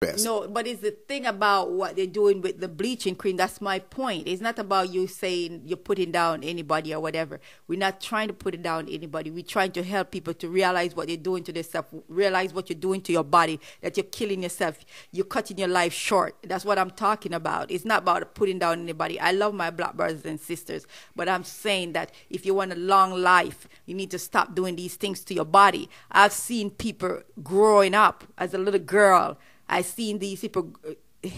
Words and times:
best. 0.00 0.24
No, 0.24 0.48
but 0.48 0.66
it's 0.66 0.80
the 0.80 0.92
thing 0.92 1.26
about 1.26 1.72
what 1.72 1.94
they're 1.94 2.06
doing 2.06 2.40
with 2.40 2.58
the 2.58 2.68
bleaching 2.68 3.14
cream. 3.14 3.36
That's 3.36 3.60
my 3.60 3.80
point. 3.80 4.26
It's 4.26 4.40
not 4.40 4.58
about 4.58 4.90
you 4.90 5.06
saying 5.06 5.62
you're 5.66 5.76
putting 5.76 6.10
down 6.10 6.42
anybody 6.42 6.94
or 6.94 7.00
whatever. 7.00 7.38
We're 7.68 7.78
not 7.78 8.00
trying 8.00 8.28
to 8.28 8.32
put 8.34 8.54
it 8.54 8.62
down 8.62 8.88
anybody. 8.88 9.30
We're 9.30 9.44
trying 9.44 9.72
to 9.72 9.82
help 9.82 10.10
people 10.10 10.32
to 10.34 10.48
realize 10.48 10.96
what 10.96 11.08
they're 11.08 11.18
doing 11.18 11.44
to 11.44 11.52
themselves, 11.52 11.88
realize 12.08 12.54
what 12.54 12.70
you're 12.70 12.78
doing 12.78 13.02
to 13.02 13.12
your 13.12 13.24
body, 13.24 13.60
that 13.82 13.98
you're 13.98 14.04
killing 14.04 14.42
yourself, 14.42 14.78
you're 15.12 15.26
cutting 15.26 15.58
your 15.58 15.68
life 15.68 15.92
short. 15.92 16.34
That's 16.44 16.64
what 16.64 16.78
I'm 16.78 16.90
talking 16.90 17.34
about. 17.34 17.70
It's 17.70 17.84
not 17.84 17.98
about 17.98 18.34
putting 18.34 18.58
down 18.58 18.80
anybody. 18.80 19.20
I 19.20 19.32
love 19.32 19.52
my 19.52 19.68
black 19.68 19.96
brothers 19.96 20.24
and 20.24 20.40
sisters, 20.40 20.86
but 21.14 21.28
I'm 21.28 21.44
saying 21.44 21.92
that 21.92 22.10
if 22.30 22.46
you 22.46 22.54
want 22.54 22.72
a 22.72 22.76
long 22.76 23.12
life, 23.12 23.68
you 23.84 23.94
need 23.94 24.10
to 24.12 24.18
stop 24.18 24.54
doing 24.54 24.76
these 24.76 24.96
things 24.96 25.22
to 25.24 25.34
your 25.34 25.44
body. 25.44 25.90
I've 26.10 26.32
seen 26.32 26.70
people 26.70 27.20
growing 27.42 27.94
up 27.94 28.24
as 28.38 28.54
a 28.54 28.58
little 28.58 28.80
girl 28.80 29.36
I 29.70 29.82
seen 29.82 30.18
these 30.20 30.40
people 30.42 30.72
uh, 30.88 30.92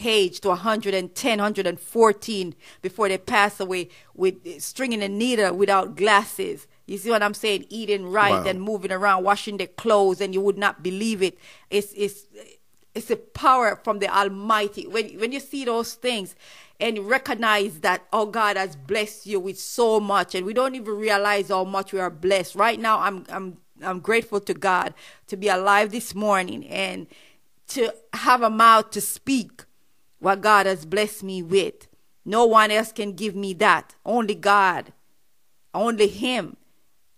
age 0.05 0.41
to 0.43 0.48
110, 0.51 1.38
114 1.38 2.55
before 2.83 3.09
they 3.09 3.19
pass 3.19 3.61
away 3.61 3.89
with 4.15 4.37
uh, 4.47 4.61
stringing 4.61 5.02
a 5.02 5.09
needle 5.09 5.55
without 5.56 5.97
glasses. 5.97 6.66
You 6.87 6.98
see 6.98 7.11
what 7.11 7.23
I'm 7.23 7.34
saying? 7.34 7.66
Eating 7.70 8.06
right 8.11 8.33
Wow. 8.33 8.47
and 8.47 8.62
moving 8.62 8.92
around, 8.92 9.25
washing 9.25 9.59
their 9.59 9.69
clothes, 9.69 10.20
and 10.20 10.34
you 10.34 10.41
would 10.41 10.59
not 10.59 10.83
believe 10.83 11.23
it. 11.23 11.39
It's 11.70 11.92
it's 11.97 12.27
it's 12.95 13.11
a 13.11 13.16
power 13.16 13.80
from 13.84 14.01
the 14.01 14.09
Almighty. 14.09 14.87
When 14.89 15.06
when 15.20 15.33
you 15.33 15.41
see 15.41 15.64
those 15.64 15.95
things 15.95 16.34
and 16.80 16.98
recognize 17.09 17.80
that 17.80 18.06
oh 18.12 18.27
God 18.27 18.56
has 18.56 18.77
blessed 18.77 19.27
you 19.27 19.41
with 19.41 19.59
so 19.59 20.01
much, 20.01 20.34
and 20.34 20.47
we 20.47 20.55
don't 20.55 20.75
even 20.75 20.97
realize 20.97 21.48
how 21.48 21.64
much 21.64 21.92
we 21.92 22.01
are 22.01 22.11
blessed. 22.11 22.56
Right 22.56 22.80
now, 22.80 22.98
I'm 23.01 23.25
I'm 23.30 23.59
I'm 23.83 24.01
grateful 24.01 24.41
to 24.41 24.55
God 24.55 24.95
to 25.28 25.37
be 25.37 25.48
alive 25.48 25.92
this 25.92 26.14
morning 26.14 26.67
and 26.69 27.06
to 27.75 27.95
have 28.12 28.43
a 28.43 28.51
mouth 28.51 28.91
to 28.91 29.01
speak 29.01 29.65
what 30.19 30.41
God 30.41 30.67
has 30.67 30.85
blessed 30.85 31.23
me 31.23 31.43
with. 31.43 31.89
No 32.25 32.45
one 32.45 32.70
else 32.70 32.92
can 32.92 33.12
give 33.12 33.34
me 33.34 33.55
that. 33.55 33.95
Only 34.05 34.34
God. 34.34 34.92
Only 35.75 36.09
Him 36.09 36.56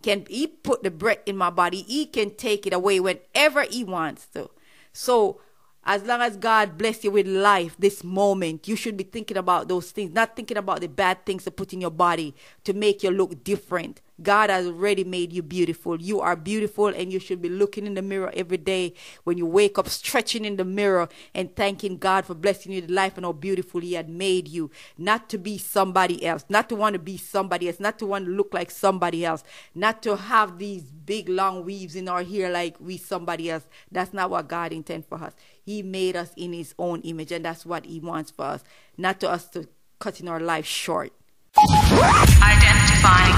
can 0.02 0.24
He 0.28 0.46
put 0.46 0.82
the 0.82 0.90
breath 0.90 1.18
in 1.26 1.36
my 1.36 1.50
body. 1.50 1.82
He 1.82 2.06
can 2.06 2.34
take 2.34 2.66
it 2.66 2.72
away 2.72 3.00
whenever 3.00 3.62
He 3.62 3.84
wants 3.84 4.26
to. 4.28 4.50
So 4.92 5.40
as 5.84 6.04
long 6.04 6.22
as 6.22 6.36
God 6.36 6.78
bless 6.78 7.04
you 7.04 7.10
with 7.10 7.26
life 7.26 7.76
this 7.78 8.02
moment, 8.02 8.66
you 8.66 8.76
should 8.76 8.96
be 8.96 9.04
thinking 9.04 9.36
about 9.36 9.68
those 9.68 9.90
things, 9.90 10.12
not 10.12 10.34
thinking 10.36 10.56
about 10.56 10.80
the 10.80 10.88
bad 10.88 11.24
things 11.26 11.44
to 11.44 11.50
put 11.50 11.72
in 11.72 11.80
your 11.80 11.90
body 11.90 12.34
to 12.64 12.72
make 12.72 13.02
you 13.02 13.10
look 13.10 13.44
different. 13.44 14.00
God 14.22 14.48
has 14.48 14.66
already 14.66 15.02
made 15.02 15.32
you 15.32 15.42
beautiful. 15.42 16.00
You 16.00 16.20
are 16.20 16.36
beautiful, 16.36 16.86
and 16.86 17.12
you 17.12 17.18
should 17.18 17.42
be 17.42 17.48
looking 17.48 17.84
in 17.84 17.94
the 17.94 18.02
mirror 18.02 18.30
every 18.34 18.58
day 18.58 18.94
when 19.24 19.38
you 19.38 19.46
wake 19.46 19.76
up, 19.76 19.88
stretching 19.88 20.44
in 20.44 20.56
the 20.56 20.64
mirror 20.64 21.08
and 21.34 21.54
thanking 21.56 21.98
God 21.98 22.24
for 22.24 22.34
blessing 22.34 22.72
you 22.72 22.80
with 22.80 22.90
life 22.90 23.16
and 23.16 23.26
how 23.26 23.32
beautiful 23.32 23.80
He 23.80 23.94
had 23.94 24.08
made 24.08 24.46
you. 24.46 24.70
Not 24.96 25.28
to 25.30 25.38
be 25.38 25.58
somebody 25.58 26.24
else, 26.24 26.44
not 26.48 26.68
to 26.68 26.76
want 26.76 26.94
to 26.94 27.00
be 27.00 27.16
somebody 27.16 27.66
else, 27.68 27.80
not 27.80 27.98
to 27.98 28.06
want 28.06 28.26
to 28.26 28.30
look 28.30 28.54
like 28.54 28.70
somebody 28.70 29.24
else, 29.24 29.42
not 29.74 30.02
to 30.04 30.16
have 30.16 30.58
these 30.58 30.84
big 30.84 31.28
long 31.28 31.64
weaves 31.64 31.96
in 31.96 32.08
our 32.08 32.22
hair 32.22 32.50
like 32.50 32.76
we 32.80 32.96
somebody 32.96 33.50
else. 33.50 33.66
That's 33.90 34.14
not 34.14 34.30
what 34.30 34.48
God 34.48 34.72
intended 34.72 35.08
for 35.08 35.22
us. 35.22 35.34
He 35.64 35.82
made 35.82 36.14
us 36.14 36.30
in 36.36 36.52
His 36.52 36.74
own 36.78 37.00
image, 37.02 37.32
and 37.32 37.44
that's 37.44 37.64
what 37.64 37.86
He 37.86 37.98
wants 38.00 38.30
for 38.30 38.44
us. 38.44 38.64
Not 38.96 39.20
to 39.20 39.30
us 39.30 39.48
to 39.50 39.66
cutting 39.98 40.28
our 40.28 40.40
life 40.40 40.66
short. 40.66 41.12
Identifying. 41.56 43.34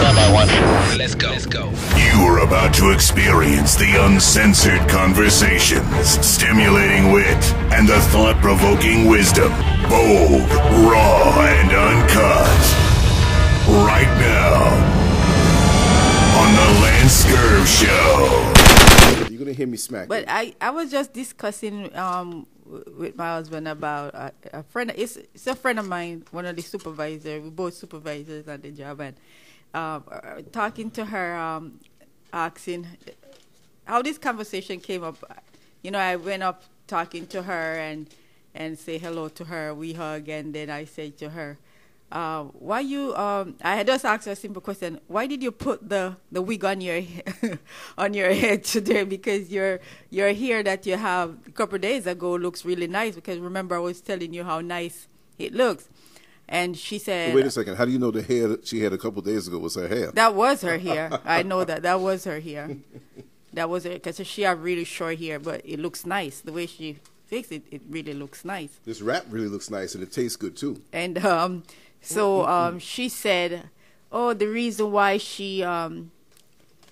Let's 0.99 1.15
go. 1.15 1.29
Let's 1.31 1.47
go. 1.47 1.71
You 1.97 2.25
are 2.27 2.41
about 2.41 2.75
to 2.75 2.91
experience 2.91 3.77
the 3.77 4.05
uncensored 4.07 4.89
conversations, 4.89 6.09
stimulating 6.27 7.13
wit, 7.13 7.55
and 7.73 7.87
the 7.87 8.01
thought 8.11 8.37
provoking 8.41 9.07
wisdom. 9.07 9.53
Bold, 9.89 10.49
raw, 10.89 11.41
and 11.45 11.71
uncut. 11.71 12.63
Right 13.87 14.11
now. 14.19 14.65
On 16.41 16.51
the 16.55 16.69
LanceScurv 16.87 17.67
Show. 17.67 18.56
Hear 19.53 19.67
me 19.67 19.77
smack. 19.77 20.09
But. 20.09 20.25
I, 20.29 20.55
I 20.61 20.71
was 20.71 20.91
just 20.91 21.13
discussing 21.13 21.95
um 21.97 22.47
with 22.97 23.17
my 23.17 23.29
husband 23.29 23.69
about 23.69 24.15
a, 24.15 24.33
a 24.53 24.63
friend. 24.63 24.93
It's, 24.97 25.17
it's 25.17 25.47
a 25.47 25.55
friend 25.55 25.79
of 25.79 25.87
mine, 25.87 26.25
one 26.31 26.47
of 26.47 26.57
the 26.57 26.63
supervisors. 26.63 27.43
We 27.43 27.51
both 27.51 27.75
supervisors 27.75 28.49
at 28.49 28.63
the 28.63 28.71
job, 28.71 29.01
and 29.01 29.17
um, 29.75 30.05
uh, 30.11 30.43
talking 30.53 30.91
to 30.93 31.05
her, 31.05 31.37
um, 31.37 31.81
asking 32.33 32.87
how 33.85 34.03
this 34.03 34.19
conversation 34.19 34.81
came 34.81 35.05
up. 35.05 35.17
You 35.83 35.91
know, 35.91 35.99
I 35.99 36.17
went 36.17 36.43
up 36.43 36.65
talking 36.87 37.27
to 37.29 37.43
her 37.43 37.75
and 37.75 38.09
and 38.55 38.79
say 38.79 38.99
hello 38.99 39.29
to 39.29 39.45
her. 39.45 39.75
We 39.75 39.93
hug, 39.93 40.29
and 40.29 40.55
then 40.55 40.71
I 40.71 40.87
say 40.87 41.11
to 41.11 41.31
her, 41.31 41.59
uh, 42.13 42.45
"Why 42.45 42.81
you?" 42.81 43.15
Um, 43.17 43.57
I 43.63 43.77
had 43.77 43.87
just 43.87 44.05
asked 44.05 44.27
her 44.27 44.33
a 44.33 44.37
simple 44.37 44.63
question: 44.63 45.01
Why 45.09 45.27
did 45.27 45.43
you 45.43 45.51
put 45.51 45.89
the, 45.89 46.17
the 46.31 46.43
wig 46.43 46.65
on 46.65 46.81
your 46.81 47.03
on 47.99 48.15
your 48.15 48.33
head 48.33 48.65
today? 48.65 49.05
Because 49.05 49.51
your 49.51 49.81
your 50.11 50.33
hair 50.33 50.63
that 50.63 50.87
you 50.87 50.97
have 50.97 51.37
a 51.47 51.51
couple 51.51 51.77
of 51.77 51.83
days 51.83 52.07
ago 52.07 52.35
looks 52.35 52.65
really 52.65 52.87
nice. 52.87 53.15
Because 53.15 53.39
remember, 53.39 53.77
I 53.77 53.81
was 53.81 54.01
telling 54.01 54.33
you 54.33 54.45
how 54.45 54.61
nice 54.61 55.09
it 55.39 55.53
looks, 55.53 55.89
and 56.49 56.77
she 56.77 56.99
said, 56.99 57.35
Wait 57.35 57.47
a 57.47 57.51
second. 57.51 57.77
How 57.77 57.85
do 57.85 57.91
you 57.91 57.99
know 57.99 58.11
the 58.11 58.23
hair 58.23 58.49
that 58.49 58.67
she 58.67 58.81
had 58.81 58.93
a 58.93 58.99
couple 58.99 59.21
days 59.23 59.49
ago 59.49 59.59
was 59.59 59.75
her 59.75 59.89
hair? 59.89 60.11
that 60.13 60.35
was 60.35 60.63
her 60.63 60.79
hair. 60.79 61.11
I 61.25 61.43
know 61.43 61.65
that. 61.65 61.83
That 61.83 62.01
was 62.01 62.25
her 62.25 62.41
hair. 62.41 62.77
That 63.53 63.69
was 63.69 63.85
it. 63.85 64.03
Because 64.03 64.25
she 64.27 64.43
had 64.43 64.63
really 64.63 64.85
short 64.85 65.19
hair, 65.19 65.39
but 65.39 65.63
it 65.65 65.81
looks 65.81 66.07
nice. 66.07 66.41
The 66.41 66.53
way 66.53 66.67
she 66.67 66.99
fixed 67.27 67.53
it, 67.53 67.65
it 67.71 67.83
really 67.89 68.15
looks 68.15 68.45
nice. 68.45 68.79
This 68.85 69.01
wrap 69.03 69.25
really 69.29 69.49
looks 69.49 69.71
nice 69.71 69.95
and 69.95 70.03
it 70.03 70.13
tastes 70.13 70.37
good 70.37 70.57
too. 70.57 70.81
And 70.93 71.25
um, 71.25 71.65
so 72.07 72.47
um, 72.47 72.79
she 72.79 73.09
said, 73.09 73.69
"Oh, 74.13 74.33
the 74.33 74.47
reason 74.47 74.93
why 74.93 75.19
she 75.19 75.63
um, 75.63 76.13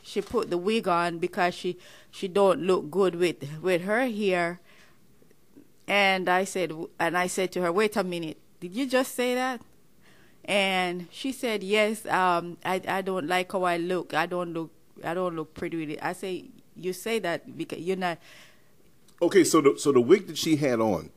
she 0.03 0.21
put 0.21 0.51
the 0.51 0.59
wig 0.59 0.89
on 0.89 1.19
because 1.19 1.55
she 1.55 1.79
she 2.11 2.27
don't 2.27 2.61
look 2.61 2.91
good 2.91 3.15
with 3.15 3.63
with 3.63 3.83
her 3.83 4.09
hair." 4.09 4.61
And 5.87 6.29
I 6.29 6.45
said, 6.45 6.73
and 6.99 7.17
I 7.17 7.29
said 7.29 7.53
to 7.53 7.63
her, 7.63 7.71
"Wait 7.71 7.97
a 7.97 8.03
minute, 8.03 8.39
did 8.59 8.75
you 8.75 8.87
just 8.87 9.15
say 9.15 9.35
that?" 9.37 9.61
And 10.45 11.07
she 11.13 11.31
said, 11.31 11.63
"Yes, 11.63 12.05
um, 12.07 12.59
I 12.65 12.83
I 12.89 13.01
don't 13.01 13.29
like 13.29 13.53
how 13.53 13.63
I 13.63 13.77
look. 13.77 14.15
I 14.15 14.27
don't 14.27 14.53
look 14.53 14.73
I 15.05 15.15
don't 15.15 15.37
look 15.37 15.55
pretty 15.55 15.77
with 15.79 15.91
it." 15.91 16.01
I 16.03 16.13
say, 16.13 16.47
"You 16.75 16.93
say 16.93 17.21
that 17.21 17.57
because 17.57 17.79
you're 17.79 17.97
not." 17.97 18.19
Okay, 19.23 19.45
so 19.45 19.61
the 19.61 19.79
so 19.79 19.93
the 19.93 20.01
wig 20.01 20.27
that 20.27 20.39
she 20.39 20.57
had 20.57 20.81
on 20.81 21.11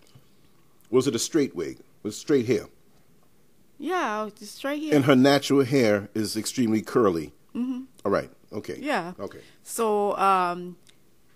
was 0.92 1.08
it 1.08 1.16
a 1.16 1.20
straight 1.20 1.56
wig? 1.56 1.80
Was 2.04 2.16
straight 2.16 2.46
hair? 2.46 2.68
Yeah, 3.80 4.30
just 4.36 4.56
straight 4.56 4.80
here. 4.80 4.96
And 4.96 5.06
her 5.06 5.16
natural 5.16 5.64
hair 5.64 6.10
is 6.14 6.36
extremely 6.36 6.82
curly. 6.82 7.34
Mm-hmm. 7.56 7.82
All 8.06 8.12
right. 8.12 8.30
Okay. 8.52 8.78
Yeah. 8.80 9.14
Okay. 9.20 9.40
So 9.64 10.18
um, 10.18 10.78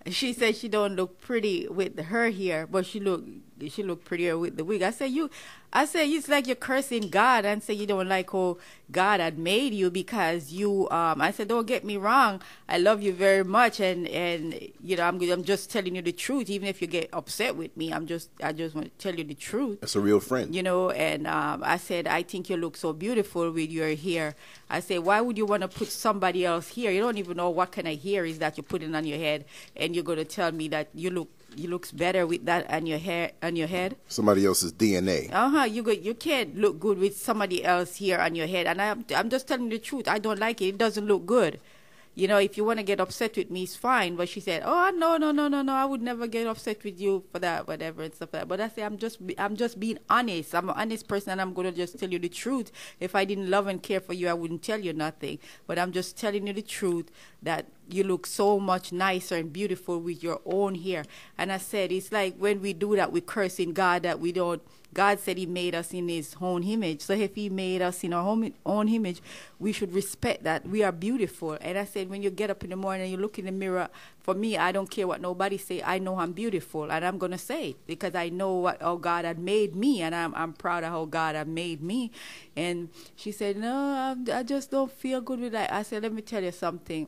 she 0.07 0.33
said 0.33 0.55
she 0.55 0.67
don't 0.67 0.95
look 0.95 1.19
pretty 1.21 1.67
with 1.67 1.99
her 1.99 2.31
hair, 2.31 2.65
but 2.67 2.85
she 2.85 2.99
look 2.99 3.23
she 3.69 3.83
look 3.83 4.03
prettier 4.05 4.37
with 4.37 4.57
the 4.57 4.63
wig. 4.63 4.81
I 4.81 4.91
said 4.91 5.11
you, 5.11 5.29
I 5.73 5.85
said 5.85 6.07
it's 6.09 6.27
like 6.27 6.47
you're 6.47 6.55
cursing 6.55 7.09
God 7.09 7.45
and 7.45 7.61
say 7.63 7.73
you 7.73 7.87
don't 7.87 8.09
like 8.09 8.31
how 8.31 8.57
God 8.91 9.19
had 9.19 9.37
made 9.37 9.73
you 9.73 9.89
because 9.89 10.51
you. 10.51 10.89
Um, 10.89 11.21
I 11.21 11.31
said 11.31 11.47
don't 11.47 11.67
get 11.67 11.83
me 11.85 11.97
wrong, 11.97 12.41
I 12.67 12.77
love 12.77 13.01
you 13.01 13.13
very 13.13 13.43
much 13.43 13.79
and 13.79 14.07
and 14.07 14.53
you 14.83 14.97
know 14.97 15.03
I'm 15.03 15.21
I'm 15.31 15.43
just 15.43 15.71
telling 15.71 15.95
you 15.95 16.01
the 16.01 16.11
truth. 16.11 16.49
Even 16.49 16.67
if 16.67 16.81
you 16.81 16.87
get 16.87 17.09
upset 17.13 17.55
with 17.55 17.75
me, 17.77 17.91
I'm 17.93 18.05
just 18.07 18.29
I 18.43 18.51
just 18.51 18.75
want 18.75 18.87
to 18.97 19.03
tell 19.03 19.15
you 19.17 19.23
the 19.23 19.33
truth 19.35 19.79
That's 19.81 19.95
a 19.95 19.99
real 20.01 20.19
friend. 20.19 20.53
you 20.55 20.63
know 20.63 20.89
and 20.91 21.25
um, 21.27 21.63
i 21.63 21.77
said 21.77 22.07
i 22.07 22.21
think 22.23 22.49
you 22.49 22.57
look 22.57 22.75
so 22.77 22.93
beautiful 22.93 23.49
with 23.51 23.71
your 23.71 23.95
hair 23.95 24.35
i 24.69 24.79
said 24.79 24.99
why 24.99 25.21
would 25.21 25.37
you 25.37 25.45
want 25.45 25.61
to 25.61 25.67
put 25.67 25.87
somebody 25.87 26.45
else 26.45 26.67
here 26.69 26.91
you 26.91 26.99
don't 26.99 27.17
even 27.17 27.37
know 27.37 27.49
what 27.49 27.71
kind 27.71 27.87
of 27.87 28.01
hair 28.01 28.25
is 28.25 28.39
that 28.39 28.57
you're 28.57 28.63
putting 28.63 28.93
on 28.95 29.05
your 29.05 29.17
head 29.17 29.45
and 29.75 29.95
you're 29.95 30.03
going 30.03 30.17
to 30.17 30.25
tell 30.25 30.51
me 30.51 30.67
that 30.67 30.89
you 30.93 31.09
look 31.09 31.29
you 31.55 31.69
looks 31.69 31.91
better 31.91 32.25
with 32.25 32.45
that 32.45 32.69
on 32.69 32.85
your 32.85 32.99
hair 32.99 33.31
on 33.41 33.55
your 33.55 33.67
head? 33.67 33.95
Somebody 34.07 34.45
else's 34.45 34.73
DNA. 34.73 35.31
uh-huh 35.31 35.65
you 35.65 35.83
go, 35.83 35.91
you 35.91 36.13
can't 36.13 36.55
look 36.55 36.79
good 36.79 36.97
with 36.97 37.17
somebody 37.17 37.63
else 37.63 37.95
here 37.97 38.19
on 38.19 38.35
your 38.35 38.47
head. 38.47 38.67
And 38.67 38.81
I'm, 38.81 39.05
I'm 39.15 39.29
just 39.29 39.47
telling 39.47 39.69
the 39.69 39.79
truth. 39.79 40.07
I 40.07 40.19
don't 40.19 40.39
like 40.39 40.61
it. 40.61 40.75
It 40.75 40.77
doesn't 40.77 41.05
look 41.05 41.25
good 41.25 41.59
you 42.13 42.27
know, 42.27 42.37
if 42.37 42.57
you 42.57 42.65
want 42.65 42.79
to 42.79 42.83
get 42.83 42.99
upset 42.99 43.37
with 43.37 43.49
me, 43.49 43.63
it's 43.63 43.75
fine. 43.75 44.15
But 44.15 44.27
she 44.27 44.39
said, 44.39 44.63
"Oh 44.65 44.91
no, 44.95 45.17
no, 45.17 45.31
no, 45.31 45.47
no, 45.47 45.61
no! 45.61 45.73
I 45.73 45.85
would 45.85 46.01
never 46.01 46.27
get 46.27 46.45
upset 46.45 46.83
with 46.83 46.99
you 46.99 47.23
for 47.31 47.39
that, 47.39 47.67
whatever 47.67 48.03
and 48.03 48.13
stuff 48.13 48.33
like 48.33 48.41
that." 48.41 48.47
But 48.47 48.59
I 48.59 48.67
say, 48.67 48.83
I'm 48.83 48.97
just, 48.97 49.19
I'm 49.37 49.55
just 49.55 49.79
being 49.79 49.97
honest. 50.09 50.53
I'm 50.53 50.69
an 50.69 50.75
honest 50.77 51.07
person, 51.07 51.31
and 51.31 51.41
I'm 51.41 51.53
gonna 51.53 51.71
just 51.71 51.97
tell 51.97 52.09
you 52.09 52.19
the 52.19 52.29
truth. 52.29 52.71
If 52.99 53.15
I 53.15 53.23
didn't 53.23 53.49
love 53.49 53.67
and 53.67 53.81
care 53.81 54.01
for 54.01 54.13
you, 54.13 54.27
I 54.27 54.33
wouldn't 54.33 54.61
tell 54.61 54.79
you 54.79 54.93
nothing. 54.93 55.39
But 55.67 55.79
I'm 55.79 55.91
just 55.93 56.17
telling 56.17 56.47
you 56.47 56.53
the 56.53 56.61
truth 56.61 57.09
that 57.41 57.67
you 57.89 58.03
look 58.03 58.25
so 58.27 58.59
much 58.59 58.91
nicer 58.91 59.35
and 59.35 59.51
beautiful 59.51 59.99
with 59.99 60.21
your 60.21 60.41
own 60.45 60.75
hair. 60.75 61.05
And 61.37 61.51
I 61.51 61.57
said, 61.57 61.91
it's 61.91 62.11
like 62.11 62.35
when 62.37 62.61
we 62.61 62.73
do 62.73 62.95
that, 62.95 63.11
we're 63.11 63.21
cursing 63.21 63.73
God 63.73 64.03
that 64.03 64.19
we 64.19 64.31
don't. 64.31 64.61
God 64.93 65.19
said 65.19 65.37
He 65.37 65.45
made 65.45 65.75
us 65.75 65.93
in 65.93 66.07
His 66.07 66.35
own 66.41 66.63
image. 66.63 67.01
So 67.01 67.13
if 67.13 67.35
He 67.35 67.49
made 67.49 67.81
us 67.81 68.03
in 68.03 68.13
our 68.13 68.27
own, 68.65 68.87
image, 68.89 69.21
we 69.59 69.71
should 69.71 69.93
respect 69.93 70.43
that 70.43 70.67
we 70.67 70.83
are 70.83 70.91
beautiful. 70.91 71.57
And 71.61 71.77
I 71.77 71.85
said, 71.85 72.09
when 72.09 72.21
you 72.21 72.29
get 72.29 72.49
up 72.49 72.63
in 72.63 72.69
the 72.71 72.75
morning 72.75 73.03
and 73.03 73.11
you 73.11 73.17
look 73.17 73.39
in 73.39 73.45
the 73.45 73.51
mirror, 73.51 73.89
for 74.19 74.33
me, 74.33 74.57
I 74.57 74.71
don't 74.71 74.89
care 74.89 75.07
what 75.07 75.21
nobody 75.21 75.57
say. 75.57 75.81
I 75.83 75.99
know 75.99 76.19
I'm 76.19 76.31
beautiful, 76.33 76.91
and 76.91 77.03
I'm 77.05 77.17
gonna 77.17 77.37
say 77.37 77.69
it 77.69 77.87
because 77.87 78.15
I 78.15 78.29
know 78.29 78.53
what 78.53 78.81
how 78.81 78.95
God 78.95 79.25
had 79.25 79.39
made 79.39 79.75
me, 79.75 80.01
and 80.01 80.13
I'm 80.13 80.33
I'm 80.35 80.53
proud 80.53 80.83
of 80.83 80.91
how 80.91 81.05
God 81.05 81.35
had 81.35 81.47
made 81.47 81.81
me. 81.81 82.11
And 82.55 82.89
she 83.15 83.31
said, 83.31 83.57
no, 83.57 83.75
I, 83.75 84.39
I 84.39 84.43
just 84.43 84.71
don't 84.71 84.91
feel 84.91 85.21
good 85.21 85.39
with 85.39 85.53
that. 85.53 85.71
I 85.71 85.83
said, 85.83 86.03
let 86.03 86.13
me 86.13 86.21
tell 86.21 86.43
you 86.43 86.51
something 86.51 87.07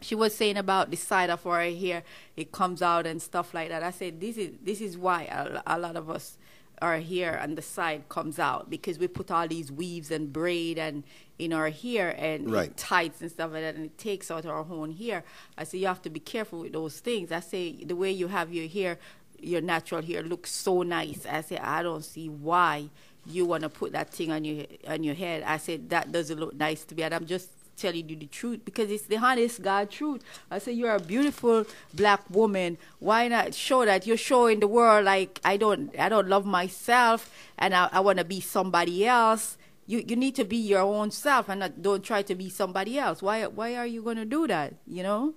she 0.00 0.14
was 0.14 0.34
saying 0.34 0.56
about 0.56 0.90
the 0.90 0.96
side 0.96 1.30
of 1.30 1.42
her 1.44 1.60
hair 1.62 2.02
it 2.36 2.52
comes 2.52 2.82
out 2.82 3.06
and 3.06 3.20
stuff 3.20 3.54
like 3.54 3.68
that 3.68 3.82
i 3.82 3.90
said 3.90 4.20
this 4.20 4.36
is 4.36 4.50
this 4.62 4.80
is 4.80 4.96
why 4.96 5.22
a, 5.24 5.62
a 5.66 5.78
lot 5.78 5.96
of 5.96 6.10
us 6.10 6.36
our 6.82 6.98
hair 7.00 7.40
on 7.40 7.54
the 7.54 7.62
side 7.62 8.08
comes 8.08 8.38
out 8.38 8.68
because 8.68 8.98
we 8.98 9.08
put 9.08 9.30
all 9.30 9.48
these 9.48 9.72
weaves 9.72 10.10
and 10.10 10.32
braid 10.32 10.78
and 10.78 11.04
in 11.38 11.52
our 11.52 11.70
hair 11.70 12.14
and 12.18 12.50
Right. 12.50 12.76
tights 12.76 13.20
and 13.22 13.30
stuff 13.30 13.52
like 13.52 13.62
that 13.62 13.74
and 13.76 13.84
it 13.86 13.98
takes 13.98 14.30
out 14.30 14.44
our 14.46 14.64
own 14.70 14.92
hair. 14.92 15.24
I 15.56 15.64
say 15.64 15.78
you 15.78 15.86
have 15.86 16.02
to 16.02 16.10
be 16.10 16.20
careful 16.20 16.60
with 16.60 16.72
those 16.72 17.00
things. 17.00 17.32
I 17.32 17.40
say 17.40 17.72
the 17.84 17.96
way 17.96 18.10
you 18.10 18.28
have 18.28 18.52
your 18.52 18.68
hair 18.68 18.98
your 19.38 19.60
natural 19.60 20.00
hair 20.02 20.22
looks 20.22 20.50
so 20.50 20.82
nice. 20.82 21.26
I 21.26 21.42
say 21.42 21.58
i 21.58 21.82
don't 21.82 22.02
see 22.04 22.28
why 22.28 22.88
you 23.26 23.44
want 23.44 23.62
to 23.64 23.68
put 23.68 23.92
that 23.92 24.08
thing 24.10 24.30
on 24.32 24.44
your 24.44 24.64
on 24.88 25.02
your 25.02 25.14
head. 25.14 25.42
I 25.42 25.58
said 25.58 25.90
that 25.90 26.10
doesn't 26.12 26.38
look 26.40 26.54
nice 26.54 26.84
to 26.86 26.94
me. 26.94 27.02
And 27.02 27.14
i'm 27.14 27.26
just 27.26 27.50
telling 27.76 28.08
you 28.08 28.16
the 28.16 28.26
truth 28.26 28.60
because 28.64 28.90
it's 28.90 29.04
the 29.04 29.16
honest 29.18 29.62
God 29.62 29.90
truth. 29.90 30.22
I 30.50 30.58
say 30.58 30.72
you're 30.72 30.94
a 30.94 31.00
beautiful 31.00 31.64
black 31.94 32.22
woman. 32.30 32.78
Why 32.98 33.28
not 33.28 33.54
show 33.54 33.84
that? 33.84 34.06
You're 34.06 34.16
showing 34.16 34.60
the 34.60 34.68
world 34.68 35.04
like 35.04 35.40
I 35.44 35.56
don't 35.56 35.96
I 35.98 36.08
don't 36.08 36.28
love 36.28 36.46
myself 36.46 37.30
and 37.58 37.74
I, 37.74 37.88
I 37.92 38.00
want 38.00 38.18
to 38.18 38.24
be 38.24 38.40
somebody 38.40 39.06
else. 39.06 39.58
You 39.86 40.02
you 40.06 40.16
need 40.16 40.34
to 40.36 40.44
be 40.44 40.56
your 40.56 40.80
own 40.80 41.10
self 41.10 41.48
and 41.48 41.60
not, 41.60 41.80
don't 41.82 42.02
try 42.02 42.22
to 42.22 42.34
be 42.34 42.48
somebody 42.50 42.98
else. 42.98 43.22
Why 43.22 43.46
why 43.46 43.76
are 43.76 43.86
you 43.86 44.02
going 44.02 44.16
to 44.16 44.24
do 44.24 44.46
that? 44.48 44.74
You 44.86 45.02
know, 45.04 45.34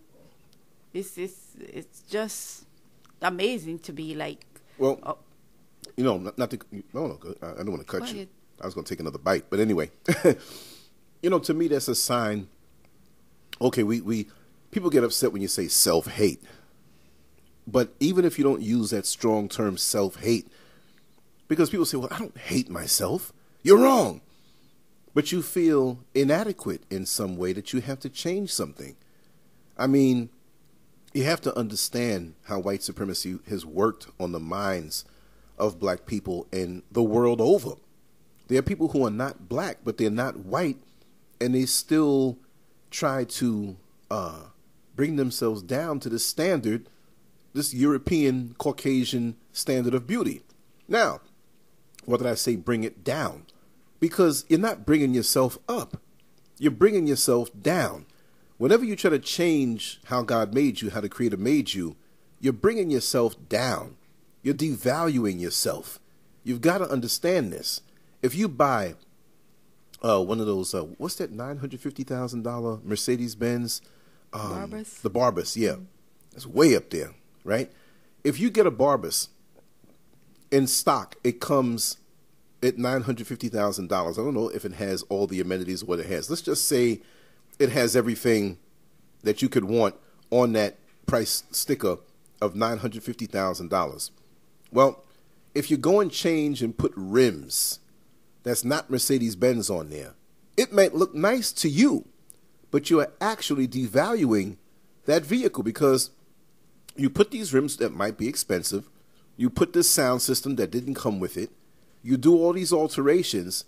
it's 0.94 1.18
it's 1.18 1.56
it's 1.60 2.02
just 2.10 2.66
amazing 3.22 3.80
to 3.80 3.92
be 3.94 4.16
like. 4.16 4.46
Well, 4.78 4.98
Oh. 5.04 5.18
you 5.98 6.04
know, 6.06 6.18
not, 6.18 6.38
not 6.38 6.50
to, 6.52 6.58
no, 6.94 7.08
no, 7.08 7.20
I 7.44 7.58
don't 7.64 7.72
want 7.72 7.86
to 7.86 8.00
cut 8.00 8.14
you. 8.14 8.28
I 8.62 8.66
was 8.66 8.74
going 8.74 8.86
to 8.86 8.90
take 8.90 9.02
another 9.02 9.18
bite, 9.20 9.46
but 9.50 9.60
anyway, 9.60 9.92
you 11.22 11.30
know, 11.30 11.40
to 11.40 11.54
me, 11.54 11.68
that's 11.68 11.88
a 11.88 11.96
sign. 11.96 12.48
Okay, 13.62 13.84
we, 13.84 14.02
we 14.02 14.28
people 14.72 14.90
get 14.90 15.04
upset 15.04 15.34
when 15.34 15.42
you 15.42 15.48
say 15.48 15.68
self 15.68 16.08
hate, 16.08 16.42
but 17.68 17.94
even 18.00 18.26
if 18.26 18.38
you 18.38 18.44
don't 18.44 18.62
use 18.62 18.92
that 18.92 19.06
strong 19.06 19.50
term 19.50 19.78
self 19.78 20.18
hate, 20.18 20.48
because 21.48 21.70
people 21.70 21.86
say, 21.86 21.98
"Well, 21.98 22.10
I 22.12 22.20
don't 22.20 22.38
hate 22.38 22.70
myself," 22.70 23.34
you're 23.64 23.80
wrong. 23.80 24.22
But 25.14 25.32
you 25.32 25.42
feel 25.42 26.00
inadequate 26.14 26.84
in 26.90 27.06
some 27.06 27.36
way 27.36 27.52
that 27.54 27.74
you 27.74 27.82
have 27.82 28.00
to 28.02 28.10
change 28.10 28.54
something. 28.54 28.96
I 29.76 29.88
mean, 29.88 30.30
you 31.14 31.24
have 31.24 31.42
to 31.42 31.58
understand 31.58 32.36
how 32.44 32.60
white 32.60 32.84
supremacy 32.84 33.40
has 33.50 33.66
worked 33.66 34.08
on 34.20 34.32
the 34.32 34.40
minds 34.40 35.06
of 35.58 35.80
black 35.80 36.06
people 36.06 36.48
in 36.52 36.84
the 36.92 37.04
world 37.04 37.42
over. 37.42 37.74
There 38.48 38.60
are 38.60 38.64
people 38.64 38.90
who 38.90 39.06
are 39.06 39.12
not 39.12 39.50
black, 39.50 39.80
but 39.84 39.98
they're 39.98 40.10
not 40.10 40.38
white, 40.38 40.78
and 41.40 41.56
they 41.56 41.66
still 41.66 42.38
try 42.92 43.24
to 43.24 43.78
uh, 44.10 44.44
bring 44.96 45.16
themselves 45.16 45.62
down 45.62 46.00
to 46.02 46.10
the 46.10 46.20
standard, 46.20 46.90
this 47.54 47.74
European 47.74 48.56
Caucasian 48.58 49.36
standard 49.52 49.94
of 49.94 50.08
beauty. 50.08 50.42
Now, 50.88 51.22
what 52.06 52.18
did 52.18 52.28
I 52.28 52.36
say? 52.36 52.56
Bring 52.56 52.84
it 52.84 53.04
down. 53.04 53.46
Because 54.00 54.46
you're 54.50 54.60
not 54.60 54.86
bringing 54.86 55.14
yourself 55.14 55.58
up, 55.68 56.02
you're 56.58 56.72
bringing 56.72 57.08
yourself 57.08 57.50
down. 57.62 58.06
Whenever 58.58 58.84
you 58.84 58.96
try 58.96 59.10
to 59.10 59.20
change 59.20 60.02
how 60.06 60.22
God 60.22 60.54
made 60.54 60.82
you, 60.82 60.90
how 60.90 61.02
the 61.02 61.10
Creator 61.10 61.38
made 61.38 61.74
you, 61.74 61.96
you're 62.40 62.54
bringing 62.54 62.90
yourself 62.90 63.36
down. 63.48 63.96
You're 64.42 64.54
devaluing 64.54 65.40
yourself. 65.40 66.00
You've 66.44 66.62
got 66.62 66.80
to 66.80 66.90
understand 66.90 67.52
this. 67.52 67.82
If 68.22 68.36
you 68.36 68.48
buy 68.48 68.96
uh, 70.04 70.22
one 70.22 70.40
of 70.40 70.46
those, 70.46 70.74
uh, 70.74 70.84
what's 70.98 71.16
that 71.16 71.32
nine 71.32 71.58
hundred 71.58 71.82
fifty 71.82 72.04
thousand 72.04 72.44
dollar 72.44 72.80
Mercedes 72.84 73.36
Benz? 73.36 73.82
Um, 74.34 74.72
Brabus? 74.72 75.02
The 75.02 75.10
Brabus, 75.10 75.56
yeah, 75.56 75.76
it's 76.36 76.46
way 76.46 76.76
up 76.76 76.90
there, 76.90 77.14
right? 77.44 77.72
If 78.24 78.40
you 78.40 78.50
get 78.50 78.68
a 78.68 78.72
Brabus 78.72 79.30
in 80.52 80.68
stock, 80.68 81.16
it 81.24 81.40
comes 81.40 81.98
at 82.62 82.78
nine 82.78 83.02
hundred 83.02 83.28
fifty 83.28 83.50
thousand 83.50 83.90
dollars. 83.90 84.18
I 84.18 84.24
don't 84.24 84.34
know 84.34 84.50
if 84.50 84.66
it 84.66 84.74
has 84.74 85.04
all 85.04 85.28
the 85.28 85.42
amenities 85.42 85.84
what 85.84 86.00
it 86.00 86.06
has. 86.08 86.30
Let's 86.30 86.42
just 86.42 86.68
say 86.68 87.02
it 87.58 87.70
has 87.70 87.96
everything 87.96 88.58
that 89.24 89.42
you 89.42 89.50
could 89.50 89.66
want 89.66 89.96
on 90.32 90.54
that 90.54 90.78
price 91.06 91.44
sticker 91.52 91.98
of 92.42 92.56
nine 92.56 92.78
hundred 92.78 93.04
fifty 93.04 93.26
thousand 93.26 93.70
dollars. 93.70 94.12
Well, 94.72 95.04
if 95.56 95.72
you 95.72 95.78
go 95.78 96.00
and 96.00 96.12
change 96.12 96.62
and 96.62 96.78
put 96.78 96.94
rims 96.96 97.80
that's 98.50 98.66
not 98.66 98.90
Mercedes 98.90 99.36
Benz 99.36 99.70
on 99.70 99.90
there, 99.90 100.16
it 100.58 100.74
might 100.74 100.96
look 100.96 101.14
nice 101.14 101.52
to 101.54 101.70
you, 101.70 102.06
but 102.72 102.90
you 102.90 103.00
are 103.00 103.12
actually 103.22 103.68
devaluing 103.68 104.58
that 105.06 105.24
vehicle 105.24 105.64
because 105.64 106.12
you 106.96 107.10
put 107.10 107.32
these 107.32 107.54
rims 107.54 107.78
that 107.78 107.94
might 107.94 108.18
be 108.18 108.28
expensive, 108.28 108.90
you 109.38 109.50
put 109.50 109.74
this 109.74 109.90
sound 109.90 110.22
system 110.22 110.56
that 110.56 110.72
didn't 110.72 110.96
come 110.96 111.20
with 111.20 111.38
it, 111.38 111.52
you 112.02 112.18
do 112.18 112.36
all 112.36 112.54
these 112.54 112.74
alterations 112.74 113.66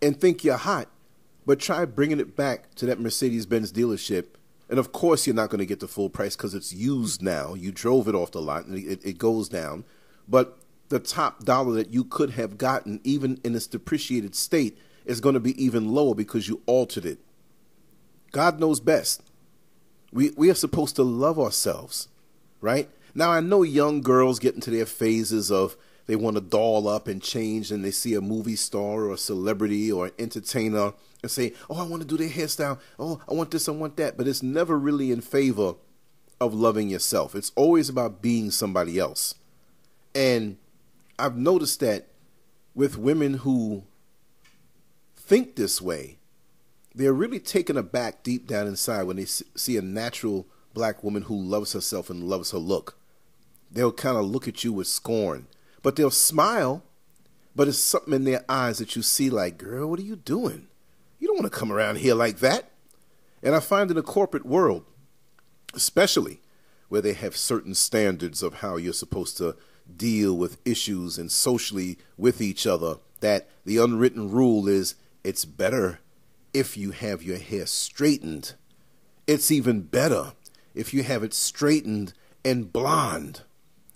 and 0.00 0.20
think 0.20 0.42
you're 0.42 0.56
hot, 0.56 0.88
but 1.46 1.60
try 1.60 1.84
bringing 1.84 2.20
it 2.20 2.36
back 2.36 2.74
to 2.74 2.86
that 2.86 3.00
Mercedes 3.00 3.46
Benz 3.46 3.72
dealership. 3.72 4.26
And 4.68 4.78
of 4.78 4.92
course, 4.92 5.26
you're 5.26 5.36
not 5.36 5.50
going 5.50 5.58
to 5.58 5.66
get 5.66 5.80
the 5.80 5.88
full 5.88 6.08
price 6.08 6.34
because 6.34 6.54
it's 6.54 6.72
used 6.72 7.20
now. 7.20 7.54
You 7.54 7.72
drove 7.72 8.08
it 8.08 8.14
off 8.14 8.30
the 8.30 8.40
lot 8.40 8.64
and 8.64 8.78
it, 8.78 9.04
it 9.04 9.18
goes 9.18 9.48
down. 9.48 9.84
But 10.26 10.58
the 10.92 11.00
top 11.00 11.44
dollar 11.44 11.72
that 11.72 11.90
you 11.90 12.04
could 12.04 12.30
have 12.32 12.58
gotten, 12.58 13.00
even 13.02 13.40
in 13.42 13.54
its 13.56 13.66
depreciated 13.66 14.34
state, 14.34 14.78
is 15.06 15.20
going 15.20 15.32
to 15.32 15.40
be 15.40 15.62
even 15.62 15.88
lower 15.88 16.14
because 16.14 16.48
you 16.48 16.60
altered 16.66 17.06
it. 17.06 17.18
God 18.30 18.60
knows 18.60 18.78
best. 18.78 19.22
We, 20.12 20.30
we 20.36 20.50
are 20.50 20.54
supposed 20.54 20.94
to 20.96 21.02
love 21.02 21.38
ourselves, 21.38 22.08
right? 22.60 22.90
Now, 23.14 23.30
I 23.30 23.40
know 23.40 23.62
young 23.62 24.02
girls 24.02 24.38
get 24.38 24.54
into 24.54 24.70
their 24.70 24.84
phases 24.84 25.50
of 25.50 25.76
they 26.06 26.14
want 26.14 26.36
to 26.36 26.42
doll 26.42 26.86
up 26.86 27.08
and 27.08 27.22
change, 27.22 27.70
and 27.70 27.82
they 27.82 27.90
see 27.90 28.14
a 28.14 28.20
movie 28.20 28.56
star 28.56 29.04
or 29.04 29.14
a 29.14 29.18
celebrity 29.18 29.90
or 29.90 30.06
an 30.06 30.12
entertainer 30.18 30.92
and 31.22 31.30
say, 31.30 31.54
Oh, 31.70 31.80
I 31.80 31.88
want 31.88 32.02
to 32.02 32.08
do 32.08 32.18
their 32.18 32.28
hairstyle. 32.28 32.78
Oh, 32.98 33.20
I 33.26 33.32
want 33.32 33.50
this, 33.50 33.68
I 33.68 33.72
want 33.72 33.96
that. 33.96 34.18
But 34.18 34.28
it's 34.28 34.42
never 34.42 34.78
really 34.78 35.10
in 35.10 35.22
favor 35.22 35.76
of 36.38 36.52
loving 36.52 36.90
yourself. 36.90 37.34
It's 37.34 37.52
always 37.54 37.88
about 37.88 38.20
being 38.20 38.50
somebody 38.50 38.98
else. 38.98 39.36
And 40.14 40.58
I've 41.22 41.36
noticed 41.36 41.78
that 41.78 42.08
with 42.74 42.98
women 42.98 43.34
who 43.34 43.84
think 45.14 45.54
this 45.54 45.80
way, 45.80 46.18
they're 46.96 47.12
really 47.12 47.38
taken 47.38 47.76
aback 47.76 48.24
deep 48.24 48.48
down 48.48 48.66
inside 48.66 49.04
when 49.04 49.18
they 49.18 49.26
see 49.26 49.76
a 49.76 49.82
natural 49.82 50.48
black 50.74 51.04
woman 51.04 51.22
who 51.22 51.40
loves 51.40 51.74
herself 51.74 52.10
and 52.10 52.24
loves 52.24 52.50
her 52.50 52.58
look. 52.58 52.98
They'll 53.70 53.92
kind 53.92 54.16
of 54.16 54.24
look 54.24 54.48
at 54.48 54.64
you 54.64 54.72
with 54.72 54.88
scorn, 54.88 55.46
but 55.80 55.94
they'll 55.94 56.10
smile, 56.10 56.82
but 57.54 57.68
it's 57.68 57.78
something 57.78 58.14
in 58.14 58.24
their 58.24 58.44
eyes 58.48 58.78
that 58.78 58.96
you 58.96 59.02
see 59.02 59.30
like, 59.30 59.58
girl, 59.58 59.88
what 59.90 60.00
are 60.00 60.02
you 60.02 60.16
doing? 60.16 60.66
You 61.20 61.28
don't 61.28 61.38
want 61.38 61.52
to 61.52 61.56
come 61.56 61.70
around 61.70 61.98
here 61.98 62.16
like 62.16 62.40
that. 62.40 62.72
And 63.44 63.54
I 63.54 63.60
find 63.60 63.90
in 63.90 63.96
the 63.96 64.02
corporate 64.02 64.44
world, 64.44 64.84
especially 65.72 66.40
where 66.88 67.00
they 67.00 67.12
have 67.12 67.36
certain 67.36 67.76
standards 67.76 68.42
of 68.42 68.54
how 68.54 68.74
you're 68.74 68.92
supposed 68.92 69.36
to 69.36 69.54
deal 69.96 70.36
with 70.36 70.60
issues 70.64 71.18
and 71.18 71.30
socially 71.30 71.98
with 72.16 72.40
each 72.40 72.66
other, 72.66 72.96
that 73.20 73.48
the 73.64 73.78
unwritten 73.78 74.30
rule 74.30 74.68
is 74.68 74.94
it's 75.24 75.44
better 75.44 76.00
if 76.52 76.76
you 76.76 76.90
have 76.90 77.22
your 77.22 77.38
hair 77.38 77.66
straightened. 77.66 78.54
It's 79.26 79.50
even 79.50 79.82
better 79.82 80.32
if 80.74 80.92
you 80.92 81.02
have 81.02 81.22
it 81.22 81.34
straightened 81.34 82.12
and 82.44 82.72
blonde. 82.72 83.42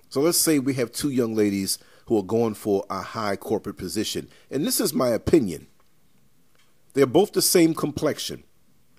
So 0.08 0.20
let's 0.20 0.38
say 0.38 0.58
we 0.58 0.74
have 0.74 0.92
two 0.92 1.10
young 1.10 1.34
ladies 1.34 1.78
who 2.06 2.18
are 2.18 2.22
going 2.22 2.54
for 2.54 2.84
a 2.88 3.02
high 3.02 3.36
corporate 3.36 3.76
position. 3.76 4.28
And 4.50 4.64
this 4.64 4.80
is 4.80 4.94
my 4.94 5.08
opinion. 5.08 5.66
They're 6.94 7.06
both 7.06 7.32
the 7.32 7.42
same 7.42 7.74
complexion 7.74 8.44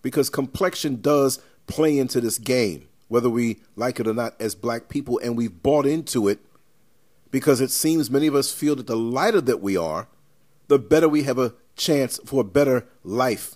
because 0.02 0.30
complexion 0.30 1.02
does 1.02 1.42
play 1.66 1.98
into 1.98 2.22
this 2.22 2.38
game, 2.38 2.88
whether 3.08 3.30
we 3.30 3.60
like 3.76 4.00
it 4.00 4.08
or 4.08 4.14
not, 4.14 4.40
as 4.40 4.56
black 4.56 4.90
people, 4.90 5.20
and 5.24 5.36
we've 5.36 5.64
bought 5.64 5.86
into 5.86 6.28
it 6.28 6.40
because 7.38 7.62
it 7.62 7.70
seems 7.70 8.10
many 8.10 8.26
of 8.26 8.34
us 8.34 8.52
feel 8.52 8.76
that 8.76 8.88
the 8.88 8.98
lighter 8.98 9.40
that 9.40 9.62
we 9.62 9.78
are, 9.78 10.08
the 10.70 10.80
better 10.80 11.08
we 11.08 11.22
have 11.22 11.38
a 11.38 11.54
chance 11.76 12.20
for 12.26 12.42
a 12.42 12.44
better 12.44 12.88
life. 13.04 13.54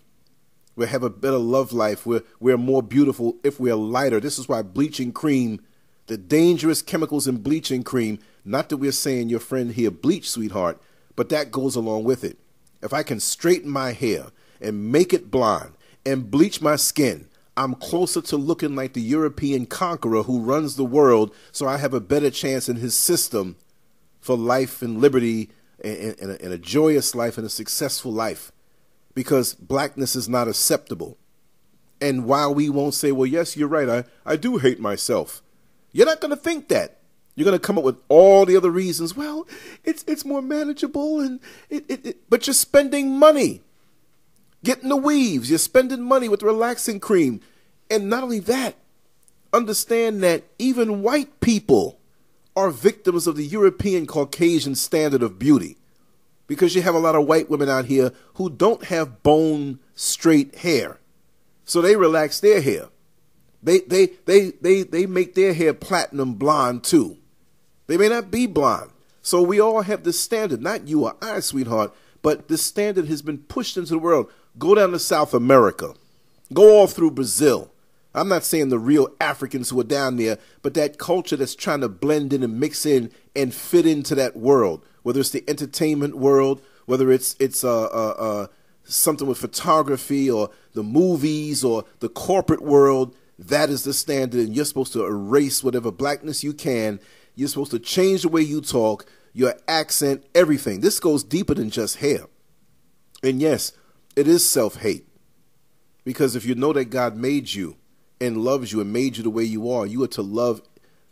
We'll 0.76 0.88
have 0.88 1.02
a 1.02 1.10
better 1.10 1.40
love 1.40 1.74
life. 1.74 2.06
We're, 2.06 2.22
we're 2.40 2.60
more 2.60 2.84
beautiful 2.84 3.38
if 3.44 3.60
we're 3.60 3.74
lighter. 3.74 4.20
This 4.20 4.38
is 4.38 4.48
why 4.48 4.62
bleaching 4.62 5.12
cream, 5.12 5.62
the 6.06 6.16
dangerous 6.16 6.84
chemicals 6.84 7.28
in 7.28 7.38
bleaching 7.38 7.82
cream, 7.82 8.20
not 8.46 8.70
that 8.70 8.78
we're 8.78 8.92
saying 8.92 9.30
your 9.30 9.40
friend 9.40 9.72
here 9.72 9.90
bleach, 9.90 10.30
sweetheart, 10.30 10.80
but 11.16 11.30
that 11.30 11.50
goes 11.50 11.76
along 11.76 12.04
with 12.04 12.24
it. 12.24 12.38
If 12.84 12.94
I 12.94 13.02
can 13.02 13.20
straighten 13.20 13.72
my 13.72 13.94
hair 13.94 14.28
and 14.62 14.92
make 14.92 15.12
it 15.12 15.32
blonde 15.32 15.74
and 16.06 16.30
bleach 16.30 16.62
my 16.62 16.76
skin, 16.76 17.28
I'm 17.58 17.74
closer 17.74 18.22
to 18.22 18.38
looking 18.38 18.76
like 18.76 18.94
the 18.94 19.02
European 19.02 19.66
conqueror 19.66 20.22
who 20.22 20.40
runs 20.40 20.76
the 20.76 20.86
world, 20.86 21.34
so 21.52 21.68
I 21.68 21.78
have 21.78 21.96
a 21.96 22.00
better 22.00 22.30
chance 22.30 22.70
in 22.70 22.76
his 22.76 22.94
system 22.94 23.56
for 24.22 24.38
life 24.38 24.82
and 24.82 25.01
liberty 25.01 25.50
and, 25.84 26.16
and, 26.20 26.32
a, 26.32 26.42
and 26.42 26.54
a 26.54 26.58
joyous 26.58 27.13
life 27.16 27.38
and 27.38 27.46
a 27.46 27.50
successful 27.50 28.13
life 28.13 28.51
because 29.13 29.54
blackness 29.56 30.16
is 30.16 30.30
not 30.30 30.48
acceptable. 30.48 31.18
And 32.00 32.25
while 32.25 32.54
we 32.54 32.70
won't 32.70 32.94
say, 32.94 33.12
well, 33.12 33.25
yes, 33.25 33.58
you're 33.58 33.68
right, 33.68 33.90
I, 33.90 34.04
I 34.25 34.36
do 34.36 34.58
hate 34.58 34.80
myself, 34.80 35.42
you're 35.92 36.06
not 36.06 36.22
going 36.22 36.32
to 36.32 36.42
think 36.42 36.70
that. 36.70 37.00
You're 37.36 37.46
going 37.46 37.58
to 37.58 37.66
come 37.66 37.78
up 37.78 37.84
with 37.84 37.98
all 38.10 38.46
the 38.46 38.58
other 38.58 38.70
reasons. 38.70 39.16
Well, 39.16 39.48
it's, 39.86 40.04
it's 40.06 40.25
more 40.25 40.42
manageable, 40.42 41.22
and 41.22 41.40
it, 41.70 41.86
it, 41.88 42.06
it, 42.06 42.30
but 42.30 42.46
you're 42.46 42.54
spending 42.54 43.18
money 43.18 43.62
getting 44.63 44.90
the 44.90 44.98
weaves. 44.98 45.50
You're 45.50 45.60
spending 45.60 46.01
money 46.01 46.28
with 46.28 46.44
relaxing 46.44 47.00
cream. 47.00 47.40
And 47.90 48.10
not 48.10 48.24
only 48.24 48.40
that, 48.40 48.75
understand 49.54 50.22
that 50.24 50.44
even 50.60 51.01
white 51.01 51.40
people 51.40 52.00
are 52.55 52.70
victims 52.70 53.27
of 53.27 53.36
the 53.36 53.46
European 53.46 54.05
Caucasian 54.05 54.75
standard 54.75 55.24
of 55.24 55.39
beauty 55.39 55.77
because 56.48 56.75
you 56.75 56.81
have 56.81 56.96
a 56.96 57.00
lot 57.00 57.15
of 57.15 57.25
white 57.25 57.50
women 57.50 57.70
out 57.70 57.86
here 57.86 58.12
who 58.34 58.50
don't 58.50 58.86
have 58.86 59.24
bone 59.24 59.79
straight 59.96 60.55
hair. 60.55 61.00
So 61.63 61.81
they 61.81 61.96
relax 61.96 62.39
their 62.39 62.62
hair. 62.62 62.89
They 63.63 63.79
they 63.79 64.08
they 64.25 64.51
they 64.62 64.84
they 64.84 65.05
make 65.05 65.36
their 65.36 65.53
hair 65.53 65.74
platinum 65.74 66.34
blonde 66.34 66.84
too. 66.84 67.17
They 67.88 67.98
may 67.98 68.10
not 68.10 68.31
be 68.31 68.48
blonde. 68.48 68.91
So 69.22 69.41
we 69.41 69.60
all 69.60 69.81
have 69.84 70.03
this 70.03 70.20
standard, 70.20 70.62
not 70.62 70.88
you 70.88 71.05
or 71.05 71.15
I, 71.22 71.39
sweetheart, 71.39 71.93
but 72.22 72.48
this 72.48 72.63
standard 72.63 73.08
has 73.08 73.22
been 73.22 73.38
pushed 73.38 73.77
into 73.77 73.91
the 73.91 74.00
world. 74.00 74.31
Go 74.58 74.75
down 74.75 74.91
to 74.91 75.00
South 75.00 75.34
America. 75.34 75.93
Go 76.53 76.79
all 76.79 76.88
through 76.88 77.12
Brazil. 77.12 77.71
I'm 78.13 78.27
not 78.27 78.44
saying 78.44 78.70
the 78.70 78.80
real 78.80 79.08
Africans 79.22 79.70
who 79.70 79.80
are 79.80 79.86
down 79.86 80.18
there, 80.18 80.38
but 80.62 80.74
that 80.74 80.98
culture 80.98 81.38
that's 81.38 81.56
trying 81.56 81.82
to 81.82 81.89
blend 81.89 82.34
in 82.34 82.44
and 82.44 82.60
mix 82.60 82.86
in 82.86 83.12
and 83.36 83.53
fit 83.53 83.86
into 83.86 84.15
that 84.15 84.36
world, 84.36 84.86
whether 85.03 85.22
it's 85.22 85.30
the 85.30 85.44
entertainment 85.48 86.18
world, 86.18 86.62
whether 86.86 87.12
it's 87.12 87.36
it's 87.39 87.63
uh, 87.63 87.86
uh, 87.86 88.15
uh, 88.18 88.48
something 88.84 89.27
with 89.27 89.38
photography 89.38 90.30
or 90.30 90.50
the 90.74 90.84
movies 90.84 91.63
or 91.63 91.86
the 92.00 92.10
corporate 92.10 92.62
world. 92.62 93.15
That 93.39 93.70
is 93.70 93.86
the 93.86 93.94
standard, 93.94 94.41
and 94.41 94.56
you're 94.56 94.65
supposed 94.65 94.94
to 94.94 95.06
erase 95.06 95.63
whatever 95.63 95.91
blackness 95.91 96.44
you 96.44 96.53
can. 96.53 97.00
You're 97.36 97.48
supposed 97.48 97.72
to 97.72 97.80
change 97.80 98.24
the 98.24 98.30
way 98.30 98.41
you 98.41 98.62
talk, 98.62 99.06
your 99.34 99.56
accent, 99.68 100.25
everything. 100.36 100.82
This 100.82 101.00
goes 101.00 101.24
deeper 101.24 101.53
than 101.53 101.70
just 101.70 101.98
hair. 101.98 102.25
And 103.24 103.41
yes, 103.41 103.72
it 104.15 104.27
is 104.27 104.48
self 104.48 104.75
hate. 104.82 105.08
Because 106.03 106.36
if 106.36 106.46
you 106.46 106.56
know 106.56 106.74
that 106.74 106.86
God 106.86 107.15
made 107.15 107.53
you 107.53 107.77
and 108.22 108.38
loves 108.38 108.72
you 108.72 108.80
and 108.80 108.94
made 108.94 109.18
you 109.18 109.24
the 109.24 109.30
way 109.30 109.44
you 109.44 109.70
are, 109.70 109.86
you 109.86 110.01
are 110.04 110.08
to 110.08 110.22
love 110.22 110.62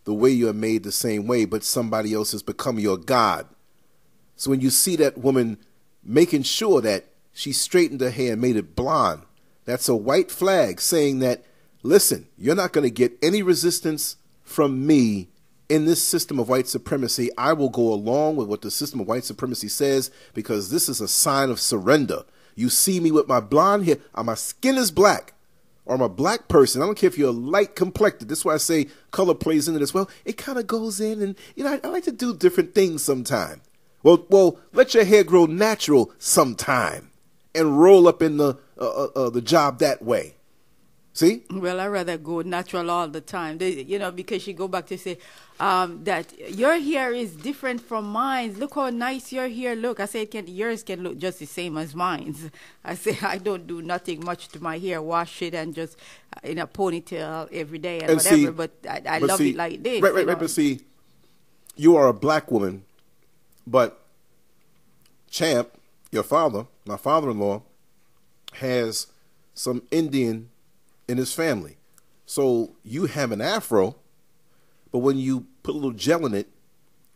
the 0.06 0.14
way 0.14 0.30
you 0.30 0.48
are 0.48 0.54
made 0.54 0.84
the 0.84 0.92
same 0.92 1.28
way, 1.28 1.44
but 1.44 1.64
somebody 1.64 2.14
else 2.14 2.32
has 2.32 2.44
become 2.44 2.80
your 2.80 2.98
God. 2.98 3.48
So 4.36 4.52
when 4.52 4.62
you 4.62 4.70
see 4.70 4.96
that 4.98 5.18
woman 5.18 5.58
making 6.04 6.44
sure 6.44 6.82
that 6.82 7.06
she 7.34 7.52
straightened 7.52 8.00
her 8.02 8.12
hair 8.12 8.34
and 8.34 8.42
made 8.42 8.56
it 8.56 8.76
blonde, 8.76 9.24
that's 9.66 9.90
a 9.90 9.96
white 9.96 10.32
flag 10.32 10.80
saying 10.80 11.20
that, 11.20 11.44
listen, 11.84 12.28
you're 12.38 12.56
not 12.56 12.74
going 12.74 12.86
to 12.86 12.92
get 12.92 13.18
any 13.22 13.42
resistance 13.42 14.16
from 14.44 14.86
me 14.88 15.30
in 15.68 15.86
this 15.86 16.02
system 16.02 16.40
of 16.40 16.48
white 16.48 16.68
supremacy. 16.68 17.30
I 17.38 17.54
will 17.54 17.70
go 17.70 17.92
along 17.92 18.36
with 18.36 18.48
what 18.48 18.62
the 18.62 18.72
system 18.72 19.00
of 19.00 19.08
white 19.08 19.26
supremacy 19.26 19.68
says 19.68 20.12
because 20.34 20.70
this 20.70 20.90
is 20.90 21.02
a 21.02 21.08
sign 21.08 21.50
of 21.50 21.60
surrender. 21.60 22.24
You 22.56 22.70
see 22.70 23.00
me 23.00 23.12
with 23.12 23.28
my 23.28 23.40
blonde 23.40 23.86
hair, 23.86 23.98
uh, 24.16 24.24
my 24.24 24.36
skin 24.36 24.78
is 24.78 24.92
black 24.92 25.34
or 25.90 25.96
I'm 25.96 26.02
a 26.02 26.08
black 26.08 26.48
person, 26.48 26.84
I 26.84 26.86
don't 26.86 26.96
care 26.96 27.08
if 27.08 27.18
you're 27.18 27.30
a 27.30 27.32
light 27.32 27.76
complected. 27.76 28.30
That's 28.30 28.46
why 28.46 28.54
I 28.54 28.58
say 28.58 28.88
color 29.10 29.34
plays 29.34 29.68
into 29.68 29.80
this. 29.80 29.92
Well, 29.92 30.08
it 30.24 30.38
kind 30.38 30.60
of 30.60 30.68
goes 30.68 31.02
in, 31.02 31.20
and 31.20 31.36
you 31.56 31.64
know, 31.64 31.74
I, 31.74 31.80
I, 31.84 31.90
like 31.90 32.04
to 32.04 32.12
do 32.12 32.36
different 32.36 32.76
things 32.76 33.04
sometime. 33.04 33.62
Well, 34.04 34.24
well, 34.30 34.60
let 34.72 34.94
your 34.94 35.04
hair 35.04 35.24
grow 35.24 35.48
natural 35.48 36.12
sometime, 36.20 37.10
and 37.56 37.80
roll 37.80 38.08
up 38.08 38.22
in 38.22 38.38
the 38.38 38.60
uh, 38.80 38.88
uh, 38.88 39.10
uh, 39.16 39.30
the 39.32 39.42
job 39.42 39.80
that 39.80 40.04
way. 40.04 40.36
See? 41.14 41.44
Well, 41.50 41.80
I'd 41.80 41.88
rather 41.88 42.18
go 42.18 42.42
natural 42.42 42.90
all 42.90 43.08
the 43.08 43.22
time. 43.22 43.58
They, 43.58 43.82
you 43.82 44.00
know, 44.00 44.12
because 44.12 44.46
you 44.48 44.54
go 44.54 44.68
back 44.68 44.86
to 44.88 44.98
say 44.98 45.18
um, 45.60 46.04
that 46.04 46.32
your 46.56 46.80
hair 46.80 47.12
is 47.14 47.36
different 47.36 47.82
from 47.82 48.10
mine. 48.10 48.54
Look 48.58 48.76
how 48.76 48.90
nice 48.90 49.34
your 49.34 49.50
hair 49.50 49.76
look. 49.76 50.00
I 50.00 50.06
say 50.06 50.26
can 50.28 50.48
yours 50.48 50.84
can 50.84 51.04
look 51.04 51.18
just 51.18 51.40
the 51.40 51.46
same 51.46 51.78
as 51.78 51.96
mine. 51.96 52.36
I 52.86 52.96
say 52.96 53.18
I 53.22 53.38
don't 53.38 53.68
do 53.68 53.82
nothing 53.82 54.24
much 54.24 54.48
to 54.50 54.64
my 54.64 54.78
hair. 54.78 55.02
Wash 55.02 55.42
it 55.42 55.54
and 55.54 55.74
just 55.74 55.98
uh, 56.36 56.40
in 56.44 56.60
a 56.60 56.68
ponytail 56.68 57.50
every 57.52 57.80
day 57.80 58.00
and, 58.02 58.12
and 58.12 58.18
whatever. 58.18 58.36
See, 58.38 58.50
but 58.50 58.72
I, 58.88 59.02
I 59.06 59.20
but 59.20 59.30
love 59.30 59.38
see, 59.40 59.50
it 59.50 59.56
like 59.56 59.84
this. 59.84 60.02
Right, 60.02 60.14
right, 60.14 60.28
right. 60.28 60.40
But 60.40 60.50
see, 60.52 60.82
you 61.76 61.96
are 61.96 62.08
a 62.08 62.14
black 62.14 62.52
woman, 62.52 62.84
but 63.66 64.00
Champ, 65.30 65.70
your 66.12 66.24
father, 66.24 66.68
my 66.86 66.98
father-in-law, 66.98 67.62
has 68.54 69.08
some 69.54 69.84
Indian 69.92 70.50
in 71.10 71.18
his 71.18 71.34
family. 71.34 71.78
So 72.26 72.76
you 72.84 73.08
have 73.08 73.32
an 73.32 73.42
afro, 73.42 73.96
but 74.92 75.00
when 75.00 75.18
you 75.18 75.48
put 75.64 75.72
a 75.74 75.78
little 75.78 75.92
gel 75.92 76.26
in 76.26 76.34
it, 76.36 76.48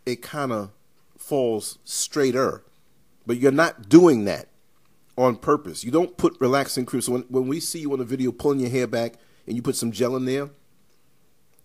it 0.06 0.22
kind 0.22 0.52
of 0.52 0.72
falls 1.18 1.78
straighter. 1.86 2.64
But 3.26 3.38
you're 3.38 3.52
not 3.52 3.88
doing 3.88 4.26
that 4.26 4.50
on 5.16 5.38
purpose. 5.38 5.84
You 5.84 5.92
don't 5.92 6.18
put 6.18 6.36
relaxing 6.42 6.86
cream. 6.86 7.02
So 7.02 7.14
when, 7.14 7.22
when 7.30 7.48
we 7.48 7.60
see 7.60 7.80
you 7.80 7.94
on 7.94 8.00
the 8.00 8.06
video 8.06 8.32
pulling 8.32 8.60
your 8.60 8.70
hair 8.72 8.88
back 8.88 9.14
and 9.48 9.56
you 9.56 9.62
put 9.62 9.76
some 9.76 9.92
gel 9.92 10.16
in 10.16 10.26
there, 10.26 10.50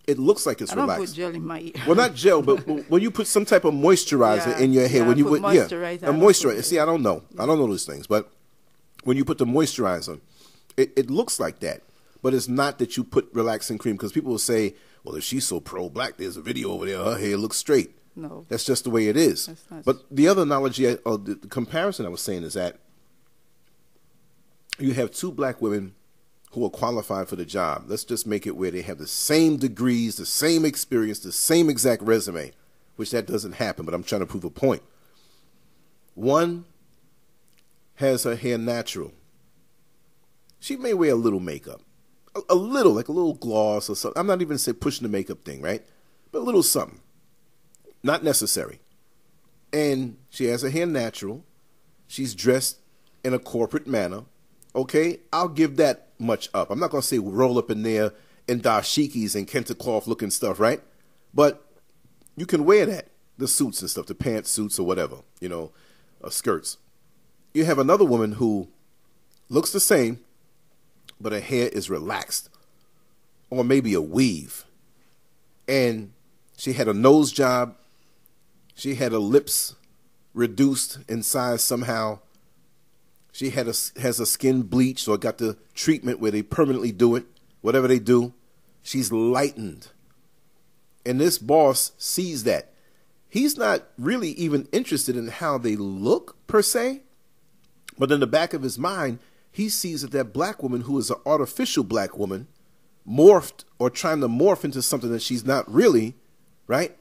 it 0.06 0.18
looks 0.18 0.47
like 0.47 0.61
it's 0.61 0.73
I 0.73 0.75
don't 0.76 0.85
relaxed. 0.85 1.14
put 1.14 1.16
gel 1.16 1.35
in 1.35 1.47
my 1.47 1.61
ear. 1.61 1.73
Well, 1.87 1.97
not 1.97 2.14
gel, 2.14 2.42
but 2.42 2.66
when 2.90 3.02
you 3.02 3.11
put 3.11 3.26
some 3.26 3.44
type 3.44 3.64
of 3.64 3.75
moisturizer 3.75 4.47
Yeah, 4.47 4.58
in 4.58 4.73
your 4.73 4.88
hair, 4.88 5.02
yeah, 5.02 5.08
when 5.08 5.18
you 5.18 5.25
put 5.25 5.40
yeah, 5.42 5.64
moisturizer, 5.64 6.04
I 6.04 6.08
a 6.08 6.12
moisturizer. 6.12 6.64
See, 6.64 6.78
I 6.78 6.85
don't 6.85 7.02
know, 7.02 7.25
I 7.38 7.47
don't 7.47 7.58
know 7.58 7.66
those 7.66 7.85
things, 7.87 8.06
but 8.06 8.30
when 9.04 9.16
you 9.16 9.25
put 9.25 9.38
the 9.38 9.47
moisturizer, 9.47 10.20
it, 10.76 10.92
it 10.97 11.11
looks 11.11 11.40
like 11.40 11.61
that. 11.61 11.82
But 12.22 12.34
it's 12.34 12.48
not 12.48 12.78
that 12.78 12.96
you 12.96 13.04
put 13.04 13.28
relaxing 13.32 13.78
cream 13.78 13.96
because 13.96 14.12
people 14.12 14.30
will 14.32 14.38
say, 14.38 14.75
"Well, 15.04 15.14
if 15.14 15.25
she's 15.25 15.46
so 15.46 15.60
pro-black, 15.60 16.16
there's 16.16 16.37
a 16.37 16.42
video 16.42 16.70
over 16.72 16.87
there. 16.87 17.02
Her 17.02 17.18
hair 17.18 17.37
looks 17.37 17.56
straight." 17.56 17.94
No. 18.16 18.44
that's 18.48 18.64
just 18.64 18.82
the 18.82 18.90
way 18.90 19.06
it 19.06 19.16
is. 19.16 19.48
But 19.84 20.04
the 20.10 20.26
other 20.26 20.42
analogy, 20.42 20.96
or 21.04 21.18
the 21.18 21.37
comparison 21.37 22.04
I 22.04 22.08
was 22.08 22.20
saying 22.20 22.42
is 22.42 22.54
that 22.54 22.80
you 24.80 24.92
have 24.94 25.12
two 25.12 25.30
black 25.30 25.62
women 25.62 25.94
who 26.52 26.64
are 26.64 26.70
qualified 26.70 27.28
for 27.28 27.37
the 27.37 27.44
job. 27.44 27.84
Let's 27.87 28.04
just 28.04 28.26
make 28.26 28.46
it 28.46 28.56
where 28.56 28.70
they 28.70 28.82
have 28.82 28.98
the 28.98 29.06
same 29.06 29.56
degrees, 29.56 30.16
the 30.16 30.26
same 30.26 30.64
experience, 30.64 31.20
the 31.20 31.30
same 31.30 31.70
exact 31.70 32.02
resume, 32.02 32.52
which 32.96 33.10
that 33.12 33.26
doesn't 33.26 33.52
happen, 33.52 33.84
but 33.84 33.94
I'm 33.94 34.02
trying 34.02 34.22
to 34.22 34.26
prove 34.26 34.44
a 34.44 34.50
point. 34.50 34.82
One 36.14 36.64
has 37.96 38.25
her 38.25 38.34
hair 38.34 38.58
natural. 38.58 39.12
She 40.58 40.76
may 40.76 40.94
wear 40.94 41.12
a 41.12 41.16
little 41.16 41.40
makeup. 41.40 41.82
A, 42.49 42.54
little, 42.54 42.92
like 42.92 43.09
a 43.09 43.12
little 43.12 43.35
gloss 43.35 43.88
or 43.88 43.97
something. 43.97 44.18
I'm 44.18 44.26
not 44.26 44.42
even 44.42 44.59
say 44.59 44.73
pushing 44.73 45.04
the 45.04 45.09
makeup 45.09 45.45
thing, 45.45 45.61
right? 45.62 45.85
But 46.33 46.40
a 46.40 46.45
little 46.45 46.62
something. 46.62 47.00
Not 48.02 48.23
necessary. 48.23 48.80
And 49.73 50.16
she 50.30 50.47
has 50.47 50.62
her 50.62 50.71
hair 50.71 50.87
natural. 50.87 51.45
She's 52.07 52.35
dressed 52.35 52.78
in 53.25 53.35
a 53.35 53.38
corporate 53.38 53.87
manner. 53.87 54.25
Okay, 54.75 55.21
I'll 55.33 55.49
give 55.49 55.76
that 55.76 56.09
much 56.18 56.49
up. 56.54 56.71
I'm 56.71 56.78
not 56.78 56.90
gonna 56.90 57.02
say 57.02 57.18
roll 57.18 57.59
up 57.59 57.71
in 57.71 57.83
there 57.83 58.12
in 58.47 58.61
dashikis 58.61 59.35
and 59.35 59.47
kente 59.47 59.76
cloth 59.76 60.07
looking 60.07 60.30
stuff, 60.30 60.59
right? 60.59 60.80
But 61.35 61.64
you 62.37 62.47
can 62.47 62.64
wear 62.64 62.87
that, 62.87 63.09
the 63.37 63.49
suits 63.49 63.80
and 63.80 63.90
stuff, 63.90 64.07
the 64.07 64.14
pantsuits 64.14 64.78
or 64.78 64.85
whatever, 64.85 65.16
you 65.40 65.49
know, 65.49 65.73
uh, 66.23 66.30
skirts. 66.30 66.78
You 67.52 67.64
have 67.64 67.78
another 67.78 68.04
woman 68.04 68.33
who 68.33 68.68
looks 69.49 69.73
the 69.73 69.80
same, 69.80 70.21
but 71.20 71.32
her 71.32 71.40
hair 71.40 71.68
is 71.68 71.90
relaxed, 71.90 72.48
or 73.50 73.64
maybe 73.64 73.94
a 73.94 74.00
weave, 74.00 74.64
and 75.66 76.12
she 76.56 76.72
had 76.72 76.88
a 76.88 76.94
nose 76.94 77.30
job. 77.30 77.76
She 78.75 78.96
had 78.96 79.12
her 79.12 79.18
lips 79.18 79.76
reduced 80.34 80.98
in 81.08 81.22
size 81.22 81.62
somehow. 81.62 82.20
She 83.32 83.50
had 83.50 83.68
a, 83.68 83.75
has 84.00 84.18
a 84.18 84.26
skin 84.26 84.62
bleached 84.62 85.06
or 85.06 85.18
got 85.18 85.38
the 85.38 85.56
treatment 85.75 86.20
where 86.20 86.30
they 86.30 86.42
permanently 86.42 86.92
do 86.92 87.14
it, 87.14 87.26
whatever 87.60 87.87
they 87.87 87.98
do. 87.98 88.32
She's 88.82 89.12
lightened. 89.12 89.88
And 91.04 91.20
this 91.20 91.38
boss 91.38 91.92
sees 91.98 92.44
that. 92.44 92.72
He's 93.28 93.56
not 93.56 93.84
really 93.98 94.30
even 94.30 94.68
interested 94.72 95.16
in 95.16 95.28
how 95.28 95.58
they 95.58 95.76
look 95.76 96.37
per 96.46 96.62
se, 96.62 97.02
but 97.98 98.10
in 98.10 98.20
the 98.20 98.26
back 98.26 98.54
of 98.54 98.62
his 98.62 98.78
mind, 98.78 99.18
he 99.58 99.68
sees 99.68 100.02
that 100.02 100.12
that 100.12 100.32
black 100.32 100.62
woman 100.62 100.82
who 100.82 100.96
is 100.98 101.10
an 101.10 101.16
artificial 101.26 101.82
black 101.82 102.16
woman 102.16 102.46
morphed 103.06 103.64
or 103.80 103.90
trying 103.90 104.20
to 104.20 104.28
morph 104.28 104.64
into 104.64 104.80
something 104.80 105.10
that 105.10 105.20
she's 105.20 105.44
not 105.44 105.68
really, 105.68 106.14
right? 106.68 106.96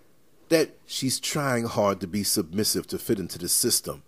That 0.49 0.71
she's 0.87 1.19
trying 1.19 1.65
hard 1.65 2.01
to 2.01 2.07
be 2.07 2.23
submissive 2.23 2.87
to 2.87 2.97
fit 2.97 3.19
into 3.19 3.37
the 3.37 3.47
system. 3.47 4.01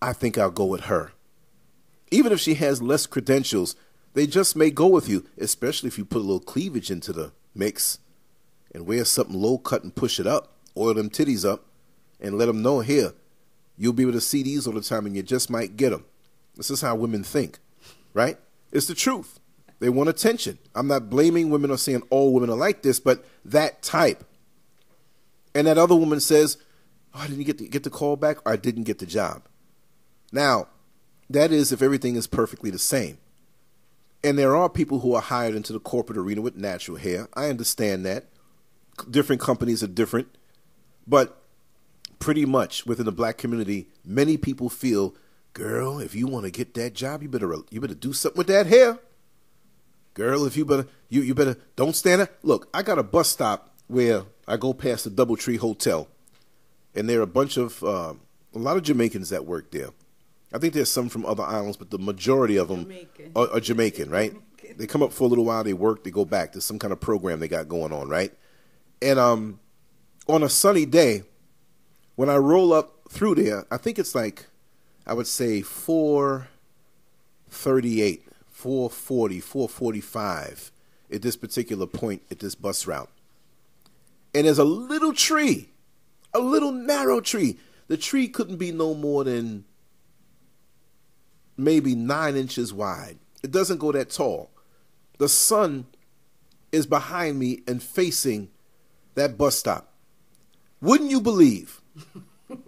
I 0.00 0.14
think 0.14 0.38
I'll 0.38 0.50
go 0.50 0.64
with 0.64 0.84
her. 0.84 1.12
Even 2.10 2.32
if 2.32 2.40
she 2.40 2.54
has 2.54 2.80
less 2.80 3.06
credentials, 3.06 3.76
they 4.14 4.26
just 4.26 4.56
may 4.56 4.70
go 4.70 4.86
with 4.86 5.06
you, 5.06 5.26
especially 5.36 5.88
if 5.88 5.98
you 5.98 6.06
put 6.06 6.22
a 6.22 6.24
little 6.24 6.40
cleavage 6.40 6.90
into 6.90 7.12
the 7.12 7.32
mix 7.54 7.98
and 8.74 8.86
wear 8.86 9.04
something 9.04 9.38
low 9.38 9.58
cut 9.58 9.84
and 9.84 9.94
push 9.94 10.18
it 10.18 10.26
up, 10.26 10.54
oil 10.78 10.94
them 10.94 11.10
titties 11.10 11.46
up, 11.46 11.66
and 12.22 12.38
let 12.38 12.46
them 12.46 12.62
know 12.62 12.80
here, 12.80 13.12
you'll 13.76 13.92
be 13.92 14.04
able 14.04 14.12
to 14.12 14.20
see 14.22 14.42
these 14.42 14.66
all 14.66 14.72
the 14.72 14.80
time 14.80 15.04
and 15.04 15.14
you 15.14 15.22
just 15.22 15.50
might 15.50 15.76
get 15.76 15.90
them. 15.90 16.06
This 16.56 16.70
is 16.70 16.80
how 16.80 16.94
women 16.96 17.22
think, 17.22 17.58
right? 18.14 18.38
It's 18.72 18.86
the 18.86 18.94
truth. 18.94 19.40
They 19.80 19.88
want 19.88 20.08
attention. 20.08 20.58
I'm 20.74 20.86
not 20.86 21.10
blaming 21.10 21.50
women 21.50 21.70
or 21.70 21.76
saying 21.76 22.02
all 22.10 22.32
women 22.32 22.50
are 22.50 22.56
like 22.56 22.82
this, 22.82 23.00
but 23.00 23.24
that 23.44 23.82
type. 23.82 24.24
And 25.54 25.66
that 25.66 25.78
other 25.78 25.96
woman 25.96 26.20
says, 26.20 26.56
oh, 27.14 27.20
I 27.20 27.26
didn't 27.26 27.44
get 27.44 27.58
the, 27.58 27.68
get 27.68 27.82
the 27.82 27.90
call 27.90 28.16
back 28.16 28.38
or 28.46 28.52
I 28.52 28.56
didn't 28.56 28.84
get 28.84 28.98
the 28.98 29.06
job. 29.06 29.42
Now, 30.30 30.68
that 31.28 31.50
is 31.52 31.72
if 31.72 31.82
everything 31.82 32.16
is 32.16 32.26
perfectly 32.26 32.70
the 32.70 32.78
same. 32.78 33.18
And 34.24 34.38
there 34.38 34.54
are 34.54 34.68
people 34.68 35.00
who 35.00 35.14
are 35.14 35.20
hired 35.20 35.54
into 35.54 35.72
the 35.72 35.80
corporate 35.80 36.18
arena 36.18 36.42
with 36.42 36.56
natural 36.56 36.96
hair. 36.96 37.28
I 37.34 37.48
understand 37.48 38.06
that. 38.06 38.26
Different 39.10 39.42
companies 39.42 39.82
are 39.82 39.88
different. 39.88 40.28
But 41.06 41.42
pretty 42.18 42.46
much 42.46 42.86
within 42.86 43.06
the 43.06 43.12
black 43.12 43.36
community, 43.36 43.88
many 44.04 44.36
people 44.36 44.68
feel, 44.68 45.16
girl, 45.52 45.98
if 45.98 46.14
you 46.14 46.26
want 46.26 46.44
to 46.44 46.50
get 46.50 46.74
that 46.74 46.94
job, 46.94 47.22
you 47.22 47.28
better 47.28 47.54
you 47.70 47.80
better 47.80 47.94
do 47.94 48.12
something 48.12 48.38
with 48.38 48.46
that 48.48 48.66
hair. 48.66 48.98
Girl, 50.14 50.44
if 50.44 50.56
you 50.56 50.64
better 50.64 50.86
you 51.08 51.22
you 51.22 51.34
better 51.34 51.56
don't 51.76 51.96
stand 51.96 52.22
up. 52.22 52.30
Look, 52.42 52.68
I 52.74 52.82
got 52.82 52.98
a 52.98 53.02
bus 53.02 53.28
stop 53.28 53.74
where 53.86 54.24
I 54.46 54.56
go 54.56 54.72
past 54.72 55.04
the 55.04 55.10
DoubleTree 55.10 55.58
Hotel, 55.58 56.08
and 56.94 57.08
there 57.08 57.20
are 57.20 57.22
a 57.22 57.26
bunch 57.26 57.56
of 57.56 57.82
uh, 57.82 58.14
a 58.54 58.58
lot 58.58 58.76
of 58.76 58.82
Jamaicans 58.82 59.30
that 59.30 59.46
work 59.46 59.70
there. 59.70 59.90
I 60.52 60.58
think 60.58 60.74
there's 60.74 60.90
some 60.90 61.08
from 61.08 61.24
other 61.24 61.42
islands, 61.42 61.76
but 61.78 61.90
the 61.90 61.98
majority 61.98 62.56
of 62.56 62.68
them 62.68 62.82
Jamaican. 62.84 63.32
Are, 63.34 63.50
are 63.52 63.60
Jamaican, 63.60 64.10
right? 64.10 64.34
They 64.76 64.86
come 64.86 65.02
up 65.02 65.12
for 65.12 65.24
a 65.24 65.26
little 65.26 65.44
while, 65.44 65.64
they 65.64 65.72
work, 65.72 66.04
they 66.04 66.10
go 66.10 66.24
back. 66.24 66.52
There's 66.52 66.64
some 66.64 66.78
kind 66.78 66.92
of 66.92 67.00
program 67.00 67.40
they 67.40 67.48
got 67.48 67.68
going 67.68 67.92
on, 67.92 68.08
right? 68.08 68.32
And 69.00 69.18
um, 69.18 69.60
on 70.28 70.42
a 70.42 70.48
sunny 70.48 70.86
day, 70.86 71.24
when 72.16 72.28
I 72.28 72.36
roll 72.36 72.72
up 72.72 73.08
through 73.10 73.36
there, 73.36 73.66
I 73.70 73.76
think 73.76 73.98
it's 73.98 74.14
like 74.14 74.46
I 75.06 75.14
would 75.14 75.26
say 75.26 75.62
438, 75.62 78.24
440, 78.50 79.40
445 79.40 80.72
at 81.12 81.22
this 81.22 81.36
particular 81.36 81.86
point 81.86 82.22
at 82.30 82.38
this 82.38 82.54
bus 82.54 82.86
route. 82.86 83.10
And 84.34 84.46
there's 84.46 84.58
a 84.58 84.64
little 84.64 85.12
tree, 85.12 85.68
a 86.32 86.38
little 86.38 86.72
narrow 86.72 87.20
tree. 87.20 87.58
The 87.88 87.96
tree 87.96 88.28
couldn't 88.28 88.56
be 88.56 88.72
no 88.72 88.94
more 88.94 89.24
than 89.24 89.64
maybe 91.56 91.94
nine 91.94 92.36
inches 92.36 92.72
wide. 92.72 93.18
It 93.42 93.50
doesn't 93.50 93.78
go 93.78 93.92
that 93.92 94.10
tall. 94.10 94.50
The 95.18 95.28
sun 95.28 95.86
is 96.70 96.86
behind 96.86 97.38
me 97.38 97.62
and 97.66 97.82
facing 97.82 98.48
that 99.14 99.36
bus 99.36 99.56
stop. 99.56 99.92
Wouldn't 100.80 101.10
you 101.10 101.20
believe 101.20 101.80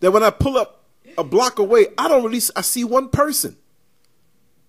that 0.00 0.10
when 0.10 0.22
I 0.22 0.30
pull 0.30 0.58
up 0.58 0.83
a 1.18 1.24
block 1.24 1.58
away, 1.58 1.86
I 1.98 2.08
don't 2.08 2.24
really 2.24 2.40
I 2.56 2.60
see 2.62 2.84
one 2.84 3.08
person. 3.08 3.56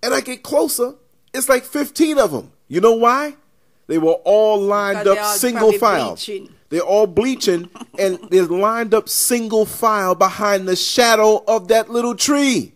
And 0.03 0.13
I 0.13 0.21
get 0.21 0.43
closer, 0.43 0.95
it's 1.33 1.49
like 1.49 1.63
15 1.63 2.19
of 2.19 2.31
them. 2.31 2.51
You 2.67 2.81
know 2.81 2.93
why? 2.95 3.35
They 3.87 3.97
were 3.97 4.13
all 4.23 4.59
lined 4.59 5.07
up 5.07 5.37
single 5.37 5.71
file. 5.73 6.11
bleaching. 6.11 6.49
They're 6.69 6.81
all 6.81 7.07
bleaching 7.07 7.69
and 7.99 8.19
they're 8.29 8.45
lined 8.45 8.93
up 8.93 9.07
single 9.07 9.65
file 9.65 10.15
behind 10.15 10.67
the 10.67 10.75
shadow 10.75 11.43
of 11.47 11.67
that 11.67 11.89
little 11.89 12.15
tree. 12.15 12.73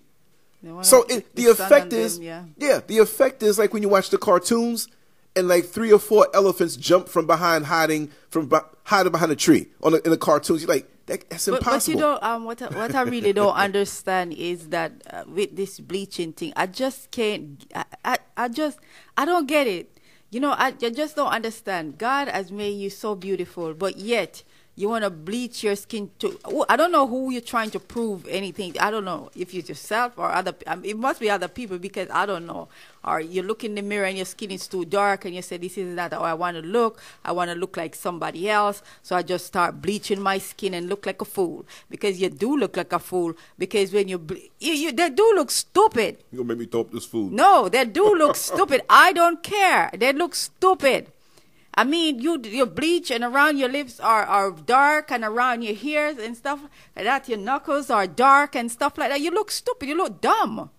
So 0.82 1.06
it, 1.10 1.36
the 1.36 1.46
effect 1.46 1.92
them, 1.92 2.00
is, 2.00 2.20
yeah. 2.20 2.44
yeah, 2.58 2.82
the 2.86 2.98
effect 2.98 3.44
is 3.44 3.58
like 3.58 3.74
when 3.74 3.82
you 3.82 3.90
watch 3.90 4.10
the 4.10 4.18
cartoons 4.18 4.90
and 5.36 5.48
like 5.48 5.66
three 5.66 5.92
or 5.92 6.00
four 6.00 6.28
elephants 6.34 6.76
jump 6.76 7.08
from 7.08 7.26
behind, 7.28 7.66
hiding 7.66 8.12
from 8.30 8.52
hiding 8.84 9.12
behind 9.12 9.32
a 9.32 9.36
tree 9.36 9.68
on 9.82 9.94
the, 9.94 10.02
in 10.04 10.12
the 10.12 10.18
cartoons. 10.18 10.62
You're 10.62 10.74
like, 10.74 10.88
that, 11.10 11.30
that's 11.30 11.46
But, 11.48 11.60
impossible. 11.60 11.72
but 11.80 11.88
you 11.88 11.96
don't. 11.98 12.24
Um, 12.24 12.46
what 12.46 12.62
I, 12.62 12.68
what 12.68 12.96
I 12.96 13.02
really 13.04 13.34
don't 13.34 13.56
understand 13.68 14.34
is 14.34 14.70
that 14.70 14.94
uh, 15.12 15.24
with 15.28 15.56
this 15.56 15.80
bleaching 15.80 16.34
thing, 16.34 16.54
I 16.56 16.68
just 16.68 17.12
can't. 17.12 17.66
I, 17.76 17.86
I 18.06 18.18
I 18.38 18.48
just 18.48 18.80
I 19.18 19.26
don't 19.26 19.48
get 19.48 19.68
it. 19.68 19.98
You 20.32 20.40
know, 20.40 20.52
I, 20.52 20.68
I 20.82 20.90
just 20.92 21.16
don't 21.16 21.32
understand. 21.32 21.98
God 21.98 22.28
has 22.28 22.52
made 22.52 22.78
you 22.80 22.90
so 22.92 23.16
beautiful, 23.16 23.74
but 23.74 23.98
yet 23.98 24.44
you 24.80 24.88
want 24.88 25.04
to 25.04 25.10
bleach 25.10 25.62
your 25.62 25.76
skin 25.76 26.10
to. 26.20 26.40
oh, 26.46 26.66
I 26.70 26.78
don't 26.78 26.94
know 26.94 27.06
who 27.06 27.32
you're 27.32 27.42
trying 27.42 27.70
to 27.72 27.82
prove 27.82 28.26
anything. 28.30 28.76
I 28.80 28.90
don't 28.90 29.04
know 29.04 29.30
if 29.36 29.54
it's 29.54 29.68
yourself 29.68 30.14
or 30.16 30.32
other. 30.32 30.56
Um, 30.68 30.86
it 30.86 30.98
must 30.98 31.20
be 31.20 31.30
other 31.30 31.50
people 31.50 31.78
because 31.78 32.08
I 32.10 32.26
don't 32.26 32.46
know. 32.46 32.70
Or 33.04 33.20
you 33.20 33.44
look 33.44 33.66
in 33.66 33.76
the 33.76 33.82
mirror 33.82 34.06
and 34.06 34.16
your 34.16 34.26
skin 34.26 34.52
is 34.52 34.68
too 34.68 34.86
dark, 34.86 35.26
and 35.26 35.36
you 35.36 35.42
say, 35.42 35.58
"This 35.58 35.78
is 35.78 35.94
not 35.94 36.14
how 36.14 36.22
I 36.22 36.34
want 36.34 36.56
to 36.56 36.64
look. 36.64 37.02
I 37.26 37.34
want 37.34 37.52
to 37.52 37.56
look 37.56 37.76
like 37.76 37.94
somebody 37.94 38.50
else." 38.50 38.82
So 39.04 39.18
I 39.18 39.22
just 39.22 39.46
start 39.48 39.82
bleaching 39.82 40.22
my 40.22 40.38
skin 40.38 40.74
and 40.74 40.88
look 40.88 41.06
like 41.06 41.22
a 41.22 41.26
fool 41.26 41.66
because 41.90 42.22
you 42.22 42.30
do 42.30 42.56
look 42.56 42.78
like 42.78 42.94
a 42.94 43.00
fool. 43.00 43.34
Because 43.58 43.92
when 43.92 44.08
you 44.08 44.18
ble- 44.18 44.38
you, 44.60 44.74
you 44.74 44.92
they 44.94 45.10
do 45.10 45.34
look 45.36 45.52
stupid. 45.52 46.24
You're 46.32 46.44
gonna 46.44 46.56
make 46.56 46.60
me 46.60 46.66
throw 46.68 46.82
up 46.82 46.92
this 46.92 47.06
food. 47.06 47.34
No, 47.34 47.68
they 47.68 47.84
do 47.84 48.16
look 48.16 48.36
stupid. 48.48 48.82
I 48.90 49.12
don't 49.12 49.44
care. 49.44 49.90
They 49.94 50.14
look 50.14 50.36
stupid. 50.36 51.12
I 51.74 51.84
mean, 51.84 52.20
you 52.20 52.42
your 52.44 52.66
bleach 52.66 53.12
and 53.12 53.24
around 53.24 53.58
your 53.58 53.70
lips 53.70 54.00
are, 54.00 54.24
are 54.24 54.52
dark 54.52 55.12
and 55.12 55.24
around 55.24 55.62
your 55.62 55.76
ears 55.82 56.18
and 56.18 56.36
stuff 56.36 56.62
like 56.96 57.06
that. 57.06 57.30
Your 57.30 57.38
knuckles 57.38 57.90
are 57.90 58.08
dark 58.08 58.56
and 58.56 58.72
stuff 58.72 58.98
like 58.98 59.10
that. 59.10 59.22
You 59.22 59.32
look 59.32 59.52
stupid. 59.52 59.88
You 59.88 59.96
look 59.96 60.20
dumb. 60.22 60.72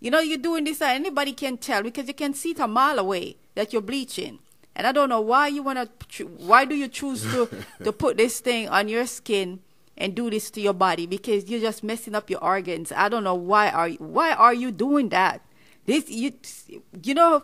You 0.00 0.10
know, 0.10 0.20
you're 0.20 0.38
doing 0.38 0.64
this 0.64 0.82
and 0.82 1.06
anybody 1.06 1.32
can 1.32 1.56
tell 1.58 1.82
because 1.82 2.08
you 2.08 2.14
can 2.14 2.34
see 2.34 2.50
it 2.50 2.58
a 2.58 2.66
mile 2.66 2.98
away 2.98 3.36
that 3.54 3.72
you're 3.72 3.82
bleaching. 3.82 4.40
And 4.74 4.86
I 4.86 4.92
don't 4.92 5.08
know 5.08 5.20
why 5.20 5.48
you 5.48 5.62
want 5.62 5.88
to, 6.08 6.24
why 6.24 6.64
do 6.64 6.74
you 6.74 6.88
choose 6.88 7.22
to, 7.22 7.48
to 7.84 7.92
put 7.92 8.16
this 8.16 8.40
thing 8.40 8.68
on 8.68 8.88
your 8.88 9.06
skin 9.06 9.60
and 9.96 10.14
do 10.14 10.30
this 10.30 10.50
to 10.50 10.60
your 10.60 10.72
body 10.72 11.06
because 11.06 11.48
you're 11.48 11.60
just 11.60 11.84
messing 11.84 12.14
up 12.14 12.30
your 12.30 12.42
organs. 12.42 12.92
I 12.92 13.08
don't 13.08 13.24
know 13.24 13.34
why 13.34 13.70
are 13.70 13.88
you, 13.88 13.98
why 13.98 14.32
are 14.32 14.54
you 14.54 14.72
doing 14.72 15.10
that? 15.10 15.42
This 15.84 16.08
you 16.08 16.32
you 17.02 17.14
know 17.14 17.42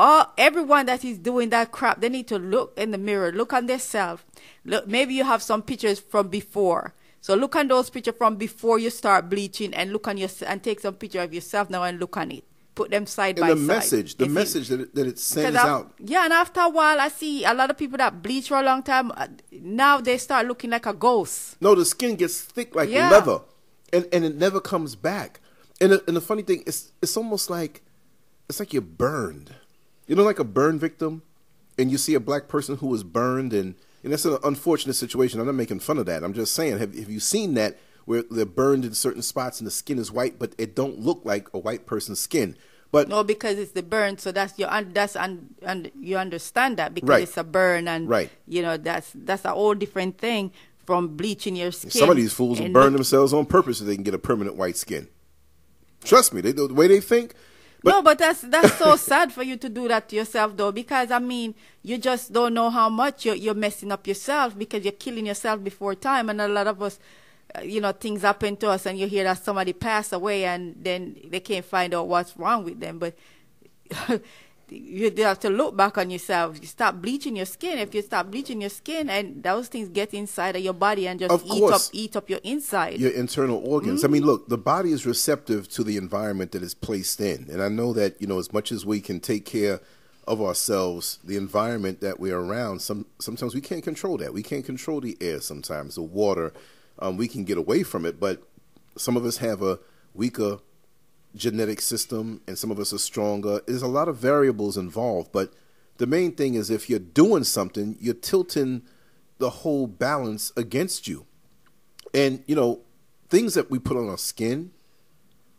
all 0.00 0.32
everyone 0.38 0.86
that 0.86 1.04
is 1.04 1.18
doing 1.18 1.50
that 1.50 1.72
crap 1.72 2.00
they 2.00 2.08
need 2.08 2.26
to 2.28 2.38
look 2.38 2.72
in 2.76 2.90
the 2.90 2.98
mirror, 2.98 3.30
look 3.32 3.52
on 3.52 3.66
themselves. 3.66 4.22
Look 4.64 4.86
maybe 4.86 5.12
you 5.14 5.24
have 5.24 5.42
some 5.42 5.62
pictures 5.62 5.98
from 6.00 6.28
before. 6.28 6.94
So 7.20 7.34
look 7.34 7.54
on 7.56 7.68
those 7.68 7.90
pictures 7.90 8.14
from 8.16 8.36
before 8.36 8.78
you 8.78 8.88
start 8.90 9.28
bleaching 9.28 9.74
and 9.74 9.92
look 9.92 10.08
on 10.08 10.16
your 10.16 10.30
and 10.46 10.62
take 10.62 10.80
some 10.80 10.94
picture 10.94 11.20
of 11.20 11.34
yourself 11.34 11.68
now 11.68 11.82
and 11.82 12.00
look 12.00 12.16
on 12.16 12.30
it. 12.32 12.44
Put 12.74 12.90
them 12.92 13.04
side 13.04 13.38
and 13.38 13.46
by 13.46 13.50
the 13.54 13.60
side. 13.60 13.66
message, 13.66 14.16
the 14.16 14.24
If 14.24 14.30
it- 14.30 14.32
message 14.32 14.68
that 14.68 14.80
it, 14.80 14.94
that 14.94 15.06
it 15.06 15.18
sends 15.18 15.58
af- 15.58 15.64
out. 15.66 15.92
Yeah, 15.98 16.24
and 16.24 16.32
after 16.32 16.60
a 16.60 16.68
while, 16.70 16.98
I 16.98 17.08
see 17.08 17.44
a 17.44 17.52
lot 17.52 17.68
of 17.68 17.76
people 17.76 17.98
that 17.98 18.22
bleach 18.22 18.48
for 18.48 18.58
a 18.58 18.62
long 18.62 18.82
time. 18.82 19.12
uh, 19.16 19.26
Now 19.52 20.00
they 20.00 20.16
start 20.16 20.46
looking 20.46 20.70
like 20.70 20.86
a 20.86 20.94
ghost. 20.94 21.56
No, 21.60 21.74
the 21.74 21.84
skin 21.84 22.16
gets 22.16 22.40
thick 22.40 22.74
like 22.74 22.88
Yeah. 22.88 23.10
leather, 23.10 23.40
and 23.92 24.06
and 24.14 24.24
it 24.24 24.36
never 24.36 24.60
comes 24.60 24.94
back. 24.94 25.40
And 25.80 25.92
the, 25.92 26.04
and 26.06 26.16
the 26.16 26.20
funny 26.22 26.42
thing 26.42 26.62
is, 26.66 26.92
it's 27.02 27.16
almost 27.18 27.50
like 27.50 27.82
it's 28.48 28.60
like 28.60 28.72
you're 28.72 28.82
burned. 29.04 29.50
You 30.10 30.16
know, 30.16 30.24
like 30.24 30.40
a 30.40 30.44
burn 30.44 30.76
victim, 30.76 31.22
and 31.78 31.88
you 31.88 31.96
see 31.96 32.14
a 32.14 32.20
black 32.20 32.48
person 32.48 32.78
who 32.78 32.88
was 32.88 33.04
burned, 33.04 33.52
and 33.52 33.76
and 34.02 34.12
that's 34.12 34.24
an 34.24 34.38
unfortunate 34.42 34.94
situation. 34.94 35.38
I'm 35.38 35.46
not 35.46 35.54
making 35.54 35.78
fun 35.78 35.98
of 35.98 36.06
that. 36.06 36.24
I'm 36.24 36.32
just 36.32 36.52
saying, 36.52 36.78
have 36.78 36.96
have 36.98 37.08
you 37.08 37.20
seen 37.20 37.54
that 37.54 37.78
where 38.06 38.24
they're 38.28 38.44
burned 38.44 38.84
in 38.84 38.92
certain 38.92 39.22
spots 39.22 39.60
and 39.60 39.68
the 39.68 39.70
skin 39.70 40.00
is 40.00 40.10
white, 40.10 40.36
but 40.36 40.52
it 40.58 40.74
don't 40.74 40.98
look 40.98 41.20
like 41.24 41.46
a 41.54 41.58
white 41.60 41.86
person's 41.86 42.18
skin. 42.18 42.56
But 42.90 43.08
No, 43.08 43.22
because 43.22 43.56
it's 43.56 43.70
the 43.70 43.84
burn. 43.84 44.18
So 44.18 44.32
that's 44.32 44.58
your 44.58 44.68
that's 44.92 45.14
un- 45.14 45.54
and 45.62 45.92
you 46.00 46.16
understand 46.16 46.76
that 46.78 46.92
because 46.92 47.08
Right. 47.08 47.22
it's 47.22 47.36
a 47.36 47.44
burn 47.44 47.86
and 47.86 48.08
Right. 48.08 48.30
you 48.48 48.62
know 48.62 48.76
that's 48.76 49.12
that's 49.14 49.44
a 49.44 49.50
whole 49.50 49.76
different 49.76 50.18
thing 50.18 50.50
from 50.86 51.14
bleaching 51.16 51.54
your 51.54 51.70
skin. 51.70 51.92
some 51.92 52.10
of 52.10 52.16
these 52.16 52.32
fools 52.32 52.58
will 52.60 52.68
burn 52.70 52.86
look- 52.86 52.94
themselves 52.94 53.32
on 53.32 53.46
purpose 53.46 53.78
so 53.78 53.84
they 53.84 53.94
can 53.94 54.02
get 54.02 54.14
a 54.14 54.18
permanent 54.18 54.56
white 54.56 54.76
skin. 54.76 55.06
Trust 56.02 56.34
me, 56.34 56.40
they, 56.40 56.50
the 56.50 56.66
way 56.74 56.88
they 56.88 56.98
think. 57.00 57.34
But 57.82 57.90
no, 57.90 58.02
but 58.02 58.18
that's 58.18 58.42
that's 58.42 58.74
so 58.76 58.96
sad 58.96 59.32
for 59.32 59.42
you 59.42 59.56
to 59.56 59.68
do 59.68 59.88
that 59.88 60.08
to 60.10 60.16
yourself, 60.16 60.56
though, 60.56 60.72
because 60.72 61.10
I 61.10 61.18
mean, 61.18 61.54
you 61.82 61.96
just 61.98 62.32
don't 62.32 62.52
know 62.54 62.68
how 62.70 62.88
much 62.90 63.24
you're 63.24 63.34
you're 63.34 63.54
messing 63.54 63.90
up 63.90 64.06
yourself 64.06 64.58
because 64.58 64.84
you're 64.84 64.92
killing 64.92 65.26
yourself 65.26 65.64
before 65.64 65.94
time, 65.94 66.28
and 66.28 66.40
a 66.40 66.48
lot 66.48 66.66
of 66.66 66.82
us, 66.82 66.98
uh, 67.56 67.62
you 67.62 67.80
know, 67.80 67.92
things 67.92 68.22
happen 68.22 68.56
to 68.58 68.68
us, 68.68 68.84
and 68.86 68.98
you 68.98 69.06
hear 69.06 69.24
that 69.24 69.42
somebody 69.42 69.72
passed 69.72 70.12
away, 70.12 70.44
and 70.44 70.76
then 70.82 71.16
they 71.28 71.40
can't 71.40 71.64
find 71.64 71.94
out 71.94 72.08
what's 72.08 72.36
wrong 72.36 72.64
with 72.64 72.80
them, 72.80 72.98
but. 72.98 73.14
you 74.70 75.12
have 75.24 75.40
to 75.40 75.50
look 75.50 75.76
back 75.76 75.98
on 75.98 76.10
yourself. 76.10 76.58
You 76.60 76.66
stop 76.66 76.96
bleaching 77.02 77.36
your 77.36 77.46
skin. 77.46 77.78
If 77.78 77.94
you 77.94 78.02
stop 78.02 78.30
bleaching 78.30 78.60
your 78.60 78.70
skin, 78.70 79.10
and 79.10 79.42
those 79.42 79.68
things 79.68 79.88
get 79.88 80.14
inside 80.14 80.56
of 80.56 80.62
your 80.62 80.74
body 80.74 81.06
and 81.08 81.18
just 81.20 81.46
eat 81.46 81.62
up, 81.62 81.82
eat 81.92 82.16
up 82.16 82.30
your 82.30 82.40
inside. 82.42 82.98
your 83.00 83.12
internal 83.12 83.58
organs. 83.64 84.04
I 84.04 84.08
mean, 84.08 84.24
look, 84.24 84.48
the 84.48 84.58
body 84.58 84.92
is 84.92 85.06
receptive 85.06 85.68
to 85.70 85.84
the 85.84 85.96
environment 85.96 86.52
that 86.52 86.62
is 86.62 86.74
placed 86.74 87.20
in, 87.20 87.48
and 87.50 87.62
I 87.62 87.68
know 87.68 87.92
that 87.92 88.20
you 88.20 88.26
know 88.26 88.38
as 88.38 88.52
much 88.52 88.72
as 88.72 88.86
we 88.86 89.00
can 89.00 89.20
take 89.20 89.44
care 89.44 89.80
of 90.26 90.40
ourselves, 90.40 91.18
the 91.24 91.36
environment 91.36 92.00
that 92.00 92.20
we're 92.20 92.38
around. 92.38 92.80
Some 92.80 93.06
sometimes 93.18 93.54
we 93.54 93.60
can't 93.60 93.82
control 93.82 94.16
that. 94.18 94.32
We 94.32 94.42
can't 94.42 94.64
control 94.64 95.00
the 95.00 95.16
air. 95.20 95.40
Sometimes 95.40 95.96
the 95.96 96.02
water, 96.02 96.52
um, 96.98 97.16
we 97.16 97.28
can 97.28 97.44
get 97.44 97.58
away 97.58 97.82
from 97.82 98.06
it, 98.06 98.20
but 98.20 98.42
some 98.96 99.16
of 99.16 99.24
us 99.24 99.38
have 99.38 99.62
a 99.62 99.78
weaker 100.14 100.58
genetic 101.34 101.80
system, 101.80 102.40
and 102.46 102.58
some 102.58 102.70
of 102.70 102.78
us 102.78 102.92
are 102.92 102.98
stronger. 102.98 103.60
There's 103.66 103.82
a 103.82 103.88
lot 103.88 104.08
of 104.08 104.16
variables 104.16 104.76
involved, 104.76 105.32
but 105.32 105.52
the 105.98 106.06
main 106.06 106.32
thing 106.32 106.54
is 106.54 106.70
if 106.70 106.88
you're 106.88 106.98
doing 106.98 107.44
something, 107.44 107.96
you're 108.00 108.14
tilting 108.14 108.82
the 109.38 109.50
whole 109.50 109.86
balance 109.86 110.52
against 110.56 111.06
you. 111.06 111.26
And 112.14 112.42
you 112.46 112.54
know, 112.54 112.80
things 113.28 113.54
that 113.54 113.70
we 113.70 113.78
put 113.78 113.96
on 113.96 114.08
our 114.08 114.18
skin, 114.18 114.72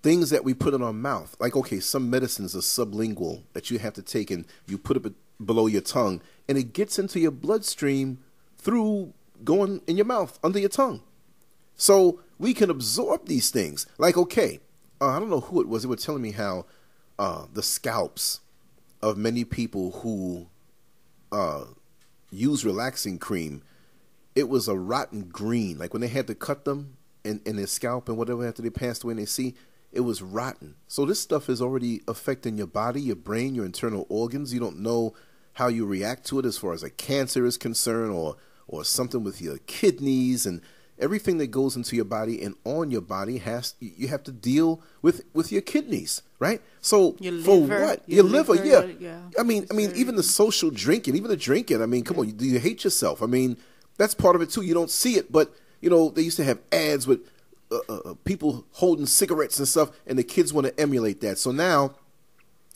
things 0.03 0.29
that 0.29 0.43
we 0.43 0.53
put 0.53 0.73
in 0.73 0.81
our 0.81 0.93
mouth, 0.93 1.35
like 1.39 1.55
okay, 1.55 1.79
some 1.79 2.09
medicines 2.09 2.55
are 2.55 2.59
sublingual 2.59 3.43
that 3.53 3.69
you 3.69 3.79
have 3.79 3.93
to 3.93 4.01
take 4.01 4.31
and 4.31 4.45
you 4.67 4.77
put 4.77 4.97
it 4.97 5.13
below 5.45 5.67
your 5.67 5.81
tongue, 5.81 6.21
and 6.47 6.57
it 6.57 6.73
gets 6.73 6.99
into 6.99 7.19
your 7.19 7.31
bloodstream 7.31 8.19
through 8.57 9.13
going 9.43 9.81
in 9.87 9.97
your 9.97 10.05
mouth 10.05 10.39
under 10.43 10.59
your 10.59 10.69
tongue. 10.69 11.01
So 11.75 12.19
we 12.37 12.53
can 12.53 12.69
absorb 12.69 13.27
these 13.27 13.49
things. 13.49 13.87
Like 13.97 14.17
okay, 14.17 14.59
uh, 15.01 15.07
I 15.07 15.19
don't 15.19 15.29
know 15.29 15.39
who 15.39 15.59
it 15.61 15.67
was. 15.67 15.81
They 15.83 15.89
were 15.89 15.95
telling 15.95 16.21
me 16.21 16.31
how 16.31 16.65
uh, 17.17 17.45
the 17.51 17.63
scalps 17.63 18.41
of 19.01 19.17
many 19.17 19.43
people 19.43 19.91
who 19.91 20.47
uh, 21.31 21.65
use 22.29 22.63
relaxing 22.63 23.17
cream, 23.17 23.63
it 24.35 24.47
was 24.47 24.67
a 24.67 24.75
rotten 24.75 25.23
green. 25.23 25.79
Like 25.79 25.93
when 25.93 26.01
they 26.01 26.07
had 26.07 26.27
to 26.27 26.35
cut 26.35 26.65
them 26.65 26.97
in, 27.23 27.41
in 27.45 27.55
their 27.55 27.67
scalp 27.67 28.07
and 28.07 28.17
whatever 28.17 28.47
after 28.47 28.61
they 28.61 28.69
passed 28.69 29.03
away 29.03 29.13
and 29.13 29.19
they 29.19 29.25
see, 29.25 29.55
it 29.91 30.01
was 30.01 30.21
rotten. 30.21 30.75
So 30.87 31.05
this 31.05 31.19
stuff 31.19 31.49
is 31.49 31.61
already 31.61 32.01
affecting 32.07 32.57
your 32.57 32.67
body, 32.67 33.01
your 33.01 33.15
brain, 33.15 33.55
your 33.55 33.65
internal 33.65 34.05
organs. 34.07 34.53
You 34.53 34.59
don't 34.59 34.79
know 34.79 35.13
how 35.53 35.67
you 35.67 35.85
react 35.85 36.25
to 36.27 36.39
it 36.39 36.45
as 36.45 36.57
far 36.57 36.73
as 36.73 36.83
a 36.83 36.89
cancer 36.89 37.45
is 37.45 37.57
concerned 37.57 38.11
or 38.11 38.37
or 38.67 38.85
something 38.85 39.21
with 39.21 39.41
your 39.41 39.57
kidneys 39.67 40.45
and 40.45 40.61
everything 41.01 41.37
that 41.39 41.47
goes 41.47 41.75
into 41.75 41.95
your 41.95 42.05
body 42.05 42.41
and 42.41 42.55
on 42.63 42.91
your 42.91 43.01
body 43.01 43.39
has 43.39 43.75
you 43.79 44.07
have 44.07 44.23
to 44.23 44.31
deal 44.31 44.81
with 45.01 45.23
with 45.33 45.51
your 45.51 45.61
kidneys, 45.61 46.21
right? 46.39 46.61
So 46.81 47.15
Your 47.19 47.41
for 47.41 47.61
what? 47.61 48.03
your 48.07 48.23
Your, 48.23 48.23
liver, 48.23 48.53
liver, 48.53 48.87
yeah. 48.99 49.09
yeah. 49.09 49.19
I 49.39 49.43
mean, 49.43 49.67
I 49.71 49.73
mean, 49.73 49.91
even 49.95 50.15
the 50.15 50.23
social 50.23 50.69
drinking, 50.69 51.15
even 51.15 51.29
the 51.29 51.37
drinking. 51.37 51.81
I 51.81 51.85
mean, 51.85 52.03
come 52.03 52.19
on, 52.19 52.29
do 52.31 52.45
you 52.45 52.59
hate 52.59 52.83
yourself? 52.83 53.21
I 53.21 53.25
mean, 53.25 53.57
that's 53.97 54.13
part 54.13 54.35
of 54.35 54.41
it 54.41 54.49
too. 54.51 54.61
You 54.61 54.73
don't 54.73 54.89
see 54.89 55.15
it, 55.15 55.31
but 55.31 55.53
you 55.81 55.89
know, 55.89 56.09
they 56.09 56.21
used 56.21 56.37
to 56.37 56.43
have 56.43 56.59
ads 56.71 57.07
with 57.07 57.21
uh, 57.71 57.79
uh, 57.89 57.97
uh, 58.05 58.13
people 58.25 58.65
holding 58.73 59.05
cigarettes 59.05 59.57
and 59.59 59.67
stuff, 59.67 59.91
and 60.05 60.17
the 60.17 60.23
kids 60.23 60.53
want 60.53 60.67
to 60.67 60.79
emulate 60.79 61.21
that. 61.21 61.37
So 61.37 61.51
now 61.51 61.95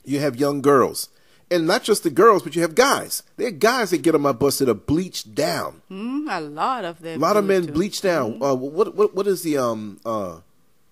you 0.03 0.19
have 0.19 0.35
young 0.35 0.61
girls, 0.61 1.09
and 1.51 1.67
not 1.67 1.83
just 1.83 2.03
the 2.03 2.09
girls, 2.09 2.43
but 2.43 2.55
you 2.55 2.61
have 2.61 2.75
guys. 2.75 3.23
There 3.37 3.47
are 3.47 3.51
guys 3.51 3.91
that 3.91 4.01
get 4.01 4.15
on 4.15 4.21
my 4.21 4.31
bus 4.31 4.57
that 4.59 4.69
are 4.69 4.73
bleached 4.73 5.35
down. 5.35 5.81
Mm, 5.91 6.25
a 6.29 6.41
lot 6.41 6.85
of 6.85 6.99
them. 7.01 7.19
A 7.19 7.21
lot 7.21 7.37
of 7.37 7.45
men 7.45 7.67
too. 7.67 7.73
bleach 7.73 8.01
down. 8.01 8.41
Uh, 8.41 8.55
what 8.55 8.95
what 8.95 9.15
what 9.15 9.27
is 9.27 9.43
the 9.43 9.57
um 9.57 9.99
uh 10.05 10.37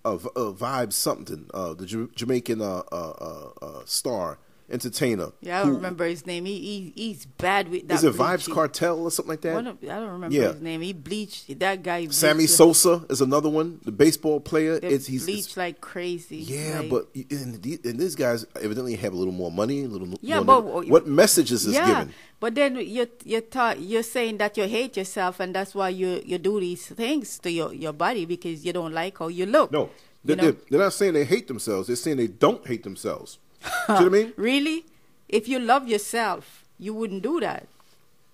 uh, 0.04 0.14
uh 0.14 0.52
vibe 0.52 0.92
something 0.92 1.48
uh 1.54 1.74
the 1.74 1.86
J- 1.86 2.08
Jamaican 2.14 2.60
uh, 2.60 2.82
uh 2.92 3.12
uh 3.60 3.64
uh 3.64 3.82
star 3.84 4.38
entertainer? 4.70 5.28
Yeah, 5.40 5.60
I 5.60 5.64
don't 5.64 5.74
remember 5.76 6.04
his 6.06 6.26
name. 6.26 6.44
He, 6.46 6.58
he 6.58 6.92
he's 6.96 7.26
bad 7.26 7.68
with 7.68 7.86
that. 7.88 7.94
Is 7.94 8.04
it 8.04 8.14
Vybz. 8.14 8.48
Kartel 8.48 8.98
or 9.00 9.10
something 9.10 9.30
like 9.30 9.40
that? 9.42 9.54
One 9.54 9.66
of, 9.66 9.78
I 9.82 9.86
don't 9.86 10.10
remember 10.10 10.34
Yeah. 10.36 10.52
his 10.52 10.60
name. 10.62 10.80
He 10.80 10.92
bleached 10.92 11.58
that 11.58 11.82
guy. 11.82 12.06
Sammy 12.08 12.46
Sosa 12.46 13.04
is 13.10 13.20
another 13.20 13.48
one, 13.48 13.80
the 13.84 13.92
baseball 13.92 14.40
player. 14.40 14.80
They 14.80 14.88
It's 14.88 15.06
he's 15.06 15.24
bleached 15.26 15.56
like 15.56 15.80
crazy. 15.80 16.38
yeah, 16.38 16.80
like- 16.80 16.90
but 16.90 17.08
and, 17.30 17.62
the- 17.62 17.80
and 17.84 17.98
these 17.98 18.14
guys 18.14 18.46
evidently 18.60 18.96
have 18.96 19.12
a 19.12 19.16
little 19.16 19.32
more 19.34 19.50
money, 19.52 19.84
a 19.84 19.88
little 19.88 20.08
Yeah, 20.20 20.36
more 20.40 20.62
but- 20.62 20.74
money. 20.74 20.90
what 20.90 21.06
messages 21.06 21.66
is 21.66 21.74
yeah, 21.74 21.86
given? 21.86 22.14
but 22.40 22.54
then 22.54 22.76
you 22.76 23.06
you 23.24 23.40
thought 23.40 23.80
you're 23.80 24.02
saying 24.02 24.38
that 24.38 24.56
you 24.56 24.64
hate 24.64 24.96
yourself, 24.96 25.40
and 25.40 25.54
that's 25.54 25.74
why 25.74 25.88
you 25.90 26.22
you 26.24 26.38
do 26.38 26.58
these 26.60 26.86
things 26.86 27.38
to 27.40 27.50
your 27.50 27.72
your 27.72 27.92
body 27.92 28.24
because 28.24 28.64
you 28.64 28.72
don't 28.72 28.92
like 28.92 29.18
how 29.18 29.28
you 29.28 29.46
look. 29.46 29.70
No, 29.72 29.90
you 30.24 30.36
know? 30.36 30.42
they're, 30.42 30.56
they're 30.70 30.80
not 30.80 30.92
saying 30.92 31.12
they 31.14 31.24
hate 31.24 31.48
themselves. 31.48 31.86
They're 31.88 31.96
saying 31.96 32.16
they 32.16 32.28
don't 32.28 32.66
hate 32.66 32.82
themselves. 32.82 33.38
You 33.88 33.94
know 33.94 34.00
what 34.00 34.06
I 34.06 34.08
mean? 34.08 34.32
Really? 34.36 34.86
If 35.28 35.48
you 35.48 35.58
love 35.58 35.88
yourself, 35.88 36.64
you 36.78 36.94
wouldn't 36.94 37.22
do 37.22 37.40
that. 37.40 37.66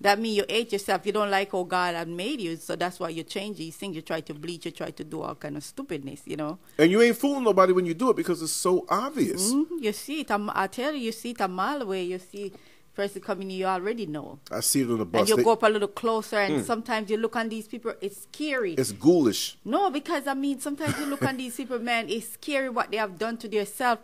That 0.02 0.18
means 0.18 0.38
you 0.38 0.44
hate 0.48 0.72
yourself. 0.72 1.04
You 1.04 1.12
don't 1.12 1.30
like 1.30 1.52
how 1.52 1.62
God 1.64 1.94
had 1.94 2.08
made 2.08 2.40
you, 2.40 2.56
so 2.56 2.74
that's 2.74 2.98
why 2.98 3.10
you 3.10 3.22
change 3.22 3.58
these 3.58 3.76
things. 3.76 3.94
You 3.94 4.00
try 4.02 4.22
to 4.22 4.32
bleach. 4.34 4.64
You 4.64 4.70
try 4.70 4.90
to 4.92 5.04
do 5.04 5.20
all 5.20 5.34
kind 5.34 5.56
of 5.58 5.62
stupidness. 5.62 6.22
You 6.24 6.36
know. 6.36 6.58
And 6.78 6.90
you 6.90 7.02
ain't 7.02 7.16
fooling 7.18 7.44
nobody 7.44 7.72
when 7.74 7.84
you 7.84 7.92
do 7.92 8.08
it 8.10 8.16
because 8.16 8.40
it's 8.40 8.52
so 8.52 8.86
obvious. 8.88 9.52
Mhm, 9.52 9.66
You 9.82 9.92
see 9.92 10.20
it. 10.20 10.30
I'm, 10.30 10.48
I 10.54 10.68
tell 10.68 10.94
you, 10.94 11.00
you 11.00 11.12
see 11.12 11.30
it 11.30 11.40
a 11.40 11.48
mile 11.48 11.82
away. 11.82 12.04
You 12.04 12.18
see 12.18 12.52
person 12.94 13.20
coming, 13.22 13.50
you 13.50 13.64
already 13.66 14.06
know. 14.06 14.38
I 14.50 14.60
see 14.60 14.80
it 14.82 14.90
on 14.90 14.98
the 14.98 15.04
bus. 15.04 15.20
And 15.20 15.28
you 15.28 15.36
They- 15.36 15.42
go 15.44 15.52
up 15.52 15.62
a 15.62 15.68
little 15.68 15.88
closer, 15.88 16.36
and 16.36 16.64
sometimes 16.64 17.10
you 17.10 17.16
look 17.18 17.36
on 17.36 17.48
these 17.48 17.68
people. 17.68 17.92
It's 18.00 18.22
scary. 18.22 18.74
it's 18.74 18.92
ghoulish. 18.92 19.56
No, 19.64 19.90
because 19.90 20.26
I 20.26 20.34
mean, 20.34 20.60
sometimes 20.60 20.98
you 20.98 21.06
look 21.06 21.22
on 21.22 21.36
these 21.36 21.56
people, 21.56 21.78
man, 21.78 22.08
it's 22.08 22.30
scary 22.32 22.68
what 22.68 22.90
they 22.90 22.96
have 22.96 23.18
done 23.18 23.36
to 23.38 23.48
themselves. 23.48 24.00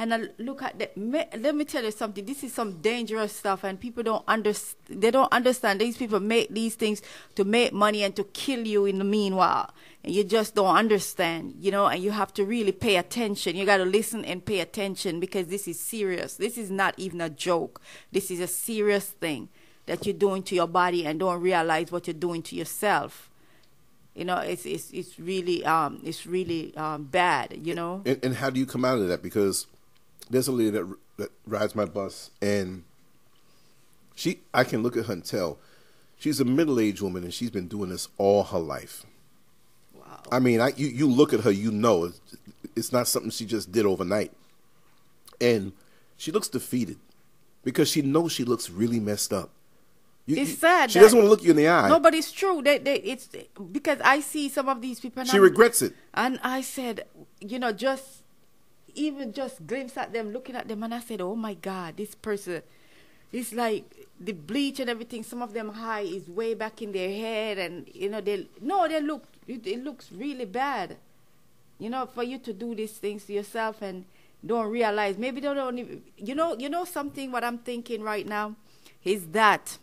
And 0.00 0.14
I 0.14 0.20
look 0.38 0.62
at 0.62 0.78
that. 0.78 0.96
Let 0.96 1.54
me 1.54 1.66
tell 1.66 1.84
you 1.84 1.90
something. 1.90 2.24
This 2.24 2.42
is 2.42 2.54
some 2.54 2.80
dangerous 2.80 3.36
stuff, 3.36 3.64
and 3.64 3.78
people 3.78 4.02
don't 4.02 4.24
understand. 4.26 5.02
They 5.02 5.10
don't 5.10 5.30
understand. 5.30 5.78
These 5.78 5.98
people 5.98 6.20
make 6.20 6.48
these 6.48 6.74
things 6.74 7.02
to 7.34 7.44
make 7.44 7.74
money 7.74 8.02
and 8.02 8.16
to 8.16 8.24
kill 8.24 8.66
you 8.66 8.86
in 8.86 8.96
the 8.96 9.04
meanwhile, 9.04 9.74
and 10.02 10.14
you 10.14 10.24
just 10.24 10.54
don't 10.54 10.74
understand, 10.74 11.56
you 11.60 11.70
know. 11.70 11.86
And 11.86 12.02
you 12.02 12.12
have 12.12 12.32
to 12.34 12.46
really 12.46 12.72
pay 12.72 12.96
attention. 12.96 13.56
You 13.56 13.66
got 13.66 13.76
to 13.76 13.84
listen 13.84 14.24
and 14.24 14.42
pay 14.42 14.60
attention 14.60 15.20
because 15.20 15.48
this 15.48 15.68
is 15.68 15.78
serious. 15.78 16.36
This 16.36 16.56
is 16.56 16.70
not 16.70 16.94
even 16.96 17.20
a 17.20 17.28
joke. 17.28 17.82
This 18.10 18.30
is 18.30 18.40
a 18.40 18.46
serious 18.46 19.04
thing 19.10 19.50
that 19.84 20.06
you're 20.06 20.14
doing 20.14 20.42
to 20.44 20.54
your 20.54 20.68
body 20.68 21.04
and 21.04 21.20
don't 21.20 21.42
realize 21.42 21.92
what 21.92 22.06
you're 22.06 22.14
doing 22.14 22.40
to 22.44 22.56
yourself 22.56 23.26
you 24.14 24.24
know 24.24 24.38
it's 24.38 24.66
it's 24.66 24.90
it's 24.90 25.20
really 25.20 25.64
um 25.64 26.00
it's 26.04 26.26
really 26.26 26.76
um 26.76 27.04
bad 27.04 27.56
you 27.62 27.74
know 27.74 28.02
And, 28.04 28.18
and 28.24 28.34
how 28.34 28.50
do 28.50 28.58
you 28.58 28.66
come 28.66 28.84
out 28.84 28.98
of 28.98 29.06
that? 29.06 29.22
Because 29.22 29.66
there's 30.30 30.48
a 30.48 30.52
lady 30.52 30.70
that, 30.70 30.96
that 31.18 31.30
rides 31.46 31.74
my 31.74 31.84
bus, 31.84 32.30
and 32.40 32.84
she, 34.14 34.40
I 34.54 34.64
can 34.64 34.82
look 34.82 34.96
at 34.96 35.06
her 35.06 35.12
and 35.12 35.24
tell 35.24 35.58
she's 36.18 36.40
a 36.40 36.44
middle-aged 36.44 37.00
woman, 37.02 37.24
and 37.24 37.34
she's 37.34 37.50
been 37.50 37.68
doing 37.68 37.90
this 37.90 38.08
all 38.18 38.44
her 38.44 38.58
life. 38.58 39.04
wow 39.94 40.22
I 40.30 40.38
mean, 40.38 40.60
I, 40.60 40.68
you, 40.76 40.86
you 40.88 41.08
look 41.08 41.32
at 41.32 41.40
her, 41.40 41.50
you 41.50 41.70
know 41.70 42.04
it's, 42.04 42.20
it's 42.76 42.92
not 42.92 43.08
something 43.08 43.30
she 43.30 43.44
just 43.46 43.72
did 43.72 43.86
overnight. 43.86 44.32
And 45.40 45.72
she 46.16 46.30
looks 46.32 46.48
defeated 46.48 46.98
because 47.64 47.88
she 47.88 48.02
knows 48.02 48.32
she 48.32 48.44
looks 48.44 48.68
really 48.70 49.00
messed 49.00 49.32
up. 49.32 49.50
You- 50.26 50.36
It's 50.36 50.50
you- 50.50 50.56
sad 50.56 50.90
She 50.90 51.00
doesn't 51.00 51.18
want 51.18 51.26
to 51.26 51.30
look 51.30 51.42
you 51.42 51.50
in 51.50 51.56
the 51.56 51.66
eye. 51.68 51.88
no 51.88 51.98
but 51.98 52.14
it's 52.14 52.30
true 52.30 52.60
they, 52.62 52.76
they 52.78 52.96
it's 52.96 53.28
because 53.72 53.98
i 54.04 54.20
see 54.20 54.48
some 54.50 54.68
of 54.68 54.80
these 54.82 55.00
people 55.00 55.24
she 55.24 55.32
I'm- 55.38 55.42
regrets 55.42 55.80
it. 55.82 55.94
and 56.14 56.38
i 56.44 56.60
said 56.60 57.04
you 57.40 57.58
know 57.58 57.72
just 57.72 58.19
even 58.94 59.32
just 59.32 59.66
glimpse 59.66 59.96
at 59.96 60.12
them 60.12 60.32
looking 60.32 60.56
at 60.56 60.68
them 60.68 60.82
and 60.82 60.94
i 60.94 61.00
said 61.00 61.20
oh 61.20 61.34
my 61.36 61.54
god 61.54 61.96
this 61.96 62.14
person 62.14 62.62
it's 63.32 63.52
like 63.52 63.84
the 64.20 64.32
bleach 64.32 64.80
and 64.80 64.90
everything 64.90 65.22
some 65.22 65.42
of 65.42 65.52
them 65.52 65.68
high 65.70 66.00
is 66.00 66.28
way 66.28 66.54
back 66.54 66.82
in 66.82 66.92
their 66.92 67.10
head 67.10 67.58
and 67.58 67.88
you 67.94 68.08
know 68.08 68.20
they 68.20 68.46
no 68.60 68.86
they 68.88 69.00
look 69.00 69.24
it, 69.46 69.66
it 69.66 69.82
looks 69.82 70.10
really 70.12 70.44
bad 70.44 70.96
you 71.78 71.88
know 71.88 72.06
for 72.06 72.22
you 72.22 72.38
to 72.38 72.52
do 72.52 72.74
these 72.74 72.92
things 72.92 73.24
to 73.24 73.32
yourself 73.32 73.80
and 73.82 74.04
don't 74.44 74.70
realize. 74.70 75.18
Maybe 75.18 75.40
they 75.40 75.52
don't 75.52 75.78
even 75.78 76.02
you 76.16 76.34
know 76.34 76.56
you 76.58 76.68
know 76.68 76.84
something 76.84 77.30
what 77.32 77.44
i'm 77.44 77.58
thinking 77.58 78.02
right 78.02 78.26
now 78.26 78.54
is 79.04 79.28
that 79.28 79.78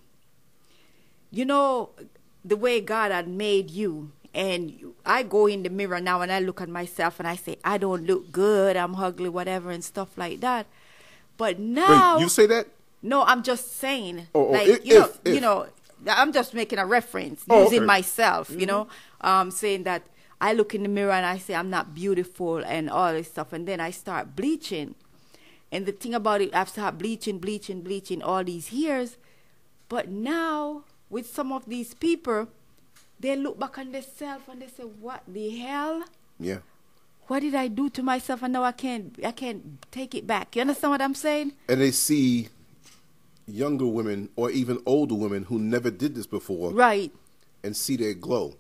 you 1.32 1.46
know 1.46 1.90
the 2.46 2.56
way 2.56 2.80
god 2.82 3.12
had 3.12 3.28
made 3.28 3.70
you 3.70 4.12
and 4.38 4.94
i 5.06 5.24
go 5.24 5.48
in 5.48 5.64
the 5.64 5.70
mirror 5.80 6.00
now 6.00 6.22
and 6.22 6.32
i 6.32 6.40
look 6.40 6.62
at 6.62 6.70
myself 6.70 7.20
and 7.20 7.28
i 7.28 7.36
say 7.36 7.58
i 7.64 7.76
don't 7.78 8.04
look 8.06 8.32
good 8.32 8.78
i'm 8.78 8.96
ugly 8.96 9.30
whatever 9.38 9.72
and 9.72 9.84
stuff 9.84 10.18
like 10.18 10.40
that 10.42 10.66
but 11.38 11.58
now 11.60 12.16
Wait, 12.18 12.24
you 12.24 12.30
say 12.30 12.46
that? 12.48 12.68
no, 13.04 13.24
I'm 13.24 13.44
just 13.44 13.78
saying, 13.78 14.28
Oh, 14.34 14.48
oh, 14.48 14.52
like 14.58 14.68
if- 14.68 14.86
you 14.86 14.94
know, 14.96 15.06
if- 15.06 15.20
if. 15.24 15.34
you 15.36 15.42
know, 15.42 15.68
I'm 16.10 16.32
just 16.34 16.54
making 16.56 16.80
a 16.80 16.86
reference 16.86 17.44
Oh, 17.48 17.64
using 17.64 17.80
okay. 17.86 17.86
myself, 17.86 18.50
Mm-hmm. 18.50 18.60
you 18.62 18.66
know, 18.66 18.88
um, 19.22 19.52
saying 19.52 19.84
that 19.84 20.02
I 20.42 20.54
look 20.54 20.74
in 20.74 20.82
the 20.82 20.90
mirror 20.90 21.12
and 21.20 21.26
I 21.26 21.38
say 21.38 21.54
I'm 21.54 21.70
not 21.70 21.94
beautiful 21.94 22.58
and 22.58 22.90
all 22.90 23.14
this 23.14 23.28
stuff, 23.30 23.54
and 23.54 23.68
then 23.68 23.80
I 23.80 23.92
start 23.92 24.36
bleaching, 24.36 24.96
and 25.72 25.86
the 25.86 25.92
thing 25.92 26.16
about 26.16 26.42
it, 26.42 26.50
I've 26.56 26.70
started 26.70 26.98
bleaching, 26.98 27.38
bleaching, 27.38 27.82
bleaching 27.82 28.24
all 28.24 28.44
these 28.44 28.72
years, 28.74 29.18
but 29.90 30.10
now 30.10 30.84
with 31.12 31.28
some 31.30 31.52
of 31.52 31.66
these 31.68 31.94
people, 31.94 32.48
they 33.20 33.36
look 33.36 33.60
back 33.60 33.78
on 33.78 33.92
themselves 33.92 34.44
and 34.50 34.62
they 34.62 34.68
say, 34.68 34.84
"What 34.84 35.24
the 35.28 35.50
hell?" 35.58 36.04
Yeah. 36.40 36.60
What 37.28 37.42
did 37.42 37.56
I 37.56 37.68
do 37.68 37.90
to 37.90 38.04
myself? 38.04 38.42
And 38.44 38.54
now 38.54 38.64
I 38.64 38.72
can't, 38.72 39.14
I 39.26 39.32
can't 39.34 39.82
take 39.92 40.16
it 40.16 40.26
back. 40.26 40.56
You 40.56 40.62
understand 40.62 40.92
what 40.92 41.02
I'm 41.02 41.14
saying? 41.16 41.52
And 41.68 41.82
they 41.82 41.92
see 41.92 42.48
younger 43.46 43.86
women 43.86 44.30
or 44.36 44.50
even 44.52 44.80
older 44.86 45.16
women 45.16 45.44
who 45.44 45.60
never 45.60 45.90
did 45.92 46.16
this 46.16 46.26
before 46.28 46.72
Right. 46.72 47.12
and 47.64 47.76
see 47.76 47.98
their 47.98 48.14
glow. 48.14 48.56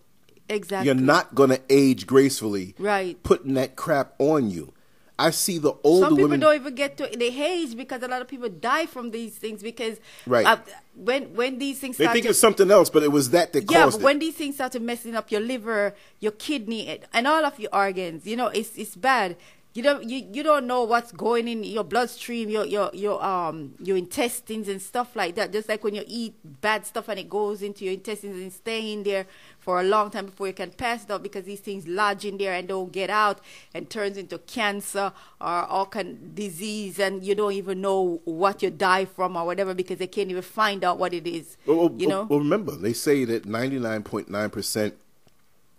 Exactly. 0.49 0.85
You're 0.85 0.95
not 0.95 1.33
going 1.35 1.49
to 1.51 1.61
age 1.69 2.07
gracefully 2.07 2.73
Right. 2.79 3.21
putting 3.23 3.53
that 3.55 3.75
crap 3.77 4.13
on 4.19 4.49
you. 4.49 4.73
I 5.19 5.31
see 5.31 5.57
the 5.57 5.73
older 5.83 6.05
Some 6.05 6.15
people 6.15 6.23
women. 6.25 6.39
don't 6.41 6.55
even 6.55 6.75
get 6.75 6.97
to 6.97 7.07
the 7.07 7.25
age 7.43 7.75
because 7.75 8.03
a 8.03 8.07
lot 8.07 8.21
of 8.21 8.27
people 8.27 8.49
die 8.49 8.85
from 8.85 9.09
these 9.11 9.33
things 9.35 9.63
because 9.63 9.99
Right. 10.27 10.45
uh, 10.45 10.57
when 10.95 11.33
when 11.35 11.57
these 11.57 11.79
things 11.79 11.97
they 11.97 12.07
think 12.07 12.23
to, 12.25 12.29
it's 12.29 12.39
something 12.39 12.69
else, 12.69 12.89
but 12.91 13.01
it 13.01 13.11
was 13.11 13.31
that 13.31 13.51
that 13.53 13.69
yeah, 13.71 13.83
caused 13.85 13.97
but 13.97 14.01
it. 14.01 14.05
when 14.05 14.19
these 14.19 14.35
things 14.35 14.55
start 14.55 14.71
to 14.73 14.79
messing 14.79 15.15
up 15.15 15.31
your 15.31 15.41
liver, 15.41 15.95
your 16.19 16.33
kidney, 16.33 16.87
and- 16.87 16.99
and 17.13 17.27
all 17.27 17.43
of 17.45 17.59
your 17.59 17.71
organs, 17.73 18.27
you 18.27 18.35
know, 18.35 18.47
it's 18.47 18.71
it's 18.77 18.95
bad. 18.95 19.37
You 19.77 19.83
don't 19.83 20.09
you, 20.09 20.27
you 20.33 20.41
don't 20.41 20.65
know 20.65 20.85
what's 20.85 21.11
going 21.11 21.47
in 21.47 21.63
your 21.63 21.83
bloodstream, 21.83 22.49
your 22.49 22.65
your 22.65 22.89
your 22.95 23.23
um 23.23 23.75
your 23.79 23.95
intestines 23.95 24.67
and 24.69 24.81
stuff 24.81 25.15
like 25.15 25.35
that. 25.35 25.51
Just 25.51 25.69
like 25.69 25.83
when 25.83 25.93
you 25.93 26.03
eat 26.07 26.33
bad 26.61 26.83
stuff 26.87 27.09
and 27.09 27.19
it 27.19 27.29
goes 27.29 27.61
into 27.61 27.85
your 27.85 27.93
intestines 27.93 28.37
and 28.37 28.51
stay 28.51 28.91
in 28.91 29.03
there 29.03 29.27
for 29.59 29.79
a 29.79 29.83
long 29.83 30.09
time 30.09 30.25
before 30.25 30.47
you 30.47 30.53
can 30.53 30.71
pass 30.71 31.03
it 31.03 31.11
out 31.11 31.21
because 31.21 31.45
these 31.45 31.59
things 31.59 31.87
lodge 31.87 32.25
in 32.25 32.39
there 32.39 32.53
and 32.53 32.67
don't 32.67 32.91
get 32.91 33.11
out 33.11 33.39
and 33.75 33.87
turns 33.87 34.17
into 34.17 34.39
cancer 34.39 35.13
or 35.39 35.65
all 35.65 35.85
kind 35.85 36.33
disease 36.33 36.97
and 36.97 37.23
you 37.23 37.35
don't 37.35 37.53
even 37.53 37.79
know 37.79 38.19
what 38.25 38.63
you 38.63 38.71
die 38.71 39.05
from 39.05 39.37
or 39.37 39.45
whatever 39.45 39.75
because 39.75 39.99
they 39.99 40.07
can't 40.07 40.31
even 40.31 40.41
find 40.41 40.83
out 40.83 40.97
what 40.97 41.13
it 41.13 41.27
is. 41.27 41.55
Well, 41.67 41.77
well, 41.77 41.91
you 41.95 42.07
know. 42.07 42.23
well, 42.23 42.39
remember, 42.39 42.75
they 42.75 42.93
say 42.93 43.25
that 43.25 43.43
99.9% 43.43 44.93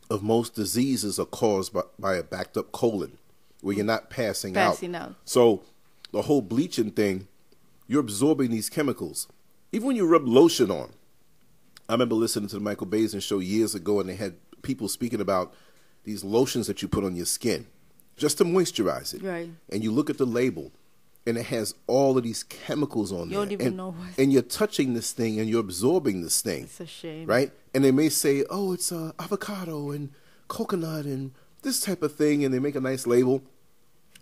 of 0.09 0.23
most 0.23 0.55
diseases 0.55 1.19
are 1.19 1.27
caused 1.27 1.73
by, 1.73 1.83
by 1.99 2.15
a 2.15 2.23
backed 2.23 2.57
up 2.57 2.71
colon 2.71 3.19
where 3.61 3.75
you're 3.75 3.85
not 3.85 4.11
passing, 4.11 4.55
Passing 4.55 4.95
out. 4.95 5.15
So 5.25 5.63
the 6.13 6.23
whole 6.23 6.43
bleaching 6.43 6.91
thing, 6.91 7.29
you're 7.87 8.01
absorbing 8.01 8.51
these 8.51 8.69
chemicals. 8.71 9.29
Even 9.73 9.89
when 9.89 9.97
you 9.97 10.07
rub 10.07 10.27
lotion 10.27 10.71
on, 10.71 10.93
I 11.89 11.93
remember 11.93 12.15
listening 12.15 12.49
to 12.51 12.57
the 12.57 12.61
Michael 12.63 12.87
Baisden 12.87 13.23
show 13.23 13.39
years 13.39 13.75
ago, 13.75 14.01
and 14.01 14.09
they 14.09 14.15
had 14.17 14.35
people 14.63 14.89
speaking 14.89 15.21
about 15.21 15.55
these 16.05 16.23
lotions 16.25 16.67
that 16.67 16.83
you 16.83 16.89
put 16.89 17.05
on 17.05 17.17
your 17.17 17.27
skin 17.27 17.67
just 18.17 18.39
to 18.39 18.45
moisturize 18.45 19.15
it. 19.15 19.23
Right. 19.23 19.51
And 19.71 19.83
you 19.83 19.91
look 19.93 20.11
at 20.11 20.19
the 20.19 20.27
label, 20.27 20.73
and 21.27 21.37
it 21.39 21.47
has 21.47 21.75
all 21.87 22.17
of 22.17 22.25
these 22.25 22.43
chemicals 22.43 23.13
on 23.13 23.29
You 23.31 23.37
there. 23.37 23.45
don't 23.45 23.53
even 23.53 23.67
and, 23.69 23.77
know 23.77 23.91
what- 23.91 24.19
And 24.19 24.33
you're 24.33 24.43
touching 24.43 24.95
this 24.95 25.13
thing, 25.13 25.39
and 25.39 25.49
you're 25.49 25.61
absorbing 25.61 26.23
this 26.23 26.41
thing. 26.41 26.65
It's 26.65 26.81
a 26.81 26.87
shame. 26.87 27.27
Right? 27.27 27.53
And 27.75 27.85
they 27.85 27.93
may 27.93 28.09
say, 28.09 28.45
oh, 28.51 28.73
it's 28.73 28.93
uh, 28.93 29.13
avocado 29.19 29.91
and 29.91 30.11
coconut 30.49 31.05
and 31.05 31.33
this 31.63 31.81
type 31.81 32.03
of 32.03 32.15
thing, 32.15 32.45
and 32.45 32.53
they 32.53 32.59
make 32.59 32.75
a 32.77 32.81
nice 32.81 33.07
label. 33.07 33.43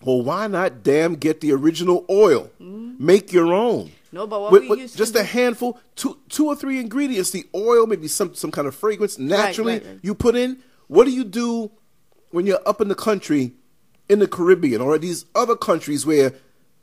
Well, 0.03 0.23
why 0.23 0.47
not 0.47 0.83
damn 0.83 1.15
get 1.15 1.41
the 1.41 1.53
original 1.53 2.05
oil? 2.11 2.51
Make 2.59 3.33
your 3.33 3.53
own. 3.55 3.87
Mm-hmm. 3.87 3.93
No, 4.13 4.27
but 4.27 4.41
what 4.41 4.53
With- 4.53 4.69
we 4.69 4.81
used 4.81 4.93
to 4.95 4.99
just 4.99 5.15
do- 5.15 5.21
a 5.21 5.25
handful, 5.25 5.79
two, 5.95 6.19
two 6.29 6.47
or 6.47 6.57
three 6.57 6.79
ingredients, 6.81 7.31
the 7.31 7.47
oil, 7.55 7.87
maybe 7.87 8.09
some 8.09 8.35
some 8.35 8.51
kind 8.51 8.67
of 8.69 8.75
fragrance 8.75 9.19
naturally 9.19 9.75
right, 9.75 9.87
right. 9.87 9.99
you 10.03 10.15
put 10.15 10.37
in. 10.37 10.59
What 10.89 11.05
do 11.05 11.11
you 11.11 11.25
do 11.25 11.71
when 12.31 12.47
you're 12.47 12.61
up 12.67 12.81
in 12.81 12.89
the 12.89 12.95
country, 12.95 13.53
in 14.09 14.19
the 14.21 14.29
Caribbean 14.29 14.81
or 14.81 14.97
these 14.99 15.25
other 15.35 15.57
countries 15.57 16.07
where 16.07 16.33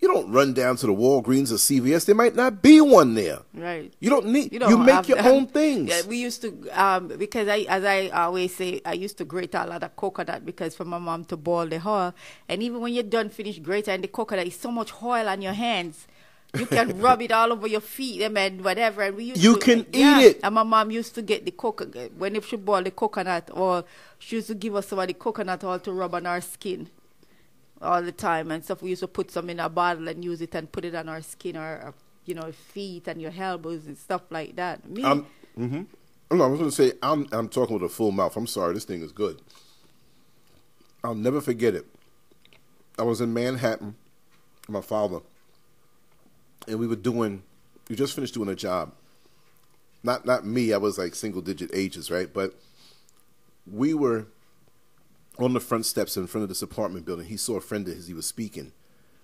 you 0.03 0.09
don't 0.13 0.29
run 0.33 0.53
down 0.53 0.75
to 0.75 0.85
the 0.85 0.93
Walgreens 0.93 1.49
or 1.49 1.55
CVS? 1.55 2.05
There 2.05 2.13
might 2.13 2.35
not 2.35 2.61
be 2.61 2.81
one 2.81 3.15
there. 3.15 3.39
Right. 3.53 3.93
You 4.01 4.09
don't 4.09 4.25
need. 4.27 4.51
You 4.51 4.59
You, 4.59 4.75
don't 4.75 4.85
make 4.85 4.95
have 4.95 5.07
your 5.07 5.25
own 5.31 5.47
things. 5.47 5.87
Yeah, 5.89 6.01
we 6.05 6.17
used 6.17 6.41
to 6.41 6.49
um, 6.73 7.07
because 7.07 7.47
I, 7.47 7.59
as 7.69 7.85
I 7.85 8.09
always 8.09 8.53
say, 8.53 8.81
I 8.85 8.93
used 8.93 9.17
to 9.19 9.25
grate 9.25 9.55
a 9.55 9.65
lot 9.65 9.81
of 9.81 9.95
coconut 9.95 10.45
because 10.45 10.75
for 10.75 10.83
my 10.83 10.97
mom 10.99 11.23
to 11.25 11.37
boil 11.37 11.67
the 11.67 11.81
oil, 11.87 12.13
and 12.49 12.61
even 12.61 12.81
when 12.81 12.93
you're 12.93 13.03
done 13.03 13.29
finish 13.29 13.59
grating 13.59 14.01
the 14.01 14.09
coconut, 14.09 14.45
it's 14.45 14.57
so 14.59 14.71
much 14.71 14.91
oil 15.01 15.29
on 15.29 15.41
your 15.41 15.53
hands. 15.53 16.05
You 16.53 16.65
can 16.65 16.99
rub 17.05 17.21
it 17.21 17.31
all 17.31 17.53
over 17.53 17.65
your 17.65 17.81
feet 17.81 18.19
them 18.19 18.35
and 18.35 18.61
whatever. 18.61 19.03
And 19.03 19.15
we 19.15 19.23
used 19.31 19.41
You 19.41 19.53
to, 19.55 19.59
can 19.59 19.79
eat 19.93 20.25
it. 20.25 20.39
And 20.43 20.53
my 20.53 20.63
mom 20.63 20.91
used 20.91 21.15
to 21.15 21.21
get 21.21 21.45
the 21.45 21.51
coconut 21.51 22.11
when 22.17 22.35
if 22.35 22.45
she 22.47 22.57
boiled 22.57 22.87
the 22.87 22.91
coconut, 22.91 23.49
or 23.53 23.85
she 24.19 24.35
used 24.35 24.47
to 24.49 24.55
give 24.55 24.75
us 24.75 24.87
some 24.87 24.99
of 24.99 25.07
the 25.07 25.13
coconut 25.13 25.63
oil 25.63 25.79
to 25.79 25.93
rub 25.93 26.13
on 26.13 26.25
our 26.25 26.41
skin 26.41 26.89
all 27.83 28.01
the 28.01 28.11
time 28.11 28.51
and 28.51 28.63
stuff. 28.63 28.81
We 28.81 28.91
used 28.91 29.01
to 29.01 29.07
put 29.07 29.31
some 29.31 29.49
in 29.49 29.59
a 29.59 29.69
bottle 29.69 30.07
and 30.07 30.23
use 30.23 30.41
it 30.41 30.55
and 30.55 30.71
put 30.71 30.85
it 30.85 30.95
on 30.95 31.09
our 31.09 31.21
skin 31.21 31.57
or, 31.57 31.61
or 31.61 31.93
you 32.25 32.33
know, 32.35 32.51
feet 32.51 33.07
and 33.07 33.21
your 33.21 33.33
elbows 33.37 33.85
and 33.85 33.97
stuff 33.97 34.23
like 34.29 34.55
that. 34.55 34.87
Me, 34.89 35.03
I'm, 35.03 35.25
hmm 35.55 35.83
No, 36.31 36.45
I 36.45 36.47
was 36.47 36.59
going 36.59 36.71
to 36.71 36.75
say 36.75 36.93
I'm 37.03 37.27
I'm 37.31 37.49
talking 37.49 37.75
with 37.75 37.83
a 37.83 37.93
full 37.93 38.11
mouth. 38.11 38.35
I'm 38.35 38.47
sorry, 38.47 38.73
this 38.73 38.85
thing 38.85 39.01
is 39.01 39.11
good. 39.11 39.41
I'll 41.03 41.15
never 41.15 41.41
forget 41.41 41.75
it. 41.75 41.85
I 42.97 43.03
was 43.03 43.19
in 43.21 43.33
Manhattan, 43.33 43.95
my 44.69 44.81
father, 44.81 45.19
and 46.67 46.79
we 46.79 46.87
were 46.87 46.95
doing. 46.95 47.43
We 47.89 47.95
just 47.95 48.15
finished 48.15 48.33
doing 48.33 48.49
a 48.49 48.55
job. 48.55 48.93
Not 50.03 50.25
not 50.25 50.45
me. 50.45 50.73
I 50.73 50.77
was 50.77 50.97
like 50.97 51.15
single 51.15 51.41
digit 51.41 51.71
ages, 51.73 52.09
right? 52.09 52.31
But 52.33 52.55
we 53.69 53.93
were 53.93 54.27
on 55.39 55.53
the 55.53 55.59
front 55.59 55.85
steps 55.85 56.17
in 56.17 56.27
front 56.27 56.43
of 56.43 56.49
this 56.49 56.61
apartment 56.61 57.05
building. 57.05 57.27
He 57.27 57.37
saw 57.37 57.57
a 57.57 57.61
friend 57.61 57.87
of 57.87 57.95
his. 57.95 58.07
He 58.07 58.13
was 58.13 58.25
speaking. 58.25 58.71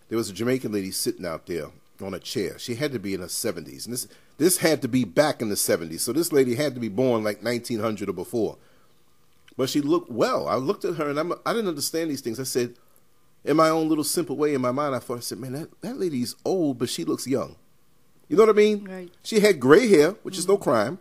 There 0.07 0.17
was 0.17 0.29
a 0.29 0.33
Jamaican 0.33 0.71
lady 0.71 0.91
sitting 0.91 1.25
out 1.25 1.45
there 1.45 1.67
on 2.01 2.13
a 2.13 2.19
chair. 2.19 2.57
She 2.57 2.75
had 2.75 2.91
to 2.93 2.99
be 2.99 3.13
in 3.13 3.21
her 3.21 3.27
seventies, 3.27 3.85
and 3.85 3.93
this 3.93 4.07
this 4.37 4.57
had 4.57 4.81
to 4.81 4.87
be 4.87 5.03
back 5.03 5.41
in 5.41 5.49
the 5.49 5.55
seventies. 5.55 6.01
So 6.01 6.13
this 6.13 6.31
lady 6.31 6.55
had 6.55 6.73
to 6.73 6.79
be 6.79 6.89
born 6.89 7.23
like 7.23 7.43
nineteen 7.43 7.79
hundred 7.79 8.09
or 8.09 8.13
before. 8.13 8.57
But 9.57 9.69
she 9.69 9.81
looked 9.81 10.09
well. 10.09 10.47
I 10.47 10.55
looked 10.55 10.85
at 10.85 10.95
her 10.95 11.09
and 11.09 11.19
I'm, 11.19 11.33
I 11.45 11.51
didn't 11.51 11.67
understand 11.67 12.09
these 12.09 12.21
things. 12.21 12.39
I 12.39 12.43
said, 12.43 12.75
in 13.43 13.57
my 13.57 13.67
own 13.67 13.89
little 13.89 14.05
simple 14.05 14.37
way, 14.37 14.53
in 14.53 14.61
my 14.61 14.71
mind, 14.71 14.95
I 14.95 14.99
thought, 14.99 15.17
I 15.17 15.19
said, 15.19 15.37
man, 15.37 15.51
that, 15.51 15.81
that 15.81 15.99
lady's 15.99 16.37
old, 16.45 16.77
but 16.77 16.87
she 16.87 17.03
looks 17.03 17.27
young. 17.27 17.57
You 18.29 18.37
know 18.37 18.43
what 18.43 18.55
I 18.55 18.57
mean? 18.57 18.85
Right. 18.85 19.11
She 19.21 19.41
had 19.41 19.59
gray 19.59 19.89
hair, 19.89 20.11
which 20.23 20.37
is 20.37 20.47
no 20.47 20.53
mm-hmm. 20.53 20.63
crime. 20.63 20.99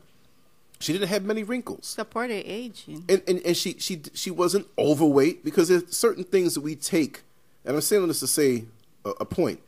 She 0.81 0.93
didn't 0.93 1.09
have 1.09 1.25
many 1.25 1.43
wrinkles 1.43 1.87
support 1.87 2.29
their 2.29 2.43
aging. 2.45 3.05
and, 3.09 3.23
and, 3.27 3.41
and 3.45 3.57
she, 3.57 3.77
she 3.79 4.01
she 4.15 4.31
wasn't 4.31 4.69
overweight 4.79 5.45
because 5.45 5.69
there's 5.69 5.97
certain 5.97 6.25
things 6.25 6.55
that 6.55 6.61
we 6.61 6.77
take, 6.77 7.23
and 7.65 7.75
I'm 7.75 7.81
saying 7.81 8.07
this 8.07 8.21
to 8.21 8.27
say 8.27 8.65
a, 9.05 9.11
a 9.21 9.25
point. 9.25 9.61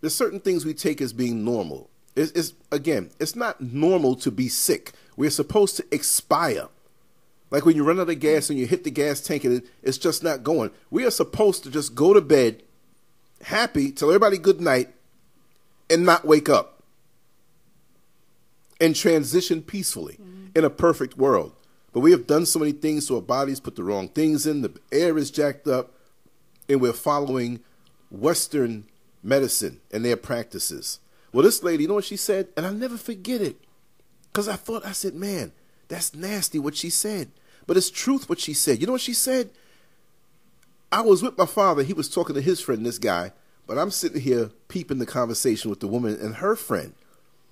There's 0.00 0.14
certain 0.14 0.40
things 0.40 0.64
we 0.64 0.74
take 0.74 1.00
as 1.00 1.12
being 1.12 1.44
normal. 1.44 1.88
It's, 2.16 2.32
it's 2.32 2.54
again, 2.72 3.10
it's 3.20 3.36
not 3.36 3.60
normal 3.60 4.16
to 4.16 4.30
be 4.30 4.48
sick. 4.48 4.92
We're 5.16 5.30
supposed 5.30 5.76
to 5.76 5.84
expire. 5.92 6.68
Like 7.50 7.64
when 7.64 7.76
you 7.76 7.84
run 7.84 8.00
out 8.00 8.08
of 8.08 8.20
gas 8.20 8.48
and 8.48 8.58
you 8.58 8.66
hit 8.66 8.84
the 8.84 8.90
gas 8.90 9.20
tank 9.20 9.44
and 9.44 9.58
it, 9.58 9.64
it's 9.82 9.98
just 9.98 10.22
not 10.22 10.42
going. 10.42 10.70
We 10.90 11.04
are 11.04 11.10
supposed 11.10 11.64
to 11.64 11.70
just 11.70 11.94
go 11.94 12.12
to 12.12 12.20
bed, 12.20 12.62
happy, 13.42 13.90
tell 13.92 14.08
everybody 14.08 14.38
good 14.38 14.60
night, 14.60 14.88
and 15.88 16.04
not 16.04 16.24
wake 16.24 16.48
up 16.48 16.82
and 18.80 18.96
transition 18.96 19.62
peacefully 19.62 20.14
mm-hmm. 20.14 20.39
In 20.54 20.64
a 20.64 20.70
perfect 20.70 21.16
world. 21.16 21.52
But 21.92 22.00
we 22.00 22.12
have 22.12 22.26
done 22.26 22.46
so 22.46 22.58
many 22.58 22.72
things 22.72 23.06
to 23.06 23.16
our 23.16 23.22
bodies, 23.22 23.60
put 23.60 23.76
the 23.76 23.84
wrong 23.84 24.08
things 24.08 24.46
in, 24.46 24.62
the 24.62 24.72
air 24.92 25.18
is 25.18 25.30
jacked 25.30 25.66
up, 25.66 25.92
and 26.68 26.80
we're 26.80 26.92
following 26.92 27.60
Western 28.10 28.84
medicine 29.22 29.80
and 29.92 30.04
their 30.04 30.16
practices. 30.16 31.00
Well, 31.32 31.44
this 31.44 31.62
lady, 31.62 31.84
you 31.84 31.88
know 31.88 31.94
what 31.94 32.04
she 32.04 32.16
said? 32.16 32.48
And 32.56 32.66
I'll 32.66 32.72
never 32.72 32.96
forget 32.96 33.40
it. 33.40 33.56
Because 34.32 34.48
I 34.48 34.56
thought, 34.56 34.86
I 34.86 34.92
said, 34.92 35.14
man, 35.14 35.52
that's 35.88 36.14
nasty 36.14 36.58
what 36.58 36.76
she 36.76 36.90
said. 36.90 37.30
But 37.66 37.76
it's 37.76 37.90
truth 37.90 38.28
what 38.28 38.40
she 38.40 38.54
said. 38.54 38.80
You 38.80 38.86
know 38.86 38.92
what 38.92 39.00
she 39.00 39.14
said? 39.14 39.50
I 40.92 41.02
was 41.02 41.22
with 41.22 41.38
my 41.38 41.46
father. 41.46 41.82
He 41.82 41.92
was 41.92 42.08
talking 42.08 42.34
to 42.34 42.40
his 42.40 42.60
friend, 42.60 42.84
this 42.84 42.98
guy, 42.98 43.32
but 43.66 43.78
I'm 43.78 43.90
sitting 43.90 44.20
here 44.20 44.50
peeping 44.68 44.98
the 44.98 45.06
conversation 45.06 45.70
with 45.70 45.80
the 45.80 45.86
woman 45.86 46.18
and 46.20 46.36
her 46.36 46.56
friend, 46.56 46.94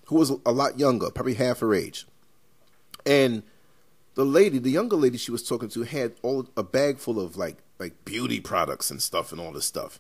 who 0.07 0.17
was 0.17 0.31
a 0.45 0.51
lot 0.51 0.79
younger, 0.79 1.11
probably 1.11 1.35
half 1.35 1.61
her 1.61 1.75
age. 1.75 2.07
And 3.09 3.43
the 4.15 4.25
lady, 4.25 4.59
the 4.59 4.71
younger 4.71 4.97
lady 4.97 5.17
she 5.17 5.33
was 5.33 5.43
talking 5.43 5.71
to, 5.71 5.83
had 5.83 6.13
all 6.23 6.47
a 6.57 6.63
bag 6.63 6.99
full 6.99 7.19
of 7.19 7.37
like 7.37 7.57
like 7.79 8.05
beauty 8.05 8.39
products 8.39 8.91
and 8.91 9.01
stuff 9.01 9.33
and 9.33 9.41
all 9.41 9.53
this 9.53 9.65
stuff. 9.65 9.99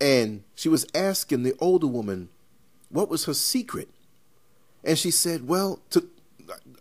And 0.00 0.42
she 0.56 0.68
was 0.68 0.84
asking 0.94 1.44
the 1.44 1.54
older 1.60 1.86
woman 1.86 2.30
what 2.88 3.08
was 3.08 3.26
her 3.26 3.34
secret. 3.34 3.88
And 4.82 4.98
she 4.98 5.12
said, 5.12 5.46
"Well, 5.46 5.80
to 5.90 6.08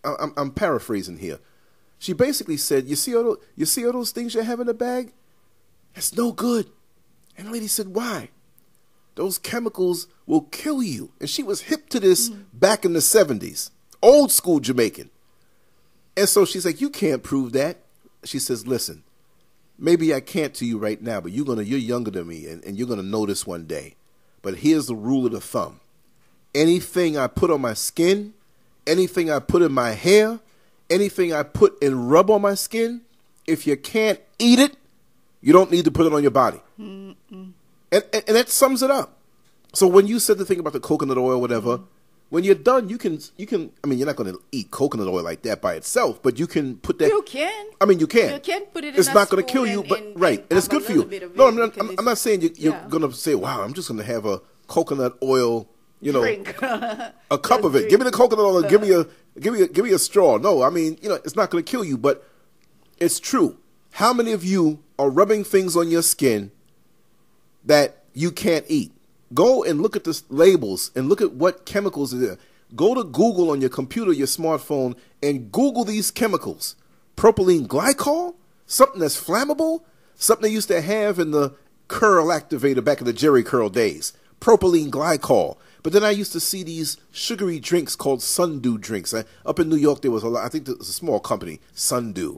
I- 0.04 0.16
I'm, 0.20 0.34
I'm 0.36 0.52
paraphrasing 0.52 1.20
here. 1.20 1.40
She 2.00 2.14
basically 2.14 2.58
said, 2.58 2.88
"You 2.88 2.96
see 2.96 3.16
all 3.16 3.24
those, 3.24 3.38
you 3.56 3.68
see 3.68 3.86
all 3.86 3.94
those 3.94 4.12
things 4.12 4.34
you 4.34 4.42
have 4.42 4.60
in 4.60 4.68
the 4.68 4.74
bag? 4.74 5.14
That's 5.94 6.16
no 6.16 6.32
good." 6.32 6.72
And 7.38 7.48
the 7.48 7.52
lady 7.52 7.68
said, 7.68 7.90
"Why?" 7.90 8.30
Those 9.14 9.38
chemicals 9.38 10.08
will 10.26 10.42
kill 10.42 10.82
you. 10.82 11.12
And 11.20 11.30
she 11.30 11.44
was 11.44 11.62
hip 11.62 11.90
to 11.90 12.00
this 12.00 12.30
mm. 12.30 12.46
back 12.54 12.86
in 12.86 12.94
the 12.94 13.00
70s, 13.00 13.70
old 14.02 14.32
school 14.32 14.62
Jamaican. 14.62 15.12
And 16.18 16.28
so 16.28 16.46
she's 16.46 16.66
like, 16.66 16.82
"You 16.82 16.90
can't 16.90 17.24
prove 17.24 17.54
that." 17.54 17.78
She 18.24 18.40
says, 18.40 18.68
"Listen, 18.68 19.04
maybe 19.78 20.14
I 20.14 20.20
can't 20.20 20.54
to 20.56 20.66
you 20.66 20.78
right 20.78 21.02
now, 21.02 21.22
but 21.22 21.32
you're 21.32 21.46
gonna 21.46 21.64
you're 21.64 21.80
younger 21.80 22.12
than 22.12 22.28
me, 22.28 22.48
and, 22.48 22.64
and 22.64 22.78
you're 22.78 22.88
gonna 22.88 23.04
know 23.04 23.26
this 23.26 23.48
one 23.48 23.66
day. 23.66 23.96
But 24.42 24.58
here's 24.58 24.88
the 24.88 24.96
rule 24.96 25.26
of 25.26 25.32
the 25.32 25.42
thumb: 25.42 25.80
anything 26.54 27.18
I 27.18 27.28
put 27.28 27.52
on 27.52 27.62
my 27.62 27.74
skin, 27.74 28.34
anything 28.86 29.32
I 29.32 29.40
put 29.40 29.62
in 29.62 29.72
my 29.72 29.92
hair, 29.92 30.40
anything 30.90 31.34
I 31.34 31.44
put 31.44 31.82
and 31.82 32.10
rub 32.10 32.30
on 32.30 32.42
my 32.42 32.54
skin, 32.56 33.02
if 33.48 33.66
you 33.66 33.76
can't 33.78 34.20
eat 34.40 34.60
it, 34.60 34.78
you 35.42 35.54
don't 35.54 35.72
need 35.72 35.86
to 35.86 35.92
put 35.92 36.06
it 36.06 36.14
on 36.14 36.22
your 36.22 36.32
body. 36.32 36.62
And, 37.92 38.04
and 38.14 38.24
and 38.28 38.36
that 38.36 38.50
sums 38.50 38.82
it 38.82 38.92
up. 38.92 39.18
So 39.74 39.88
when 39.88 40.08
you 40.08 40.20
said 40.20 40.38
the 40.38 40.46
thing 40.46 40.60
about 40.60 40.74
the 40.74 40.80
coconut 40.80 41.18
oil, 41.18 41.40
whatever, 41.40 41.78
mm-hmm. 41.78 41.86
When 42.32 42.46
you're 42.46 42.56
done, 42.56 42.88
you 42.88 42.98
can 42.98 43.20
you 43.38 43.46
can. 43.46 43.72
I 43.84 43.88
mean, 43.88 44.00
you're 44.00 44.08
not 44.08 44.16
going 44.16 44.34
to 44.34 44.42
eat 44.54 44.72
coconut 44.72 45.08
oil 45.08 45.22
like 45.22 45.42
that 45.44 45.62
by 45.62 45.74
itself, 45.74 46.24
but 46.24 46.40
you 46.40 46.48
can 46.48 46.78
put 46.78 46.98
that. 47.00 47.10
You 47.10 47.22
can. 47.24 47.66
I 47.82 47.86
mean, 47.86 48.00
you 48.00 48.08
can. 48.08 48.34
You 48.34 48.40
can 48.40 48.62
put 48.68 48.86
it 48.86 48.98
It's 48.98 49.14
not 49.14 49.30
going 49.30 49.46
to 49.46 49.52
kill 49.52 49.68
you, 49.68 49.82
and- 49.82 49.90
but 49.90 50.00
and- 50.02 50.20
right, 50.20 50.40
and 50.40 50.48
and 50.50 50.58
it's 50.58 50.70
good 50.70 50.82
for 50.82 50.94
you. 50.94 51.04
No, 51.36 51.48
I'm 51.50 51.56
not. 51.58 51.78
I'm, 51.78 51.90
I'm 52.00 52.06
not 52.06 52.18
saying 52.18 52.42
you, 52.42 52.52
you're 52.56 52.74
yeah. 52.74 52.88
going 52.90 53.04
to 53.04 53.12
say, 53.14 53.36
"Wow, 53.36 53.62
I'm 53.62 53.74
just 53.74 53.90
going 53.90 54.00
to 54.00 54.06
have 54.06 54.26
a 54.26 54.42
coconut 54.68 55.18
oil." 55.22 55.68
You 56.00 56.14
know, 56.14 56.24
a 57.32 57.38
cup 57.38 57.64
of 57.66 57.76
it. 57.76 57.80
drink. 57.80 57.90
Give 57.90 58.00
me 58.00 58.06
the 58.06 58.12
coconut 58.12 58.46
oil. 58.46 58.64
Give 58.64 58.82
me 58.82 58.92
a 58.94 59.06
give 59.40 59.54
me 59.54 59.64
a 59.64 59.68
give 59.68 59.84
me 59.84 59.92
a 59.92 60.00
straw. 60.00 60.38
No, 60.38 60.64
I 60.64 60.70
mean, 60.70 60.98
you 61.02 61.10
know, 61.10 61.16
it's 61.16 61.36
not 61.36 61.50
going 61.52 61.64
to 61.64 61.70
kill 61.70 61.84
you, 61.84 61.98
but 61.98 62.26
it's 62.98 63.20
true. 63.20 63.58
How 63.92 64.14
many 64.14 64.32
of 64.32 64.46
you 64.46 64.82
are 64.98 65.10
rubbing 65.10 65.44
things 65.44 65.76
on 65.76 65.92
your 65.92 66.02
skin 66.02 66.52
that 67.66 68.04
you 68.14 68.32
can't 68.32 68.66
eat? 68.70 68.94
Go 69.34 69.64
and 69.64 69.82
look 69.82 69.96
at 69.96 70.04
the 70.04 70.22
labels 70.30 70.92
and 70.96 71.08
look 71.08 71.22
at 71.22 71.34
what 71.34 71.66
chemicals 71.66 72.14
are 72.14 72.18
there. 72.18 72.38
Go 72.76 72.94
to 72.96 73.04
Google 73.04 73.50
on 73.50 73.62
your 73.62 73.70
computer, 73.70 74.12
your 74.12 74.28
smartphone, 74.28 74.96
and 75.22 75.52
Google 75.52 75.84
these 75.84 76.12
chemicals. 76.12 76.76
Propylene 77.18 77.68
glycol, 77.68 78.36
something 78.66 79.00
that's 79.00 79.22
flammable, 79.22 79.82
something 80.16 80.44
they 80.44 80.54
used 80.54 80.70
to 80.70 80.82
have 80.82 81.20
in 81.20 81.32
the 81.32 81.56
curl 81.88 82.28
activator 82.28 82.84
back 82.84 83.00
in 83.00 83.06
the 83.06 83.14
Jheri 83.14 83.46
Curl 83.46 83.70
days. 83.70 84.14
Propylene 84.40 84.90
glycol. 84.90 85.58
But 85.84 85.94
then 85.94 86.04
I 86.04 86.12
used 86.12 86.32
to 86.34 86.40
see 86.40 86.64
these 86.64 86.98
sugary 87.12 87.60
drinks 87.60 87.96
called 87.96 88.22
Sundew 88.22 88.78
drinks. 88.78 89.14
I, 89.14 89.26
up 89.46 89.60
in 89.60 89.70
New 89.70 89.76
York, 89.76 90.02
there 90.02 90.12
was 90.12 90.24
a 90.24 90.30
lot. 90.30 90.46
I 90.46 90.50
think 90.50 90.66
there 90.66 90.76
was 90.76 90.90
a 90.90 90.94
small 90.94 91.20
company, 91.20 91.60
Sundew. 91.74 92.38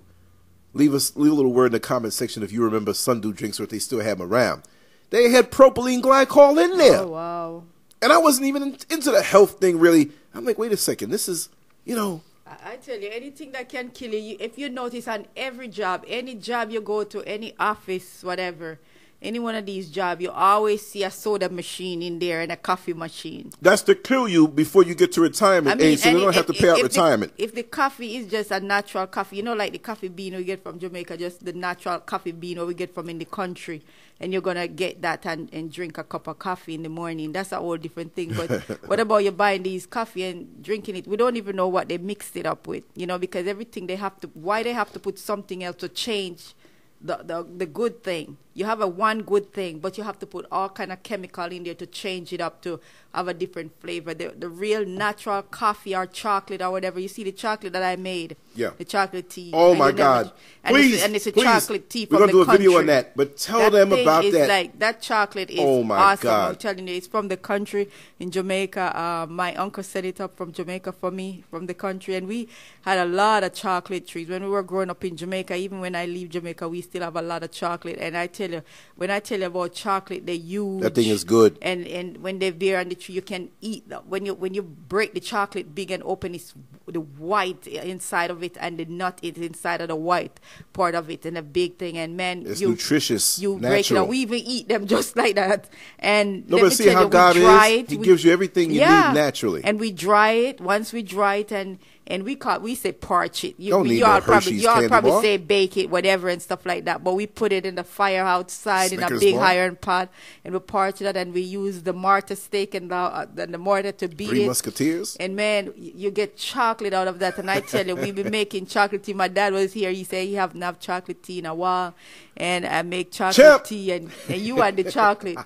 Leave 0.74 0.94
us 0.94 1.16
leave 1.16 1.32
a 1.32 1.36
little 1.36 1.54
word 1.54 1.68
in 1.68 1.72
the 1.74 1.80
comment 1.80 2.14
section 2.14 2.42
if 2.42 2.52
you 2.52 2.64
remember 2.64 2.94
Sundew 2.94 3.32
drinks 3.32 3.60
or 3.60 3.64
if 3.64 3.70
they 3.70 3.80
still 3.80 4.00
have 4.00 4.18
them 4.18 4.32
around. 4.32 4.64
They 5.13 5.30
had 5.30 5.52
propylene 5.52 6.02
glycol 6.02 6.58
in 6.63 6.76
there, 6.80 7.02
Oh 7.02 7.08
wow. 7.10 7.63
and 8.02 8.12
I 8.12 8.17
wasn't 8.17 8.47
even 8.47 8.63
into 8.89 9.12
the 9.12 9.21
health 9.21 9.60
thing 9.60 9.78
really. 9.78 10.10
I'm 10.34 10.43
like, 10.43 10.58
wait 10.58 10.71
a 10.71 10.78
second, 10.78 11.12
this 11.12 11.30
is, 11.30 11.49
you 11.86 11.95
know, 11.95 12.21
I 12.47 12.71
I 12.71 12.76
tell 12.78 12.99
you, 12.99 13.10
anything 13.13 13.52
that 13.52 13.69
can 13.69 13.89
kill 13.91 14.12
you, 14.12 14.17
you, 14.19 14.38
if 14.39 14.58
you 14.58 14.69
notice 14.69 15.08
on 15.08 15.28
every 15.38 15.67
job, 15.67 16.04
any 16.08 16.34
job 16.34 16.71
you 16.71 16.82
go 16.82 17.04
to, 17.04 17.21
any 17.26 17.54
office, 17.60 18.23
whatever, 18.23 18.80
any 19.24 19.40
one 19.40 19.56
of 19.56 19.66
these 19.66 19.90
jobs, 19.90 20.22
you 20.22 20.30
always 20.32 20.86
see 20.86 21.04
a 21.04 21.10
soda 21.12 21.50
machine 21.50 22.02
in 22.02 22.20
there 22.20 22.42
and 22.42 22.52
a 22.52 22.58
coffee 22.58 22.94
machine. 22.94 23.52
that's 23.62 23.82
to 23.84 23.96
kill 23.96 24.28
you 24.28 24.48
before 24.48 24.84
you 24.84 24.94
get 24.96 25.12
to 25.14 25.22
retirement 25.22 25.82
age, 25.82 26.00
so 26.00 26.10
you 26.10 26.20
don't 26.20 26.30
if- 26.30 26.36
have 26.36 26.46
to 26.48 26.54
if- 26.54 26.60
pay 26.60 26.70
out 26.70 26.78
if 26.78 26.84
retirement. 26.84 27.36
The, 27.38 27.44
if 27.44 27.56
the 27.56 27.64
coffee 27.64 28.18
is 28.18 28.28
just 28.30 28.52
a 28.52 28.60
natural 28.60 29.08
coffee, 29.08 29.38
you 29.38 29.44
know, 29.44 29.54
like 29.54 29.72
the 29.72 29.80
coffee 29.80 30.10
bean 30.10 30.36
we 30.36 30.44
get 30.44 30.62
from 30.62 30.78
Jamaica, 30.80 31.18
just 31.18 31.44
the 31.46 31.54
natural 31.54 32.00
coffee 32.00 32.32
bean 32.32 32.58
or 32.60 32.66
we 32.66 32.74
get 32.74 32.94
from 32.94 33.10
in 33.10 33.18
the 33.18 33.26
country, 33.26 33.82
and 34.20 34.32
you're 34.32 34.42
gonna 34.42 34.68
get 34.68 35.02
that 35.02 35.26
and, 35.26 35.50
and 35.54 35.72
drink 35.72 35.98
a 35.98 36.04
cup 36.04 36.28
of 36.28 36.38
coffee 36.40 36.76
in 36.76 36.84
the 36.84 36.90
morning. 36.90 37.32
That's 37.32 37.52
a 37.52 37.58
whole 37.58 37.78
different 37.78 38.14
thing. 38.16 38.34
But 38.34 38.50
what 38.88 39.00
about 39.00 39.24
you 39.24 39.32
buying 39.32 39.64
these 39.64 39.86
coffee 39.86 40.24
and 40.26 40.62
drinking 40.64 40.96
it? 40.98 41.08
We 41.08 41.18
don't 41.18 41.36
even 41.38 41.56
know 41.56 41.68
what 41.68 41.90
they 41.90 41.98
mixed 41.98 42.36
it 42.36 42.46
up 42.46 42.68
with, 42.68 42.84
you 42.96 43.06
know, 43.08 43.18
because 43.18 43.48
everything 43.48 43.88
they 43.88 43.96
have 43.96 44.20
to, 44.22 44.28
why 44.34 44.64
they 44.64 44.74
have 44.74 44.92
to 44.94 45.00
put 45.00 45.18
something 45.18 45.64
else 45.64 45.78
to 45.78 45.90
change 45.90 46.54
the, 47.02 47.18
the 47.24 47.46
the 47.58 47.66
good 47.66 48.02
thing. 48.04 48.38
You 48.54 48.66
have 48.66 48.82
a 48.82 48.88
one 48.88 49.22
good 49.24 49.52
thing, 49.52 49.80
but 49.80 49.98
you 49.98 50.04
have 50.04 50.20
to 50.20 50.26
put 50.28 50.46
all 50.52 50.70
kind 50.70 50.92
of 50.92 51.02
chemical 51.04 51.46
in 51.46 51.63
there 51.63 51.74
to 51.76 51.86
change 51.88 52.32
it 52.34 52.39
up 52.42 52.62
to 52.62 52.80
have 53.13 53.28
a 53.28 53.34
different 53.34 53.72
flavor. 53.80 54.13
The 54.13 54.34
the 54.38 54.50
real 54.50 54.86
natural 54.86 55.42
coffee 55.44 55.96
or 55.96 56.06
chocolate 56.06 56.62
or 56.62 56.72
whatever. 56.72 57.00
You 57.00 57.08
see 57.08 57.24
the 57.24 57.32
chocolate 57.32 57.74
that 57.74 57.84
I 57.84 57.96
made. 57.96 58.36
Yeah. 58.56 58.72
The 58.78 58.86
chocolate 58.86 59.30
tea. 59.30 59.52
Oh 59.54 59.74
my 59.74 59.88
you 59.89 59.94
never- 59.94 59.98
God! 59.98 60.32
And 60.63 60.76
please, 60.76 60.94
it's, 60.94 61.04
and 61.04 61.16
it's 61.16 61.28
a 61.28 61.32
please. 61.32 61.44
chocolate 61.44 61.89
tea 61.89 62.08
We're 62.10 62.18
from 62.18 62.20
gonna 62.28 62.32
do 62.32 62.46
the 62.46 62.52
a 62.52 62.58
video 62.58 62.78
on 62.80 62.86
that, 62.88 63.18
but 63.18 63.38
tell 63.38 63.60
That 63.60 63.72
them 63.72 63.92
about 63.94 64.24
that. 64.32 64.48
Like 64.50 64.80
that 64.80 65.02
chocolate 65.02 65.50
is 65.50 65.60
Oh 65.60 65.84
my 65.84 65.98
awesome. 65.98 66.24
God. 66.24 66.50
I'm 66.52 66.56
telling 66.56 66.88
you, 66.88 66.96
it's 66.96 67.08
from 67.08 67.28
the 67.30 67.38
country 67.38 67.89
in 68.20 68.30
Jamaica. 68.32 68.86
Uh, 68.98 69.26
my 69.30 69.54
uncle 69.56 69.84
set 69.84 70.06
it 70.06 70.22
up 70.22 70.38
from 70.38 70.52
Jamaica 70.52 70.92
for 70.92 71.10
me, 71.12 71.44
from 71.50 71.66
the 71.66 71.74
country, 71.74 72.16
and 72.16 72.28
we 72.28 72.48
had 72.82 72.98
a 73.00 73.06
lot 73.06 73.44
of 73.44 73.54
chocolate 73.54 74.08
trees 74.08 74.30
when 74.30 74.44
we 74.44 74.50
were 74.50 74.63
growing 74.63 74.89
up 74.92 75.04
in 75.04 75.18
Jamaica. 75.18 75.56
Even 75.56 75.80
when 75.82 75.96
I 75.96 76.06
leave 76.06 76.30
Jamaica, 76.30 76.70
we 76.70 76.82
still 76.82 77.02
have 77.02 77.16
a 77.16 77.22
lot 77.22 77.42
of 77.44 77.52
chocolate. 77.52 77.98
And 78.00 78.16
I 78.18 78.28
tell 78.28 78.43
you, 78.52 78.62
when 78.96 79.10
I 79.12 79.20
tell 79.20 79.40
you 79.40 79.46
about 79.48 79.74
chocolate, 79.74 80.26
they 80.26 80.36
use 80.36 80.82
That 80.82 80.96
thing 80.96 81.08
is 81.10 81.24
good. 81.24 81.58
And 81.62 81.86
and 81.88 82.18
when 82.18 82.40
they're 82.40 82.52
there 82.52 82.80
on 82.80 82.90
the 82.90 82.96
tree, 82.96 83.16
you 83.16 83.22
can 83.22 83.50
eat 83.62 83.88
them. 83.90 84.04
When 84.08 84.26
you 84.26 84.34
when 84.34 84.54
you 84.54 84.64
break 84.64 85.14
the 85.14 85.20
chocolate 85.20 85.74
big 85.76 85.92
and 85.92 86.04
open, 86.04 86.36
it's 86.36 86.54
the 86.86 87.00
white 87.00 87.66
inside 87.66 88.30
of 88.30 88.44
it, 88.44 88.58
and 88.60 88.78
the 88.78 88.86
nut 88.86 89.18
is 89.22 89.38
inside 89.38 89.80
of 89.82 89.88
the 89.88 89.96
white 89.96 90.40
part 90.74 90.96
of 90.96 91.10
it, 91.10 91.26
and 91.26 91.38
a 91.38 91.42
big 91.42 91.78
thing. 91.78 91.98
And 91.98 92.18
man, 92.18 92.44
It's 92.46 92.60
you, 92.60 92.70
nutritious, 92.70 93.40
You 93.40 93.58
break 93.58 93.90
it 93.90 93.96
up. 93.98 94.08
We 94.08 94.20
even 94.20 94.40
eat 94.40 94.68
them 94.68 94.86
just 94.96 95.16
like 95.16 95.36
that. 95.36 95.70
And 96.00 96.48
No, 96.50 96.58
let 96.58 96.64
but 96.64 96.70
me 96.70 96.76
see 96.76 96.84
tell 96.86 96.94
how 96.96 97.04
you, 97.04 97.10
God 97.10 97.36
is? 97.38 97.44
It, 97.80 97.90
He 97.92 97.98
we- 97.98 98.06
gives 98.06 98.24
you 98.26 98.32
everything 98.34 98.72
you 98.72 98.82
need 98.82 99.14
naturally. 99.14 99.62
And 99.64 99.80
we 99.80 99.92
dry 99.92 100.32
it. 100.32 100.60
Once 100.60 100.92
we 100.92 101.02
dry 101.04 101.36
it, 101.36 101.52
and 101.54 101.80
and 102.08 102.24
we 102.24 102.36
call 102.36 102.60
we 102.60 102.76
say 102.76 102.92
parch 102.92 103.44
it. 103.44 103.56
You, 103.58 103.72
Don't 103.72 103.88
need 103.88 104.00
y'all 104.00 104.16
no 104.16 104.22
probably 104.22 104.54
y'all 104.56 104.88
probably 104.88 105.12
bar. 105.12 105.22
say 105.22 105.38
bake 105.38 105.78
it, 105.78 105.89
whatever, 105.89 106.28
and 106.30 106.42
stuff 106.42 106.66
like 106.66 106.86
that. 106.86 107.04
But 107.04 107.13
we 107.13 107.28
put 107.28 107.52
it 107.54 107.66
in 107.66 107.76
the 107.76 107.84
fire 107.84 108.24
outside 108.24 108.92
in 108.92 109.02
a 109.02 109.10
big 109.20 109.36
bar. 109.36 109.46
iron 109.46 109.76
pot, 109.78 110.10
and 110.44 110.54
we 110.54 110.60
parch 110.60 111.02
it, 111.02 111.16
and 111.16 111.34
we 111.34 111.42
use 111.42 111.84
the 111.84 111.94
mortar 111.94 112.36
steak 112.36 112.76
and 112.76 112.92
the, 112.92 112.96
uh, 112.96 113.26
the, 113.34 113.48
the 113.48 113.58
mortar 113.58 113.92
to 113.94 114.08
beat 114.08 114.30
Three 114.30 114.44
it. 114.44 114.48
Musketeers. 114.48 115.16
And 115.20 115.36
man, 115.36 115.74
you 115.78 116.12
get 116.12 116.36
chocolate 116.38 116.94
out 116.94 117.08
of 117.08 117.20
that. 117.20 117.38
And 117.38 117.50
I 117.50 117.62
tell 117.62 117.86
you, 117.88 117.96
we've 117.96 118.16
been 118.16 118.32
making 118.44 118.66
chocolate 118.66 119.04
tea. 119.04 119.13
My 119.13 119.28
dad 119.30 119.54
was 119.54 119.74
here. 119.74 119.92
He 119.92 120.04
said 120.04 120.28
he 120.28 120.34
haven't 120.36 120.62
had 120.62 120.80
chocolate 120.80 121.24
tea 121.24 121.39
in 121.39 121.46
a 121.46 121.56
while. 121.56 121.94
And 122.36 122.66
I 122.66 122.82
make 122.82 123.12
chocolate 123.12 123.36
Champ. 123.36 123.63
tea, 123.63 123.92
and, 123.92 124.12
and 124.28 124.42
you 124.42 124.58
had 124.58 124.76
the 124.76 124.84
chocolate, 124.84 125.38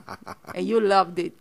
and 0.55 0.65
you 0.67 0.79
loved 0.79 1.19
it. 1.19 1.33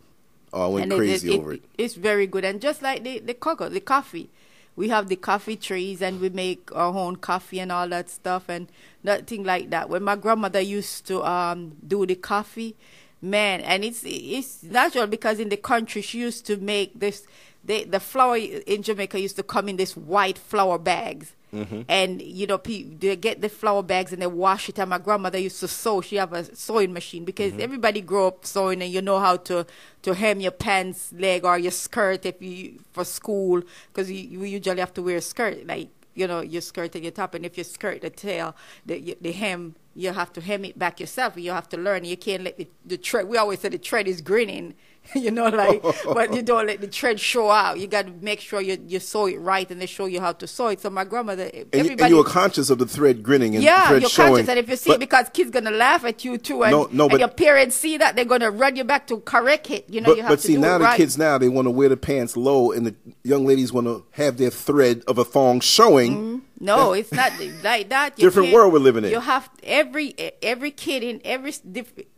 Oh, 0.53 0.65
I 0.65 0.67
went 0.67 0.91
And 0.91 0.99
crazy 0.99 1.33
it, 1.33 1.39
over 1.39 1.53
it. 1.53 1.63
It's 1.77 1.95
very 1.95 2.27
good. 2.27 2.45
And 2.45 2.61
just 2.61 2.81
like 2.81 3.03
the, 3.03 3.19
the 3.19 3.33
cocoa, 3.33 3.69
the 3.69 3.79
coffee. 3.81 4.29
We 4.77 4.87
have 4.89 5.09
the 5.09 5.15
coffee 5.17 5.57
trees 5.57 6.01
and 6.01 6.21
we 6.21 6.29
make 6.29 6.73
our 6.73 6.95
own 6.95 7.17
coffee 7.17 7.59
and 7.59 7.71
all 7.71 7.89
that 7.89 8.09
stuff 8.09 8.47
and 8.47 8.71
nothing 9.03 9.43
like 9.43 9.71
that. 9.71 9.89
When 9.89 10.03
my 10.03 10.15
grandmother 10.15 10.61
used 10.61 11.07
to 11.07 11.23
um, 11.25 11.75
do 11.85 12.05
the 12.05 12.15
coffee, 12.15 12.77
man, 13.21 13.61
and 13.61 13.83
it's 13.83 14.03
it's 14.05 14.63
natural 14.63 15.07
because 15.07 15.39
in 15.39 15.49
the 15.49 15.57
country 15.57 16.01
she 16.01 16.19
used 16.19 16.45
to 16.45 16.57
make 16.57 16.97
this. 16.97 17.27
They, 17.67 17.83
the 17.83 17.99
flour 17.99 18.37
in 18.37 18.81
Jamaica 18.81 19.19
used 19.19 19.35
to 19.35 19.43
come 19.43 19.67
in 19.67 19.75
this 19.75 19.95
white 19.95 20.37
flour 20.37 20.77
bags. 20.79 21.33
Mm-hmm. 21.53 21.81
And 21.89 22.21
you 22.21 22.47
know, 22.47 22.57
they 22.57 23.15
get 23.15 23.41
the 23.41 23.49
flour 23.49 23.83
bags 23.83 24.11
and 24.11 24.21
they 24.21 24.27
wash 24.27 24.69
it. 24.69 24.79
And 24.79 24.89
my 24.89 24.97
grandmother 24.97 25.37
used 25.37 25.59
to 25.59 25.67
sew. 25.67 26.01
She 26.01 26.15
have 26.15 26.33
a 26.33 26.55
sewing 26.55 26.93
machine 26.93 27.25
because 27.25 27.51
mm-hmm. 27.51 27.61
everybody 27.61 28.01
grow 28.01 28.27
up 28.27 28.45
sewing, 28.45 28.81
and 28.81 28.91
you 28.91 29.01
know 29.01 29.19
how 29.19 29.37
to 29.37 29.65
to 30.03 30.13
hem 30.13 30.39
your 30.39 30.51
pants 30.51 31.13
leg 31.13 31.45
or 31.45 31.57
your 31.57 31.71
skirt 31.71 32.25
if 32.25 32.41
you 32.41 32.79
for 32.93 33.03
school 33.03 33.61
because 33.87 34.09
you, 34.09 34.17
you 34.17 34.43
usually 34.43 34.79
have 34.79 34.93
to 34.93 35.01
wear 35.01 35.17
a 35.17 35.21
skirt 35.21 35.65
like 35.67 35.89
you 36.15 36.27
know 36.27 36.41
your 36.41 36.61
skirt 36.61 36.95
and 36.95 37.03
your 37.03 37.11
top. 37.11 37.33
And 37.33 37.45
if 37.45 37.57
you 37.57 37.63
skirt 37.63 38.01
the 38.01 38.09
tail, 38.09 38.55
the 38.85 39.17
the 39.21 39.31
hem 39.31 39.75
you 39.95 40.13
have 40.13 40.31
to 40.33 40.41
hem 40.41 40.63
it 40.65 40.77
back 40.77 40.99
yourself. 40.99 41.37
You 41.37 41.51
have 41.51 41.69
to 41.69 41.77
learn. 41.77 42.05
You 42.05 42.17
can't 42.17 42.43
let 42.43 42.57
the, 42.57 42.67
the 42.85 42.97
thread. 42.97 43.27
We 43.27 43.37
always 43.37 43.61
say 43.61 43.69
the 43.69 43.77
thread 43.77 44.07
is 44.07 44.21
grinning. 44.21 44.75
you 45.15 45.31
know, 45.31 45.47
like, 45.49 45.81
but 46.05 46.33
you 46.33 46.41
don't 46.41 46.67
let 46.67 46.81
the 46.81 46.87
thread 46.87 47.19
show 47.19 47.49
out. 47.49 47.79
You 47.79 47.87
got 47.87 48.07
to 48.07 48.11
make 48.21 48.39
sure 48.39 48.61
you 48.61 48.77
you 48.87 48.99
sew 48.99 49.27
it 49.27 49.37
right, 49.39 49.69
and 49.69 49.81
they 49.81 49.85
show 49.85 50.05
you 50.05 50.19
how 50.19 50.33
to 50.33 50.47
sew 50.47 50.67
it. 50.67 50.81
So 50.81 50.89
my 50.89 51.03
grandmother, 51.03 51.43
And, 51.43 51.53
you- 51.53 51.67
everybody, 51.73 52.03
and 52.03 52.09
you 52.11 52.17
were 52.17 52.23
conscious 52.23 52.69
of 52.69 52.77
the 52.79 52.85
thread 52.85 53.23
grinning 53.23 53.55
and 53.55 53.63
yeah, 53.63 53.87
thread 53.87 54.01
you're 54.01 54.09
showing. 54.09 54.29
conscious, 54.33 54.49
and 54.49 54.59
if 54.59 54.69
you 54.69 54.75
see 54.75 54.89
But- 54.89 54.95
it, 54.95 54.99
because 54.99 55.29
kids 55.33 55.51
gonna 55.51 55.71
laugh 55.71 56.03
at 56.05 56.23
you 56.25 56.37
too, 56.37 56.63
and, 56.63 56.71
No, 56.71 56.89
no, 56.91 57.05
and 57.05 57.11
but- 57.11 57.19
your 57.19 57.29
parents 57.29 57.75
see 57.75 57.97
that, 57.97 58.15
they're 58.15 58.25
gonna 58.25 58.51
run 58.51 58.75
you 58.75 58.83
back 58.83 59.07
to 59.07 59.17
correct 59.19 59.69
it. 59.71 59.85
You 59.89 60.01
know, 60.01 60.09
but, 60.09 60.17
you 60.17 60.23
have 60.23 60.29
but 60.31 60.39
to 60.39 60.47
see 60.47 60.53
do 60.55 60.59
now 60.59 60.75
it 60.75 60.79
the 60.79 60.85
right. 60.85 60.97
kids 60.97 61.17
now 61.17 61.37
they 61.37 61.49
want 61.49 61.65
to 61.67 61.71
wear 61.71 61.89
the 61.89 61.97
pants 61.97 62.35
low 62.37 62.71
and 62.71 62.85
the 62.85 62.95
young 63.23 63.45
ladies 63.45 63.71
want 63.73 63.87
to 63.87 64.03
have 64.11 64.37
their 64.37 64.49
thread 64.49 65.03
of 65.07 65.17
a 65.17 65.23
thong 65.25 65.59
showing 65.59 66.11
mm-hmm. 66.17 66.37
No, 66.59 66.93
it's 66.93 67.11
not 67.11 67.33
like 67.63 67.89
that. 67.89 68.15
Different 68.15 68.51
world 68.51 68.73
we're 68.73 68.79
living 68.79 69.05
in. 69.05 69.11
You 69.11 69.19
have 69.19 69.49
every 69.63 70.15
every 70.41 70.71
kid 70.71 71.03
in 71.03 71.21
every 71.23 71.53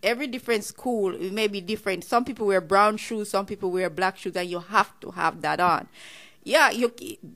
every 0.02 0.28
different 0.28 0.64
school 0.64 1.14
it 1.14 1.34
may 1.34 1.48
be 1.48 1.60
different. 1.60 2.04
Some 2.04 2.24
people 2.24 2.48
wear 2.48 2.62
brown 2.62 2.98
shoes, 2.98 3.30
some 3.30 3.46
people 3.46 3.70
wear 3.70 3.90
black 3.90 4.18
shoes, 4.18 4.36
and 4.36 4.50
you 4.50 4.60
have 4.60 4.98
to 5.02 5.12
have 5.12 5.42
that 5.42 5.60
on. 5.60 5.90
Yeah, 6.44 6.70
you. 6.72 6.94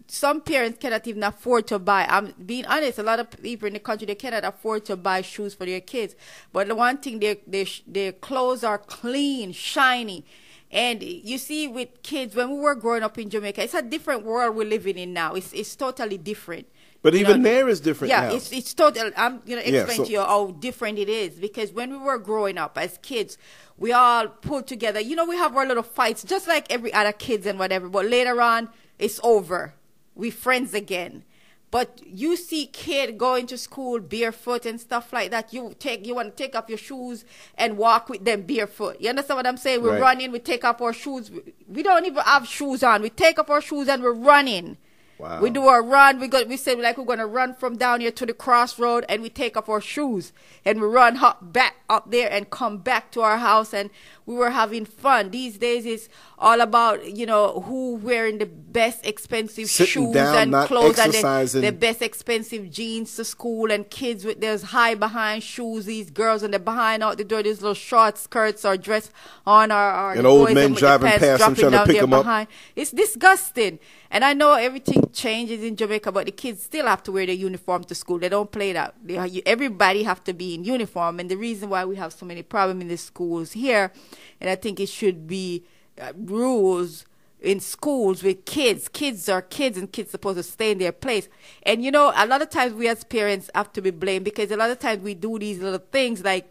Some 0.07 0.41
parents 0.41 0.79
cannot 0.79 1.05
even 1.05 1.23
afford 1.23 1.67
to 1.67 1.77
buy. 1.77 2.05
I'm 2.09 2.33
being 2.45 2.65
honest. 2.65 2.99
A 2.99 3.03
lot 3.03 3.19
of 3.19 3.29
people 3.29 3.67
in 3.67 3.73
the 3.73 3.79
country 3.79 4.07
they 4.07 4.15
cannot 4.15 4.45
afford 4.45 4.85
to 4.85 4.95
buy 4.95 5.21
shoes 5.21 5.53
for 5.53 5.65
their 5.65 5.81
kids. 5.81 6.15
But 6.53 6.69
the 6.69 6.75
one 6.75 6.97
thing, 6.97 7.19
their 7.19 7.35
their 7.45 7.65
their 7.85 8.13
clothes 8.13 8.63
are 8.63 8.77
clean, 8.77 9.51
shiny. 9.51 10.25
And 10.71 11.03
you 11.03 11.37
see, 11.37 11.67
with 11.67 12.01
kids, 12.01 12.33
when 12.33 12.49
we 12.49 12.59
were 12.59 12.73
growing 12.73 13.03
up 13.03 13.19
in 13.19 13.29
Jamaica, 13.29 13.61
it's 13.63 13.75
a 13.75 13.83
different 13.83 14.25
world 14.25 14.55
we're 14.55 14.67
living 14.67 14.97
in 14.97 15.13
now. 15.13 15.35
It's 15.35 15.51
it's 15.53 15.75
totally 15.75 16.17
different. 16.17 16.67
But 17.03 17.13
even 17.15 17.43
know, 17.43 17.49
there 17.49 17.69
is 17.69 17.81
different 17.81 18.09
Yeah, 18.09 18.29
now. 18.29 18.35
it's 18.35 18.51
it's 18.51 18.73
total. 18.73 19.11
I'm 19.15 19.39
gonna 19.47 19.61
Yeah, 19.65 19.81
explain 19.83 19.97
so- 19.97 20.05
to 20.05 20.11
you 20.11 20.21
how 20.21 20.47
different 20.59 20.97
it 20.97 21.09
is 21.09 21.33
because 21.35 21.71
when 21.71 21.91
we 21.91 21.97
were 21.97 22.17
growing 22.17 22.57
up 22.57 22.77
as 22.77 22.97
kids, 23.03 23.37
we 23.77 23.91
all 23.91 24.27
pulled 24.29 24.67
together. 24.67 24.99
You 25.01 25.15
know, 25.17 25.25
we 25.25 25.35
have 25.35 25.55
our 25.55 25.65
little 25.65 25.83
fights 25.83 26.23
just 26.23 26.47
like 26.47 26.65
every 26.71 26.91
other 26.93 27.11
kids 27.11 27.45
and 27.45 27.59
whatever. 27.59 27.89
But 27.89 28.05
later 28.05 28.41
on, 28.41 28.69
it's 28.97 29.19
over. 29.21 29.73
We 30.15 30.31
friends 30.31 30.73
again. 30.73 31.23
But 31.71 32.01
you 32.05 32.37
see 32.37 32.67
kid 32.67 33.17
going 33.17 33.47
to 33.47 33.57
school 33.57 33.99
barefoot 33.99 34.65
and 34.65 34.79
stuff 34.79 35.11
like 35.11 35.31
that. 35.31 35.51
You 35.53 35.75
take 35.77 36.05
you 36.07 36.15
want 36.15 36.37
to 36.37 36.43
take 36.43 36.55
off 36.55 36.69
your 36.69 36.77
shoes 36.77 37.25
and 37.57 37.77
walk 37.77 38.07
with 38.09 38.23
them 38.23 38.43
barefoot. 38.43 38.97
You 39.01 39.09
understand 39.09 39.37
what 39.37 39.47
I'm 39.47 39.57
saying? 39.57 39.81
We're 39.81 39.93
Right. 39.93 40.01
running, 40.01 40.31
we 40.31 40.39
take 40.39 40.63
off 40.63 40.79
our 40.81 40.93
shoes. 40.93 41.31
We 41.67 41.81
don't 41.83 42.05
even 42.05 42.23
have 42.23 42.47
shoes 42.47 42.81
on. 42.83 43.01
We 43.01 43.09
take 43.09 43.39
off 43.39 43.49
our 43.49 43.59
shoes 43.59 43.89
and 43.89 44.01
we're 44.03 44.13
running. 44.13 44.77
Wow. 45.23 45.39
We 45.39 45.51
do 45.51 45.69
a 45.69 45.81
run. 45.81 46.19
We 46.19 46.27
go. 46.27 46.43
We 46.43 46.57
say 46.57 46.75
like 46.75 46.97
we're 46.97 47.05
gonna 47.05 47.25
run 47.25 47.55
from 47.55 47.77
down 47.77 48.01
here 48.01 48.11
to 48.11 48.25
the 48.25 48.33
crossroad, 48.33 49.05
and 49.07 49.21
we 49.21 49.29
take 49.29 49.55
off 49.55 49.69
our 49.69 49.79
shoes 49.79 50.33
and 50.65 50.81
we 50.81 50.87
run 50.87 51.15
hop 51.15 51.53
back 51.53 51.77
up 51.89 52.11
there 52.11 52.29
and 52.29 52.49
come 52.49 52.79
back 52.79 53.09
to 53.11 53.21
our 53.21 53.37
house, 53.37 53.73
and 53.73 53.89
we 54.25 54.35
were 54.35 54.51
having 54.51 54.85
fun. 54.85 55.31
These 55.31 55.57
days 55.57 55.85
it's 55.85 56.09
all 56.37 56.61
about 56.61 57.05
you 57.15 57.25
know 57.25 57.61
who 57.61 57.95
wearing 57.95 58.37
the 58.37 58.45
best 58.45 59.05
expensive 59.05 59.69
Sitting 59.69 60.05
shoes 60.05 60.13
down, 60.13 60.53
and 60.53 60.67
clothes 60.67 60.99
and 60.99 61.13
the, 61.13 61.59
the 61.61 61.71
best 61.71 62.01
expensive 62.01 62.69
jeans 62.71 63.15
to 63.15 63.25
school, 63.25 63.71
and 63.71 63.89
kids 63.89 64.25
with 64.25 64.41
those 64.41 64.63
high 64.63 64.95
behind 64.95 65.43
shoes. 65.43 65.85
These 65.85 66.11
girls 66.11 66.43
and 66.43 66.53
they're 66.53 66.59
behind 66.59 67.03
out 67.03 67.17
the 67.17 67.23
door, 67.23 67.43
these 67.43 67.61
little 67.61 67.73
short 67.73 68.17
skirts 68.17 68.65
or 68.65 68.77
dress 68.77 69.09
on, 69.45 69.71
or, 69.71 69.75
or 69.75 70.11
And 70.13 70.25
old 70.27 70.53
men 70.53 70.73
the 70.73 70.79
driving 70.79 71.09
past 71.11 71.39
them 71.39 71.55
trying 71.55 71.71
to 71.71 71.85
pick 71.85 71.93
there 71.95 72.03
'em 72.03 72.13
up. 72.13 72.23
behind. 72.23 72.47
It's 72.75 72.91
disgusting. 72.91 73.79
And 74.09 74.23
I 74.23 74.33
know 74.33 74.53
everything 74.53 75.09
changes 75.11 75.63
in 75.63 75.75
Jamaica, 75.75 76.11
but 76.11 76.27
the 76.27 76.31
kids 76.31 76.61
still 76.63 76.85
have 76.85 77.01
to 77.03 77.11
wear 77.11 77.25
their 77.25 77.33
uniform 77.35 77.83
to 77.85 77.95
school. 77.95 78.19
They 78.19 78.29
don't 78.29 78.51
play 78.51 78.71
that. 78.73 78.93
They, 79.03 79.41
everybody 79.43 80.03
have 80.03 80.23
to 80.25 80.33
be 80.33 80.53
in 80.53 80.63
uniform. 80.63 81.19
And 81.19 81.31
the 81.31 81.35
reason 81.35 81.69
why 81.69 81.83
we 81.85 81.95
have 81.95 82.13
so 82.13 82.23
many 82.25 82.43
problems 82.43 82.83
in 82.83 82.89
the 82.89 82.97
schools 82.97 83.53
here, 83.53 83.91
and 84.39 84.49
I 84.49 84.55
think 84.55 84.79
it 84.79 84.89
should 84.89 85.27
be 85.27 85.63
uh, 86.01 86.13
rules 86.15 87.05
in 87.41 87.59
schools 87.59 88.23
with 88.23 88.45
kids. 88.45 88.87
Kids 88.87 89.27
are 89.29 89.41
kids, 89.41 89.77
and 89.77 89.91
kids 89.91 90.11
supposed 90.11 90.37
to 90.37 90.43
stay 90.43 90.71
in 90.71 90.77
their 90.77 90.91
place. 90.91 91.27
And 91.63 91.83
you 91.83 91.91
know, 91.91 92.13
a 92.15 92.25
lot 92.25 92.41
of 92.41 92.49
times 92.49 92.73
we 92.73 92.87
as 92.87 93.03
parents 93.03 93.49
have 93.53 93.71
to 93.73 93.81
be 93.81 93.91
blamed 93.91 94.25
because 94.25 94.49
a 94.49 94.57
lot 94.57 94.71
of 94.71 94.79
times 94.79 95.03
we 95.03 95.13
do 95.13 95.37
these 95.37 95.59
little 95.59 95.83
things 95.91 96.23
like 96.23 96.49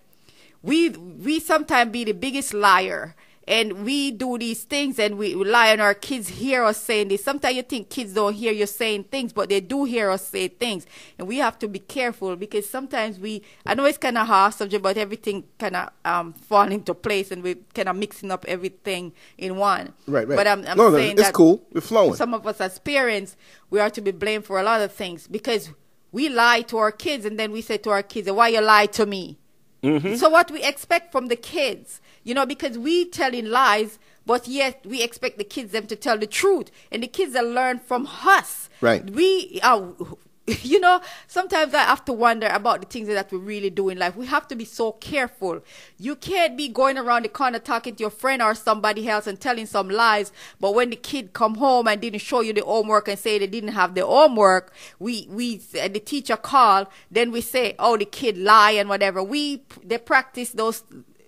we 0.63 0.91
we 0.91 1.41
sometimes 1.41 1.91
be 1.91 2.05
the 2.05 2.13
biggest 2.13 2.55
liar 2.55 3.17
and 3.49 3.85
we 3.85 4.11
do 4.13 4.39
these 4.39 4.63
things 4.65 4.99
and 4.99 5.19
we 5.19 5.35
rely 5.35 5.73
on 5.73 5.81
our 5.81 5.95
kids 5.95 6.29
hear 6.29 6.63
us 6.65 6.81
saying 6.81 7.09
this 7.09 7.25
sometimes 7.25 7.57
you 7.57 7.63
think 7.63 7.89
kids 7.91 8.15
don't 8.15 8.35
hear 8.35 8.53
you 8.53 8.67
saying 8.67 9.03
things 9.05 9.33
but 9.33 9.49
they 9.49 9.61
do 9.61 9.85
hear 9.85 10.11
us 10.11 10.29
say 10.29 10.47
things 10.47 10.87
and 11.19 11.27
we 11.27 11.39
have 11.39 11.59
to 11.59 11.67
be 11.67 11.81
careful 11.81 12.37
because 12.37 12.69
sometimes 12.69 13.19
we 13.19 13.43
i 13.67 13.75
know 13.75 13.85
it's 13.85 13.99
kind 13.99 14.17
of 14.17 14.27
hard 14.29 14.55
subject 14.55 14.83
but 14.83 14.97
everything 14.97 15.43
kind 15.59 15.75
of 15.75 15.89
um 16.05 16.33
fall 16.33 16.71
into 16.71 16.95
place 16.95 17.31
and 17.33 17.43
we 17.43 17.57
kind 17.75 17.89
of 17.89 17.97
mixing 17.97 18.31
up 18.31 18.45
everything 18.47 19.13
in 19.39 19.57
one 19.57 19.93
Right, 20.07 20.29
right. 20.29 20.37
but 20.37 20.47
i'm, 20.47 20.65
I'm 20.67 20.77
No, 20.77 20.91
no, 20.91 20.97
saying 20.97 21.13
it's 21.13 21.23
that 21.23 21.35
cool. 21.35 21.63
We're 21.73 21.81
flowing. 21.81 22.15
some 22.15 22.35
of 22.35 22.47
us 22.47 22.61
as 22.61 22.79
parents 22.79 23.37
we 23.71 23.81
are 23.81 23.91
to 23.91 24.01
be 24.01 24.13
blamed 24.13 24.45
for 24.45 24.61
a 24.61 24.63
lot 24.63 24.81
of 24.83 24.93
things 24.93 25.27
because 25.27 25.71
we 26.13 26.29
lie 26.29 26.61
to 26.63 26.77
our 26.79 26.93
kids 26.93 27.25
and 27.25 27.39
then 27.41 27.51
we 27.51 27.61
say 27.63 27.79
to 27.79 27.91
our 27.91 28.03
kids 28.05 28.31
why 28.31 28.49
you 28.49 28.61
lie 28.61 28.87
to 28.87 29.05
me 29.05 29.39
Mm-hmm. 29.83 30.15
so 30.15 30.29
what 30.29 30.49
we 30.53 30.63
expect 30.63 31.11
from 31.11 31.27
the 31.27 31.35
kids, 31.35 32.01
you 32.25 32.35
know, 32.35 32.47
because 32.47 32.79
we 32.79 33.07
telling 33.07 33.47
lies, 33.47 33.99
but 34.27 34.47
yet 34.47 34.85
we 34.87 35.03
expect 35.03 35.39
the 35.39 35.45
kids 35.45 35.73
them 35.73 35.87
to 35.87 35.97
tell 35.97 36.19
the 36.19 36.27
truth, 36.27 36.71
and 36.91 37.03
the 37.03 37.09
kids 37.09 37.33
that 37.33 37.45
learn 37.45 37.79
from 37.79 38.07
us. 38.25 38.69
Right. 38.81 39.09
We 39.09 39.61
uh, 39.63 39.79
are. 39.79 39.95
You 40.63 40.81
know, 40.81 41.01
sometimes 41.29 41.73
I 41.73 41.83
have 41.85 42.05
to 42.07 42.13
wonder 42.13 42.49
about 42.49 42.81
the 42.81 42.87
things 42.87 43.07
that 43.07 43.31
we 43.31 43.39
really 43.39 43.71
do 43.71 43.89
in 43.89 43.99
life. 43.99 44.17
We 44.17 44.27
have 44.27 44.49
to 44.49 44.57
be 44.57 44.65
so 44.65 44.91
careful. 44.91 45.61
You 45.99 46.17
can't 46.17 46.57
be 46.57 46.69
going 46.69 46.99
around 46.99 47.25
the 47.25 47.29
corner 47.29 47.61
talking 47.61 47.95
to 47.95 48.01
your 48.01 48.11
friend 48.11 48.43
or 48.43 48.57
somebody 48.57 49.09
else 49.09 49.29
and 49.29 49.41
telling 49.41 49.67
some 49.67 49.89
lies. 49.89 50.33
But 50.59 50.75
when 50.75 50.91
the 50.91 50.97
kid 50.97 51.33
come 51.33 51.55
home 51.55 51.87
and 51.87 52.01
didn't 52.01 52.23
show 52.23 52.41
you 52.41 52.53
the 52.53 52.65
homework 52.65 53.07
and 53.07 53.17
say 53.17 53.39
they 53.39 53.47
didn't 53.47 53.71
have 53.71 53.95
the 53.95 54.05
homework, 54.05 54.73
we 54.99 55.29
we 55.31 55.61
and 55.79 55.95
the 55.95 56.01
teacher 56.01 56.37
call, 56.37 56.91
then 57.09 57.31
we 57.31 57.41
say, 57.41 57.77
oh, 57.79 57.97
the 57.97 58.05
kid 58.05 58.37
lie 58.37 58.73
and 58.73 58.89
whatever. 58.89 59.23
We 59.23 59.63
they 59.85 59.99
practice 59.99 60.51
those 60.51 60.83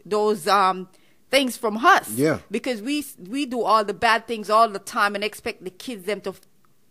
those 0.07 0.47
um 0.47 0.89
things 1.31 1.57
from 1.57 1.77
us. 1.79 2.11
Yeah. 2.13 2.39
Because 2.51 2.81
we 2.83 3.05
we 3.29 3.47
do 3.47 3.63
all 3.63 3.85
the 3.85 3.95
bad 3.95 4.27
things 4.27 4.51
all 4.51 4.69
the 4.69 4.79
time 4.79 5.15
and 5.15 5.25
expect 5.25 5.65
the 5.65 5.71
kids 5.71 6.05
them 6.05 6.21
to 6.23 6.35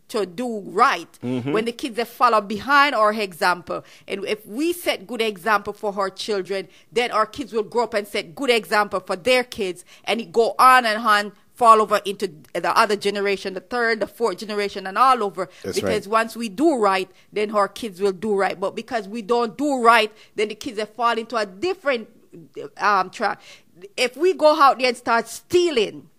to 0.09 0.25
do 0.25 0.59
right 0.65 1.07
Mm-hmm. 1.23 1.53
when 1.53 1.65
the 1.65 1.71
kids 1.71 1.95
they 1.95 2.03
follow 2.05 2.41
behind 2.41 2.93
our 2.93 3.13
example 3.13 3.83
and 4.07 4.25
if 4.25 4.45
we 4.45 4.73
set 4.73 5.07
good 5.07 5.21
example 5.21 5.71
for 5.73 5.93
our 5.97 6.09
children 6.09 6.67
then 6.91 7.09
our 7.11 7.25
kids 7.25 7.53
will 7.53 7.63
grow 7.63 7.85
up 7.85 7.93
and 7.93 8.05
set 8.07 8.35
good 8.35 8.49
example 8.49 8.99
for 8.99 9.15
their 9.15 9.43
kids 9.45 9.85
and 10.03 10.19
it 10.19 10.31
go 10.33 10.53
on 10.59 10.85
and 10.85 11.01
on 11.07 11.31
fall 11.53 11.81
over 11.81 12.01
into 12.05 12.27
the 12.53 12.77
other 12.77 12.97
generation 12.97 13.53
the 13.53 13.61
third 13.61 14.01
the 14.01 14.07
fourth 14.07 14.37
generation 14.39 14.85
and 14.85 14.97
all 14.97 15.23
over 15.23 15.47
That's 15.63 15.79
because 15.79 16.05
right. 16.05 16.11
once 16.19 16.35
we 16.35 16.49
do 16.49 16.75
right 16.77 17.09
then 17.31 17.51
our 17.51 17.69
kids 17.69 18.01
will 18.01 18.11
do 18.11 18.35
right 18.35 18.59
but 18.59 18.75
because 18.75 19.07
we 19.07 19.21
don't 19.21 19.57
do 19.57 19.81
right 19.81 20.11
then 20.35 20.49
the 20.49 20.55
kids 20.55 20.77
they 20.77 20.85
fall 20.85 21.17
into 21.17 21.37
a 21.37 21.45
different 21.45 22.09
um 22.77 23.11
if 23.97 24.15
we 24.17 24.33
go 24.33 24.61
out 24.61 24.79
there 24.79 24.87
and 24.87 24.97
start 24.97 25.27
stealing 25.27 26.09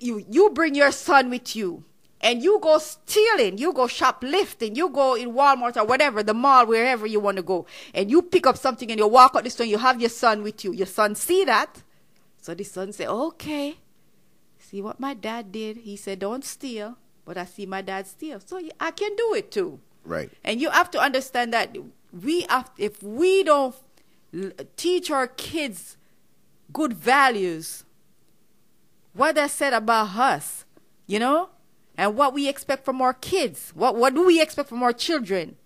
you 0.00 0.24
you 0.28 0.50
bring 0.50 0.74
your 0.74 0.92
son 0.92 1.30
with 1.30 1.56
you 1.56 1.84
and 2.20 2.42
you 2.42 2.58
go 2.60 2.78
stealing, 2.78 3.56
you 3.56 3.72
go 3.72 3.86
shoplifting, 3.86 4.74
you 4.74 4.90
go 4.90 5.14
in 5.14 5.32
Walmart 5.32 5.76
or 5.76 5.86
whatever, 5.86 6.22
the 6.22 6.34
mall, 6.34 6.66
wherever 6.66 7.06
you 7.06 7.18
want 7.18 7.38
to 7.38 7.42
go, 7.42 7.66
and 7.94 8.10
you 8.10 8.20
pick 8.20 8.46
up 8.46 8.58
something 8.58 8.90
and 8.90 9.00
you 9.00 9.06
walk 9.06 9.34
out 9.34 9.44
the 9.44 9.50
store, 9.50 9.64
and 9.64 9.70
you 9.70 9.78
have 9.78 10.00
your 10.00 10.10
son 10.10 10.42
with 10.42 10.62
you. 10.64 10.72
Your 10.72 10.86
son 10.86 11.14
see 11.14 11.44
that, 11.44 11.82
so 12.40 12.54
the 12.54 12.64
son 12.64 12.92
say, 12.92 13.06
"Okay, 13.06 13.78
see 14.58 14.82
what 14.82 15.00
my 15.00 15.14
dad 15.14 15.50
did. 15.50 15.78
He 15.78 15.96
said 15.96 16.18
don't 16.18 16.44
steal, 16.44 16.98
but 17.24 17.38
I 17.38 17.46
see 17.46 17.64
my 17.64 17.80
dad 17.80 18.06
steal, 18.06 18.40
so 18.44 18.60
I 18.78 18.90
can 18.90 19.16
do 19.16 19.34
it 19.34 19.50
too." 19.50 19.80
Right. 20.04 20.30
And 20.44 20.60
you 20.60 20.70
have 20.70 20.90
to 20.92 21.00
understand 21.00 21.52
that 21.54 21.76
we 22.12 22.42
have, 22.50 22.70
if 22.76 23.02
we 23.02 23.42
don't 23.44 23.74
teach 24.76 25.10
our 25.10 25.26
kids 25.26 25.96
good 26.72 26.92
values, 26.92 27.84
what 29.12 29.34
that 29.34 29.50
said 29.50 29.72
about 29.72 30.16
us, 30.16 30.64
you 31.06 31.18
know, 31.18 31.50
and 31.96 32.16
what 32.16 32.32
we 32.32 32.48
expect 32.48 32.84
from 32.84 33.02
our 33.02 33.14
kids. 33.14 33.72
What 33.74 33.96
what 33.96 34.14
do 34.14 34.24
we 34.26 34.40
expect 34.40 34.68
from 34.68 34.82
our 34.82 34.92
children? 34.92 35.56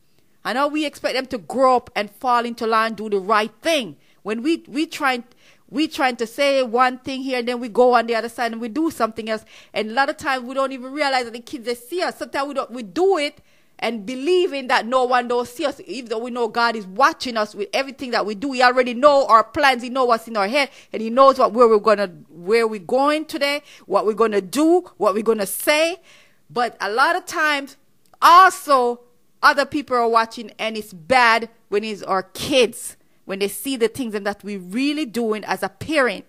I 0.45 0.53
know 0.53 0.69
we 0.69 0.85
expect 0.85 1.15
them 1.15 1.27
to 1.27 1.39
grow 1.39 1.77
up 1.77 1.91
and 1.95 2.11
fall 2.11 2.45
into 2.45 2.67
line, 2.67 2.95
do 2.95 3.09
the 3.09 3.19
right 3.19 3.53
thing. 3.63 3.97
When 4.23 4.43
we 4.43 4.65
we 4.69 4.87
trying 4.87 5.25
we 5.69 5.89
trying 5.89 6.17
to 6.17 6.27
say 6.27 6.63
one 6.63 6.99
thing 6.99 7.23
here, 7.23 7.39
and 7.39 7.49
then 7.49 7.61
we 7.61 7.69
go 7.69 7.95
on 7.95 8.07
the 8.07 8.15
other 8.15 8.29
side 8.29 8.53
and 8.53 8.61
we 8.61 8.69
do 8.69 8.91
something 8.91 9.29
else. 9.29 9.45
And 9.73 9.91
a 9.91 9.95
lot 9.95 10.09
of 10.09 10.17
times 10.17 10.45
we 10.45 10.55
don't 10.55 10.73
even 10.73 10.93
realize 10.93 11.25
that 11.25 11.33
the 11.33 11.41
kids 11.41 11.65
they 11.65 11.75
see 11.75 12.03
us. 12.03 12.19
Sometimes 12.19 12.49
we 12.49 12.55
don't 12.55 12.71
we 12.71 12.83
do 12.83 13.19
it 13.19 13.41
and 13.79 14.07
believing 14.07 14.69
that 14.69 14.87
no 14.87 15.05
one 15.05 15.29
don't 15.29 15.49
see 15.49 15.65
us, 15.65 15.81
even 15.87 16.09
though 16.11 16.19
we 16.19 16.31
know 16.31 16.49
God 16.49 16.77
is 16.77 16.87
watching 16.87 17.37
us 17.37 17.55
with 17.55 17.69
everything 17.73 18.13
that 18.13 18.25
we 18.25 18.35
do. 18.35 18.53
He 18.53 18.63
already 18.63 18.95
know 18.95 19.27
our 19.27 19.45
plans. 19.45 19.83
He 19.83 19.91
know 19.91 20.05
what's 20.05 20.29
in 20.29 20.37
our 20.37 20.49
head, 20.49 20.71
and 20.93 21.03
He 21.03 21.11
knows 21.11 21.39
what 21.39 21.53
where 21.53 21.69
we're 21.69 21.79
gonna 21.79 22.09
where 22.29 22.67
we're 22.67 22.79
going 22.81 23.25
today, 23.25 23.63
what 23.87 24.07
we're 24.07 24.15
gonna 24.15 24.41
do, 24.41 24.85
what 24.97 25.15
we're 25.15 25.23
gonna 25.23 25.47
say. 25.47 26.01
But 26.49 26.77
a 26.81 26.91
lot 26.91 27.17
of 27.17 27.27
times, 27.27 27.77
also 28.23 29.01
other 29.43 29.67
people 29.67 29.97
are 29.97 30.09
watching, 30.09 30.53
and 30.59 30.77
it's 30.77 30.93
bad 30.93 31.49
when 31.69 31.85
it's 31.85 32.03
our 32.03 32.23
kids 32.23 32.97
when 33.25 33.39
they 33.39 33.49
see 33.49 33.77
the 33.77 33.89
things 33.89 34.13
that 34.13 34.45
we're 34.45 34.59
really 34.59 35.07
doing 35.07 35.45
as 35.45 35.63
a 35.63 35.69
parent. 35.69 36.27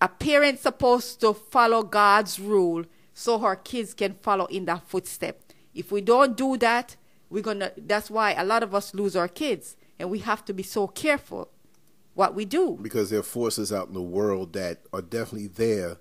A 0.00 0.08
parent 0.08 0.58
supposed 0.58 1.20
to 1.20 1.32
follow 1.32 1.82
God's 1.82 2.40
rule 2.40 2.84
so 3.14 3.38
her 3.38 3.56
kids 3.56 3.94
can 3.94 4.14
follow 4.14 4.46
in 4.46 4.64
that 4.64 4.88
footstep. 4.88 5.51
If 5.74 5.90
we 5.90 6.00
don't 6.00 6.36
do 6.36 6.56
that, 6.58 6.96
we're 7.30 7.42
gonna. 7.42 7.72
That's 7.76 8.10
why 8.10 8.32
a 8.32 8.44
lot 8.44 8.62
of 8.62 8.74
us 8.74 8.94
lose 8.94 9.16
our 9.16 9.28
kids, 9.28 9.76
and 9.98 10.10
we 10.10 10.18
have 10.20 10.44
to 10.46 10.52
be 10.52 10.62
so 10.62 10.86
careful 10.86 11.48
what 12.14 12.34
we 12.34 12.44
do. 12.44 12.78
because 12.82 13.10
there 13.10 13.20
are 13.20 13.22
forces 13.22 13.72
out 13.72 13.88
in 13.88 13.94
the 13.94 14.02
world 14.02 14.52
that 14.52 14.80
are 14.92 15.02
definitely 15.02 15.46
there 15.46 15.96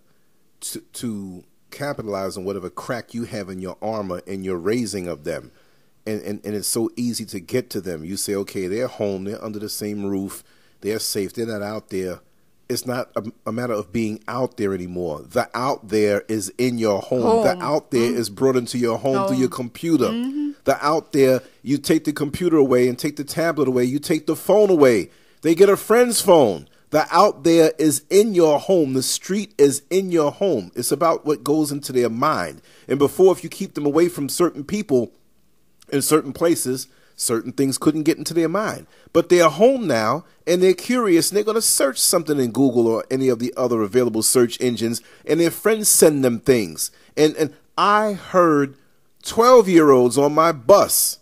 to, 0.60 0.82
to 0.94 1.44
capitalize 1.72 2.38
on 2.38 2.44
whatever 2.44 2.70
crack 2.70 3.14
you 3.14 3.24
have 3.24 3.50
in 3.50 3.60
your 3.60 3.78
armor 3.82 4.22
and 4.28 4.44
your 4.44 4.58
raising 4.58 5.08
of 5.08 5.24
them. 5.24 5.52
And, 6.06 6.22
and, 6.24 6.46
and 6.46 6.56
it's 6.56 6.68
so 6.68 6.90
easy 6.96 7.26
to 7.26 7.40
get 7.40 7.70
to 7.72 7.82
them. 7.82 8.04
You 8.04 8.18
say, 8.18 8.36
okay, 8.36 8.68
they're 8.68 8.88
home, 8.88 9.24
they're 9.24 9.44
under 9.44 9.60
the 9.60 9.70
same 9.70 10.06
roof, 10.06 10.44
they're 10.82 11.00
safe, 11.00 11.34
they're 11.34 11.46
not 11.46 11.62
out 11.62 11.90
there. 11.90 12.20
It's 12.72 12.86
not 12.86 13.12
a, 13.16 13.32
a 13.46 13.52
matter 13.52 13.74
of 13.74 13.92
being 13.92 14.24
out 14.28 14.58
there 14.58 14.74
anymore. 14.74 15.22
The 15.22 15.50
out 15.54 15.90
there 15.90 16.22
is 16.28 16.50
in 16.58 16.78
your 16.78 17.02
home. 17.02 17.22
Home. 17.22 17.44
The 17.44 17.64
out 17.64 17.92
there 17.92 18.10
mm-hmm. 18.10 18.20
is 18.20 18.30
brought 18.30 18.56
into 18.56 18.78
your 18.78 18.98
home 18.98 19.28
through 19.28 19.38
your 19.38 19.50
computer. 19.50 20.06
Mm-hmm. 20.06 20.52
The 20.64 20.84
out 20.86 21.12
there, 21.12 21.42
you 21.64 21.78
take 21.78 22.06
the 22.06 22.14
computer 22.14 22.58
away 22.58 22.88
and 22.88 22.98
take 22.98 23.18
the 23.18 23.24
tablet 23.24 23.68
away, 23.68 23.84
you 23.84 24.00
take 24.00 24.28
the 24.28 24.36
phone 24.36 24.70
away. 24.70 25.10
They 25.42 25.56
get 25.56 25.70
a 25.70 25.78
friend's 25.78 26.22
phone. 26.22 26.68
The 26.92 27.08
out 27.10 27.44
there 27.44 27.72
is 27.80 28.04
in 28.10 28.36
your 28.36 28.60
home. 28.60 28.94
The 28.94 29.02
street 29.02 29.54
is 29.58 29.82
in 29.90 30.12
your 30.12 30.32
home. 30.32 30.72
It's 30.76 30.92
about 30.92 31.26
what 31.26 31.44
goes 31.44 31.72
into 31.72 31.92
their 31.94 32.10
mind. 32.10 32.62
And 32.88 33.00
before, 33.00 33.32
if 33.32 33.44
you 33.44 33.50
keep 33.50 33.74
them 33.74 33.86
away 33.86 34.10
from 34.10 34.30
certain 34.30 34.64
people 34.64 35.14
in 35.92 36.02
certain 36.02 36.34
places, 36.34 36.88
certain 37.22 37.52
things 37.52 37.78
couldn't 37.78 38.04
get 38.04 38.18
into 38.18 38.34
their 38.34 38.50
mind. 38.50 38.88
But 39.14 39.30
they're 39.30 39.50
home 39.50 39.88
now 39.88 40.26
and 40.48 40.62
they're 40.62 40.74
curious 40.74 41.30
and 41.30 41.38
they're 41.38 41.44
going 41.44 41.56
to 41.56 41.62
search 41.62 42.00
something 42.00 42.40
in 42.40 42.52
Google 42.52 42.88
or 42.88 43.06
any 43.12 43.30
of 43.30 43.40
the 43.40 43.54
other 43.56 43.82
available 43.82 44.24
search 44.24 44.60
engines 44.60 45.02
and 45.26 45.40
their 45.40 45.52
friends 45.52 45.90
send 45.90 46.24
them 46.24 46.40
things. 46.40 46.92
And 47.16 47.36
and 47.36 47.54
I 47.78 48.14
heard 48.14 48.76
12 49.24 49.70
year 49.70 49.92
olds 49.92 50.18
on 50.18 50.34
my 50.34 50.52
bus, 50.52 51.20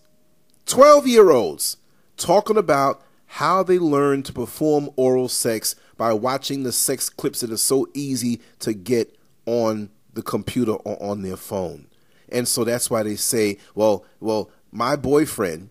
12 0.65 1.07
year 1.07 1.31
olds, 1.31 1.77
talking 2.17 2.57
about 2.57 3.01
how 3.33 3.61
they 3.61 3.77
learned 3.77 4.25
to 4.25 4.33
perform 4.33 4.89
oral 4.95 5.29
sex 5.29 5.75
by 5.97 6.13
watching 6.13 6.63
the 6.63 6.71
sex 6.71 7.09
clips 7.09 7.41
that 7.41 7.51
are 7.51 7.57
so 7.57 7.87
easy 7.93 8.41
to 8.59 8.73
get 8.73 9.15
on 9.45 9.89
the 10.13 10.23
computer 10.23 10.71
or 10.73 11.01
on 11.03 11.21
their 11.21 11.37
phone. 11.37 11.87
And 12.31 12.47
so 12.47 12.63
that's 12.63 12.89
why 12.89 13.03
they 13.03 13.15
say, 13.15 13.57
well, 13.75 14.05
well, 14.19 14.49
my 14.71 14.95
boyfriend, 14.95 15.69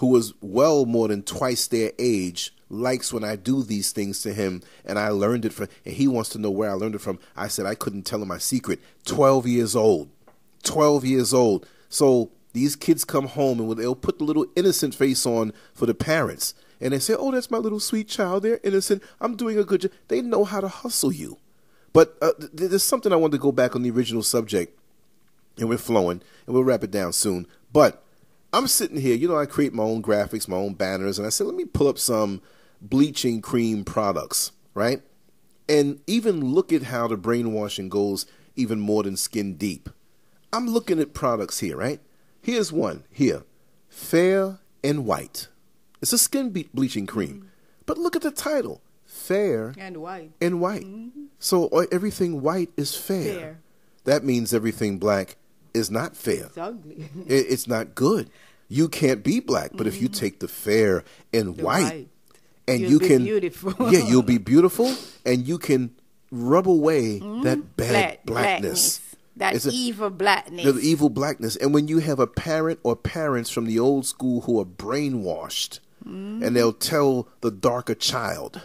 who 0.00 0.06
was 0.06 0.32
well 0.40 0.86
more 0.86 1.08
than 1.08 1.22
twice 1.22 1.66
their 1.66 1.92
age, 1.98 2.54
likes 2.70 3.12
when 3.12 3.22
I 3.22 3.36
do 3.36 3.62
these 3.62 3.92
things 3.92 4.22
to 4.22 4.32
him, 4.32 4.62
and 4.86 4.98
I 4.98 5.10
learned 5.10 5.44
it 5.44 5.52
from, 5.52 5.68
and 5.84 5.94
he 5.94 6.08
wants 6.08 6.30
to 6.30 6.38
know 6.38 6.50
where 6.50 6.70
I 6.70 6.72
learned 6.72 6.94
it 6.94 7.02
from. 7.02 7.18
I 7.36 7.48
said 7.48 7.66
I 7.66 7.74
couldn't 7.74 8.04
tell 8.04 8.22
him 8.22 8.28
my 8.28 8.38
secret. 8.38 8.80
12 9.04 9.46
years 9.46 9.76
old. 9.76 10.08
12 10.62 11.04
years 11.04 11.34
old. 11.34 11.66
So 11.90 12.30
these 12.54 12.76
kids 12.76 13.04
come 13.04 13.26
home 13.26 13.60
and 13.60 13.78
they'll 13.78 13.94
put 13.94 14.18
the 14.18 14.24
little 14.24 14.46
innocent 14.56 14.94
face 14.94 15.26
on 15.26 15.52
for 15.74 15.84
the 15.84 15.92
parents. 15.92 16.54
And 16.80 16.94
they 16.94 16.98
say, 16.98 17.14
oh, 17.14 17.30
that's 17.30 17.50
my 17.50 17.58
little 17.58 17.78
sweet 17.78 18.08
child. 18.08 18.42
They're 18.42 18.60
innocent. 18.64 19.02
I'm 19.20 19.36
doing 19.36 19.58
a 19.58 19.64
good 19.64 19.82
job. 19.82 19.92
They 20.08 20.22
know 20.22 20.44
how 20.44 20.62
to 20.62 20.68
hustle 20.68 21.12
you. 21.12 21.36
But 21.92 22.16
uh, 22.22 22.32
th- 22.38 22.70
there's 22.70 22.82
something 22.82 23.12
I 23.12 23.16
wanted 23.16 23.36
to 23.36 23.42
go 23.42 23.52
back 23.52 23.76
on 23.76 23.82
the 23.82 23.90
original 23.90 24.22
subject, 24.22 24.78
and 25.58 25.68
we're 25.68 25.76
flowing, 25.76 26.22
and 26.46 26.54
we'll 26.54 26.64
wrap 26.64 26.84
it 26.84 26.90
down 26.90 27.12
soon. 27.12 27.46
But 27.70 28.02
I'm 28.52 28.66
sitting 28.66 28.96
here, 29.00 29.14
you 29.14 29.28
know, 29.28 29.36
I 29.38 29.46
create 29.46 29.72
my 29.72 29.84
own 29.84 30.02
graphics, 30.02 30.48
my 30.48 30.56
own 30.56 30.74
banners, 30.74 31.18
and 31.18 31.26
I 31.26 31.30
said, 31.30 31.46
let 31.46 31.54
me 31.56 31.64
pull 31.64 31.86
up 31.88 31.98
some 31.98 32.42
bleaching 32.80 33.40
cream 33.40 33.84
products, 33.84 34.52
right? 34.74 35.02
And 35.68 36.00
even 36.06 36.52
look 36.52 36.72
at 36.72 36.84
how 36.84 37.06
the 37.06 37.16
brainwashing 37.16 37.88
goes 37.88 38.26
even 38.56 38.80
more 38.80 39.04
than 39.04 39.16
skin 39.16 39.54
deep. 39.54 39.88
I'm 40.52 40.66
looking 40.66 40.98
at 40.98 41.14
products 41.14 41.60
here, 41.60 41.76
right? 41.76 42.00
Here's 42.42 42.72
one 42.72 43.04
here 43.10 43.44
Fair 43.88 44.58
and 44.82 45.04
White. 45.06 45.48
It's 46.02 46.12
a 46.12 46.18
skin 46.18 46.50
be- 46.50 46.68
bleaching 46.74 47.06
cream. 47.06 47.50
But 47.86 47.98
look 47.98 48.16
at 48.16 48.22
the 48.22 48.30
title 48.32 48.80
Fair 49.04 49.74
And 49.78 49.98
white. 49.98 50.32
and 50.40 50.60
White. 50.60 50.86
So 51.38 51.68
uh, 51.68 51.86
everything 51.92 52.40
white 52.42 52.70
is 52.76 52.96
fair. 52.96 53.34
Fair. 53.34 53.60
That 54.04 54.24
means 54.24 54.52
everything 54.54 54.98
black 54.98 55.36
is 55.74 55.90
not 55.90 56.16
fair. 56.16 56.46
It's 56.46 56.58
ugly. 56.58 57.08
It, 57.26 57.46
it's 57.48 57.66
not 57.66 57.94
good. 57.94 58.30
You 58.68 58.88
can't 58.88 59.22
be 59.24 59.40
black, 59.40 59.72
but 59.74 59.86
if 59.86 60.00
you 60.00 60.08
take 60.08 60.38
the 60.40 60.48
fair 60.48 61.02
and 61.32 61.56
The 61.56 61.62
white, 61.64 61.82
white. 61.82 62.08
and 62.68 62.80
You'll 62.80 62.90
you 62.92 62.98
be 63.00 63.08
can, 63.08 63.24
beautiful. 63.24 63.74
yeah, 63.92 64.06
you'll 64.06 64.22
be 64.22 64.38
beautiful, 64.52 64.94
and 65.26 65.46
you 65.46 65.58
can 65.58 65.90
rub 66.30 66.68
away 66.68 67.18
that 67.42 67.76
bad 67.76 68.18
Black, 68.24 68.26
blackness. 68.26 69.00
That 69.36 69.54
It's 69.56 69.66
a- 69.66 69.70
evil 69.70 70.10
blackness. 70.10 70.64
the 70.64 70.78
evil 70.80 71.08
blackness. 71.08 71.56
And 71.56 71.72
when 71.74 71.88
you 71.88 71.98
have 71.98 72.20
a 72.20 72.26
parent 72.28 72.78
or 72.84 72.94
parents 72.94 73.50
from 73.50 73.64
the 73.64 73.78
old 73.78 74.06
school 74.06 74.42
who 74.42 74.60
are 74.60 74.64
brainwashed 74.64 75.80
and 76.04 76.56
they'll 76.56 76.72
tell 76.72 77.28
the 77.40 77.50
darker 77.50 77.94
child, 77.94 78.62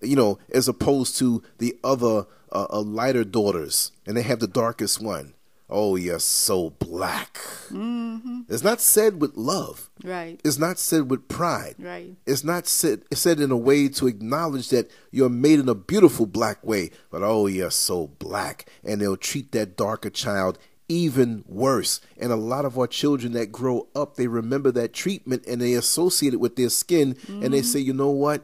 you 0.00 0.16
know, 0.16 0.38
as 0.52 0.66
opposed 0.68 1.16
to 1.18 1.42
the 1.58 1.76
other 1.84 2.26
uh, 2.50 2.66
uh, 2.70 2.80
lighter 2.80 3.24
daughters, 3.24 3.92
and 4.06 4.16
they 4.16 4.22
have 4.22 4.40
the 4.40 4.46
darkest 4.48 5.00
one. 5.00 5.34
Oh, 5.72 5.96
you're 5.96 6.18
so 6.18 6.70
black. 6.70 7.38
Mm-hmm. 7.70 8.42
It's 8.48 8.62
not 8.62 8.80
said 8.80 9.22
with 9.22 9.36
love. 9.36 9.88
Right. 10.04 10.38
It's 10.44 10.58
not 10.58 10.78
said 10.78 11.10
with 11.10 11.28
pride. 11.28 11.76
Right. 11.78 12.14
It's 12.26 12.44
not 12.44 12.66
said 12.66 13.02
it's 13.10 13.22
said 13.22 13.40
in 13.40 13.50
a 13.50 13.56
way 13.56 13.88
to 13.88 14.06
acknowledge 14.06 14.68
that 14.68 14.90
you're 15.10 15.30
made 15.30 15.60
in 15.60 15.68
a 15.70 15.74
beautiful 15.74 16.26
black 16.26 16.64
way, 16.64 16.90
but 17.10 17.22
oh, 17.22 17.46
you're 17.46 17.70
so 17.70 18.08
black. 18.18 18.68
And 18.84 19.00
they'll 19.00 19.16
treat 19.16 19.52
that 19.52 19.76
darker 19.76 20.10
child 20.10 20.58
even 20.88 21.42
worse. 21.48 22.00
And 22.18 22.30
a 22.32 22.36
lot 22.36 22.66
of 22.66 22.78
our 22.78 22.86
children 22.86 23.32
that 23.32 23.50
grow 23.50 23.88
up, 23.94 24.16
they 24.16 24.26
remember 24.26 24.70
that 24.72 24.92
treatment 24.92 25.44
and 25.46 25.60
they 25.60 25.72
associate 25.72 26.34
it 26.34 26.40
with 26.40 26.56
their 26.56 26.68
skin 26.68 27.16
and 27.28 27.44
they 27.44 27.60
mm-hmm. 27.60 27.66
say, 27.66 27.80
you 27.80 27.94
know 27.94 28.10
what? 28.10 28.42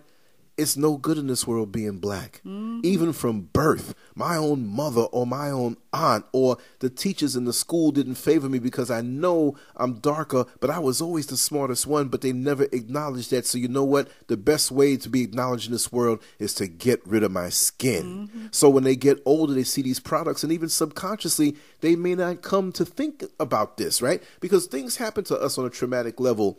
It's 0.59 0.77
no 0.77 0.97
good 0.97 1.19
in 1.19 1.29
this 1.29 1.47
world 1.47 1.71
being 1.71 1.99
black. 1.99 2.41
Even 2.85 3.13
from 3.13 3.43
birth, 3.53 3.95
my 4.17 4.37
own 4.37 4.67
mother 4.67 5.03
or 5.03 5.25
my 5.25 5.51
own 5.51 5.77
aunt 5.93 6.25
or 6.33 6.59
the 6.81 6.91
teachers 6.91 7.37
in 7.37 7.45
the 7.45 7.53
school 7.53 7.93
didn't 7.93 8.17
favor 8.17 8.49
me 8.49 8.59
because 8.59 8.91
I 8.91 9.01
know 9.01 9.57
I'm 9.77 10.01
darker, 10.01 10.47
but 10.61 10.69
I 10.69 10.81
was 10.81 11.01
always 11.01 11.29
the 11.29 11.37
smartest 11.37 11.87
one, 11.87 12.09
but 12.09 12.23
they 12.23 12.33
never 12.33 12.65
acknowledged 12.73 13.31
that. 13.31 13.47
So, 13.47 13.57
you 13.57 13.69
know 13.69 13.85
what? 13.85 14.09
The 14.27 14.37
best 14.37 14.73
way 14.73 14.97
to 14.97 15.09
be 15.09 15.23
acknowledged 15.23 15.67
in 15.67 15.73
this 15.73 15.93
world 15.93 16.21
is 16.41 16.55
to 16.55 16.67
get 16.67 17.07
rid 17.07 17.23
of 17.23 17.31
my 17.31 17.51
skin. 17.51 18.29
Mm-hmm. 18.29 18.47
So, 18.51 18.69
when 18.69 18.83
they 18.83 18.97
get 18.97 19.23
older, 19.25 19.55
they 19.55 19.63
see 19.63 19.83
these 19.83 20.01
products, 20.01 20.43
and 20.43 20.53
even 20.53 20.69
subconsciously, 20.69 21.57
they 21.81 21.95
may 21.95 22.17
not 22.17 22.43
come 22.43 22.73
to 22.73 22.85
think 22.85 23.23
about 23.39 23.77
this, 23.77 24.03
right? 24.03 24.23
Because 24.41 24.67
things 24.67 24.97
happen 24.97 25.23
to 25.25 25.37
us 25.37 25.57
on 25.57 25.65
a 25.65 25.71
traumatic 25.71 26.19
level. 26.19 26.59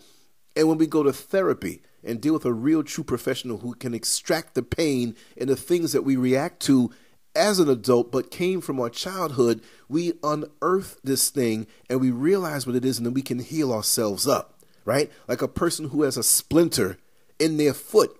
And 0.55 0.67
when 0.67 0.77
we 0.77 0.87
go 0.87 1.03
to 1.03 1.13
therapy 1.13 1.81
and 2.03 2.21
deal 2.21 2.33
with 2.33 2.45
a 2.45 2.53
real 2.53 2.83
true 2.83 3.03
professional 3.03 3.59
who 3.59 3.73
can 3.73 3.93
extract 3.93 4.55
the 4.55 4.63
pain 4.63 5.15
and 5.37 5.49
the 5.49 5.55
things 5.55 5.91
that 5.91 6.03
we 6.03 6.15
react 6.15 6.61
to 6.61 6.91
as 7.35 7.59
an 7.59 7.69
adult 7.69 8.11
but 8.11 8.31
came 8.31 8.61
from 8.61 8.79
our 8.79 8.89
childhood, 8.89 9.61
we 9.87 10.13
unearth 10.23 10.99
this 11.03 11.29
thing 11.29 11.67
and 11.89 12.01
we 12.01 12.11
realize 12.11 12.65
what 12.65 12.75
it 12.75 12.85
is 12.85 12.97
and 12.97 13.05
then 13.05 13.13
we 13.13 13.21
can 13.21 13.39
heal 13.39 13.71
ourselves 13.71 14.27
up, 14.27 14.59
right? 14.85 15.11
Like 15.27 15.41
a 15.41 15.47
person 15.47 15.89
who 15.89 16.03
has 16.03 16.17
a 16.17 16.23
splinter 16.23 16.97
in 17.39 17.57
their 17.57 17.73
foot 17.73 18.19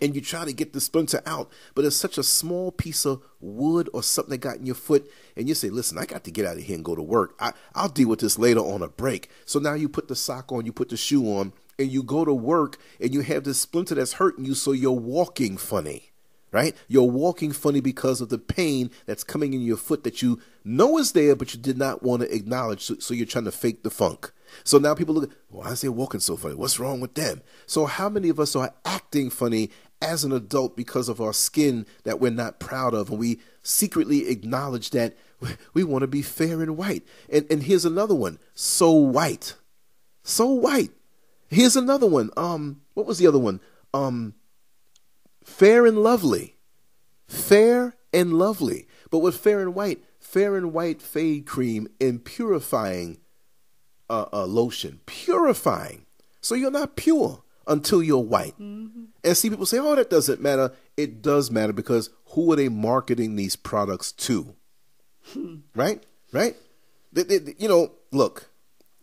and 0.00 0.16
you 0.16 0.20
try 0.20 0.44
to 0.44 0.52
get 0.52 0.72
the 0.72 0.80
splinter 0.80 1.22
out, 1.24 1.50
but 1.76 1.84
it's 1.84 1.94
such 1.94 2.18
a 2.18 2.24
small 2.24 2.72
piece 2.72 3.06
of 3.06 3.22
wood 3.40 3.88
or 3.92 4.02
something 4.02 4.30
that 4.30 4.38
got 4.38 4.56
in 4.56 4.66
your 4.66 4.74
foot, 4.74 5.08
and 5.36 5.48
you 5.48 5.54
say, 5.54 5.70
"Listen, 5.70 5.96
I 5.96 6.06
got 6.06 6.24
to 6.24 6.32
get 6.32 6.44
out 6.44 6.56
of 6.56 6.62
here 6.64 6.74
and 6.74 6.84
go 6.84 6.96
to 6.96 7.02
work. 7.02 7.36
I, 7.38 7.52
I'll 7.74 7.88
deal 7.88 8.08
with 8.08 8.18
this 8.18 8.36
later 8.36 8.60
on 8.60 8.82
a 8.82 8.88
break." 8.88 9.30
So 9.44 9.60
now 9.60 9.74
you 9.74 9.88
put 9.88 10.08
the 10.08 10.16
sock 10.16 10.50
on, 10.50 10.66
you 10.66 10.72
put 10.72 10.88
the 10.88 10.96
shoe 10.96 11.26
on, 11.26 11.52
and 11.78 11.90
you 11.90 12.02
go 12.02 12.24
to 12.24 12.34
work, 12.34 12.78
and 13.00 13.12
you 13.12 13.20
have 13.22 13.44
this 13.44 13.60
splinter 13.60 13.94
that's 13.94 14.14
hurting 14.14 14.44
you, 14.44 14.54
so 14.54 14.72
you're 14.72 14.92
walking 14.92 15.56
funny, 15.56 16.12
right? 16.50 16.76
You're 16.88 17.04
walking 17.04 17.52
funny 17.52 17.80
because 17.80 18.20
of 18.20 18.28
the 18.28 18.38
pain 18.38 18.90
that's 19.06 19.24
coming 19.24 19.54
in 19.54 19.62
your 19.62 19.76
foot 19.76 20.04
that 20.04 20.22
you 20.22 20.40
know 20.64 20.98
is 20.98 21.12
there, 21.12 21.34
but 21.34 21.54
you 21.54 21.60
did 21.60 21.78
not 21.78 22.02
want 22.02 22.22
to 22.22 22.34
acknowledge. 22.34 22.82
So, 22.82 22.96
so 22.98 23.14
you're 23.14 23.26
trying 23.26 23.44
to 23.46 23.52
fake 23.52 23.82
the 23.82 23.90
funk. 23.90 24.32
So 24.64 24.78
now 24.78 24.94
people 24.94 25.14
look 25.14 25.32
why 25.48 25.70
is 25.70 25.80
they 25.80 25.88
walking 25.88 26.20
so 26.20 26.36
funny? 26.36 26.54
What's 26.54 26.78
wrong 26.78 27.00
with 27.00 27.14
them? 27.14 27.42
So 27.66 27.86
how 27.86 28.08
many 28.08 28.28
of 28.28 28.40
us 28.40 28.56
are 28.56 28.74
acting 28.84 29.30
funny 29.30 29.70
as 30.00 30.24
an 30.24 30.32
adult 30.32 30.76
because 30.76 31.08
of 31.08 31.20
our 31.20 31.32
skin 31.32 31.86
that 32.04 32.20
we're 32.20 32.30
not 32.30 32.60
proud 32.60 32.94
of? 32.94 33.10
And 33.10 33.18
we 33.18 33.40
secretly 33.62 34.28
acknowledge 34.28 34.90
that 34.90 35.16
we 35.74 35.84
want 35.84 36.02
to 36.02 36.08
be 36.08 36.22
fair 36.22 36.62
and 36.62 36.76
white. 36.76 37.02
And, 37.28 37.46
and 37.50 37.62
here's 37.62 37.84
another 37.84 38.14
one. 38.14 38.38
So 38.54 38.92
white. 38.92 39.54
So 40.22 40.46
white. 40.46 40.90
Here's 41.52 41.76
another 41.76 42.06
one. 42.06 42.30
Um, 42.36 42.80
what 42.94 43.06
was 43.06 43.18
the 43.18 43.26
other 43.26 43.38
one? 43.38 43.60
Um, 43.94 44.34
fair 45.44 45.86
and 45.86 45.98
lovely. 46.02 46.56
Fair 47.28 47.94
and 48.12 48.34
lovely. 48.34 48.86
But 49.10 49.18
with 49.18 49.36
fair 49.36 49.60
and 49.60 49.74
white, 49.74 50.02
fair 50.18 50.56
and 50.56 50.72
white 50.72 51.02
fade 51.02 51.46
cream 51.46 51.88
and 52.00 52.24
purifying 52.24 53.18
uh, 54.08 54.26
uh, 54.32 54.46
lotion, 54.46 55.00
purifying. 55.06 56.06
So 56.40 56.54
you're 56.54 56.70
not 56.70 56.96
pure 56.96 57.42
until 57.66 58.02
you're 58.02 58.18
white. 58.18 58.58
And 58.58 59.36
see, 59.36 59.48
people 59.50 59.66
say, 59.66 59.78
"Oh, 59.78 59.94
that 59.94 60.10
doesn't 60.10 60.40
matter." 60.40 60.72
It 60.96 61.22
does 61.22 61.50
matter 61.50 61.72
because 61.72 62.10
who 62.30 62.52
are 62.52 62.56
they 62.56 62.68
marketing 62.68 63.36
these 63.36 63.56
products 63.56 64.10
to? 64.12 64.54
right, 65.74 66.02
right. 66.32 66.56
They- 67.12 67.22
they- 67.22 67.54
you 67.58 67.68
know, 67.68 67.92
look, 68.10 68.50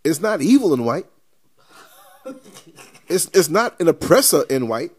it's 0.04 0.20
not 0.20 0.42
evil 0.42 0.74
in 0.74 0.84
white. 0.84 1.06
It's 3.08 3.30
it's 3.34 3.50
not 3.50 3.80
an 3.80 3.88
oppressor 3.88 4.44
in 4.50 4.68
white. 4.68 4.92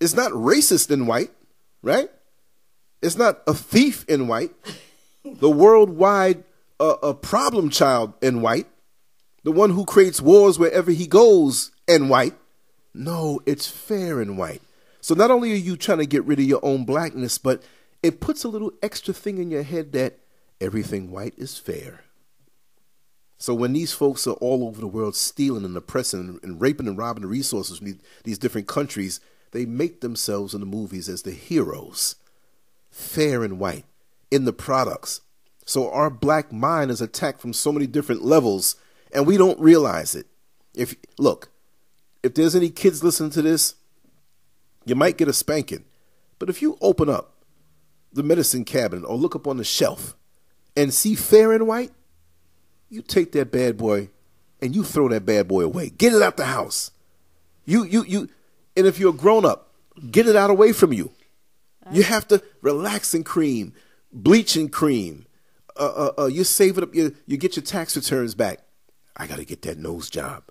It's 0.00 0.14
not 0.14 0.32
racist 0.32 0.90
in 0.90 1.06
white, 1.06 1.30
right? 1.82 2.10
It's 3.02 3.16
not 3.16 3.42
a 3.46 3.54
thief 3.54 4.04
in 4.08 4.28
white. 4.28 4.52
The 5.24 5.50
worldwide 5.50 6.44
uh, 6.80 6.96
a 7.02 7.14
problem 7.14 7.70
child 7.70 8.14
in 8.22 8.40
white. 8.40 8.66
The 9.44 9.52
one 9.52 9.70
who 9.70 9.84
creates 9.84 10.20
wars 10.20 10.58
wherever 10.58 10.90
he 10.90 11.06
goes 11.06 11.70
in 11.86 12.08
white. 12.08 12.34
No, 12.94 13.40
it's 13.46 13.68
fair 13.68 14.20
in 14.20 14.36
white. 14.36 14.62
So 15.00 15.14
not 15.14 15.30
only 15.30 15.52
are 15.52 15.56
you 15.56 15.76
trying 15.76 15.98
to 15.98 16.06
get 16.06 16.24
rid 16.24 16.40
of 16.40 16.44
your 16.44 16.64
own 16.64 16.84
blackness, 16.84 17.38
but 17.38 17.62
it 18.02 18.20
puts 18.20 18.44
a 18.44 18.48
little 18.48 18.72
extra 18.82 19.14
thing 19.14 19.38
in 19.38 19.50
your 19.50 19.62
head 19.62 19.92
that 19.92 20.18
everything 20.60 21.10
white 21.10 21.34
is 21.36 21.56
fair. 21.56 22.04
So 23.38 23.54
when 23.54 23.72
these 23.72 23.92
folks 23.92 24.26
are 24.26 24.32
all 24.32 24.66
over 24.66 24.80
the 24.80 24.88
world 24.88 25.14
stealing 25.14 25.64
and 25.64 25.76
oppressing 25.76 26.40
and, 26.42 26.60
raping 26.60 26.88
and 26.88 26.98
robbing 26.98 27.22
the 27.22 27.28
resources 27.28 27.78
from 27.78 27.86
these, 27.86 28.00
these 28.24 28.38
different 28.38 28.66
countries, 28.66 29.20
they 29.52 29.64
make 29.64 30.00
themselves 30.00 30.54
in 30.54 30.60
the 30.60 30.66
movies 30.66 31.08
as 31.08 31.22
the 31.22 31.30
heroes, 31.30 32.16
fair 32.90 33.44
and 33.44 33.60
white, 33.60 33.84
in 34.30 34.44
the 34.44 34.52
products. 34.52 35.20
So 35.64 35.90
our 35.90 36.10
black 36.10 36.52
mind 36.52 36.90
is 36.90 37.00
attacked 37.00 37.40
from 37.40 37.52
so 37.52 37.70
many 37.70 37.86
different 37.86 38.24
levels, 38.24 38.74
and 39.12 39.26
we 39.26 39.36
don't 39.36 39.60
realize 39.60 40.14
it. 40.16 40.26
If 40.74 40.96
look, 41.16 41.50
if 42.22 42.34
there's 42.34 42.56
any 42.56 42.70
kids 42.70 43.04
listening 43.04 43.30
to 43.30 43.42
this, 43.42 43.76
you 44.84 44.96
might 44.96 45.16
get 45.16 45.28
a 45.28 45.32
spanking. 45.32 45.84
But 46.38 46.48
if 46.48 46.60
you 46.60 46.76
open 46.80 47.08
up 47.08 47.34
the 48.12 48.22
medicine 48.22 48.64
cabinet 48.64 49.06
or 49.06 49.16
look 49.16 49.36
up 49.36 49.46
on 49.46 49.58
the 49.58 49.64
shelf 49.64 50.16
and 50.76 50.92
see 50.92 51.14
fair 51.14 51.52
and 51.52 51.66
white, 51.66 51.92
you 52.90 53.02
take 53.02 53.32
that 53.32 53.50
bad 53.50 53.76
boy 53.76 54.10
and 54.60 54.74
you 54.74 54.82
throw 54.82 55.08
that 55.08 55.26
bad 55.26 55.48
boy 55.48 55.64
away. 55.64 55.90
Get 55.90 56.12
it 56.12 56.22
out 56.22 56.36
the 56.36 56.46
house. 56.46 56.90
You 57.64 57.84
you 57.84 58.04
you 58.04 58.28
and 58.76 58.86
if 58.86 58.98
you're 58.98 59.14
a 59.14 59.16
grown 59.16 59.44
up, 59.44 59.72
get 60.10 60.26
it 60.26 60.36
out 60.36 60.50
away 60.50 60.72
from 60.72 60.92
you. 60.92 61.12
You 61.90 62.02
have 62.02 62.28
to 62.28 62.42
relaxing 62.60 63.24
cream, 63.24 63.72
bleaching 64.12 64.68
cream. 64.68 65.26
Uh, 65.74 66.10
uh, 66.18 66.22
uh, 66.22 66.26
you 66.26 66.44
save 66.44 66.76
it 66.76 66.84
up. 66.84 66.94
You 66.94 67.14
you 67.26 67.36
get 67.36 67.56
your 67.56 67.62
tax 67.62 67.96
returns 67.96 68.34
back. 68.34 68.60
I 69.16 69.26
got 69.26 69.36
to 69.36 69.44
get 69.44 69.62
that 69.62 69.78
nose 69.78 70.10
job. 70.10 70.44